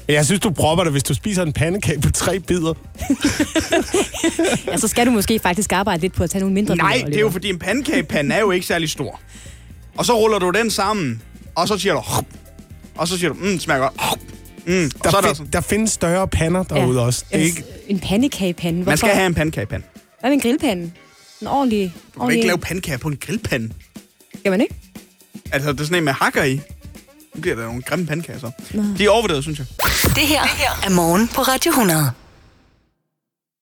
Jeg 0.09 0.26
synes, 0.26 0.40
du 0.40 0.50
propper 0.50 0.84
det, 0.84 0.92
hvis 0.92 1.03
du 1.03 1.14
spiser 1.14 1.42
en 1.42 1.53
pandekage 1.53 2.00
på 2.00 2.11
tre 2.11 2.40
bidder. 2.40 2.74
Ja, 4.66 4.76
så 4.82 4.88
skal 4.88 5.07
du 5.07 5.11
måske 5.11 5.38
faktisk 5.38 5.72
arbejde 5.72 6.00
lidt 6.00 6.12
på 6.12 6.24
at 6.24 6.30
tage 6.30 6.40
nogle 6.40 6.55
mindre 6.55 6.76
Nej, 6.76 6.94
bidder, 6.96 7.07
det 7.07 7.16
er 7.16 7.20
jo 7.20 7.30
fordi 7.30 7.48
en 7.48 7.59
pandekagepande 7.59 8.34
er 8.34 8.40
jo 8.40 8.50
ikke 8.50 8.66
særlig 8.66 8.90
stor. 8.90 9.20
Og 9.96 10.07
så 10.07 10.18
ruller 10.18 10.38
du 10.38 10.50
den 10.50 10.70
sammen, 10.70 11.22
og 11.55 11.68
så 11.68 11.78
siger 11.78 11.94
du... 11.94 12.03
Og 12.94 13.09
så 13.09 13.18
siger 13.18 13.28
du, 13.32 13.34
mm, 13.40 13.59
smager 13.59 13.80
godt. 13.80 13.92
Hup." 14.11 14.18
Mm, 14.66 14.90
og 14.98 15.05
Der, 15.05 15.11
så 15.11 15.16
er 15.16 15.20
der 15.20 15.28
fin, 15.28 15.34
sådan, 15.36 15.53
der 15.53 15.61
findes 15.61 15.90
større 15.90 16.28
pander 16.28 16.62
derude 16.62 17.00
ja. 17.00 17.07
også. 17.07 17.24
Det 17.32 17.36
er 17.40 17.42
Altså, 17.44 17.59
ikke, 17.59 17.68
En 17.88 17.98
pandekagepande. 18.00 18.78
man 18.78 18.84
Hvorfor? 18.84 18.96
skal 18.96 19.11
have 19.11 19.26
en 19.26 19.34
pandekagepande. 19.34 19.86
Hvad 20.20 20.30
med 20.30 20.34
en 20.36 20.40
grillpande? 20.40 20.90
En 21.40 21.46
ordentlig... 21.46 21.92
Du 22.14 22.20
kan 22.20 22.30
ikke 22.30 22.46
lave 22.46 22.59
pandekager 22.59 22.98
på 22.98 23.09
en 23.09 23.16
grillpande. 23.16 23.70
Skal 24.38 24.50
man 24.50 24.61
ikke? 24.61 24.74
Altså, 25.53 25.72
det 25.72 25.80
er 25.80 25.84
sådan 25.84 25.98
en 25.98 26.05
med 26.05 26.12
hakker 26.12 26.42
i. 26.44 26.61
Nu 27.35 27.41
bliver 27.41 27.57
der 27.57 27.64
nogle 27.64 27.83
grimme 27.83 28.07
pandekager 28.07 28.39
så. 28.41 28.51
De 28.99 29.05
er 29.05 29.11
overvurderet, 29.11 29.43
synes 29.43 29.59
jeg. 29.59 29.66
Det 30.14 30.26
her 30.26 30.43
er 30.85 30.91
morgen 30.91 31.28
på 31.28 31.43
Radio 31.43 31.70
100. 31.70 32.11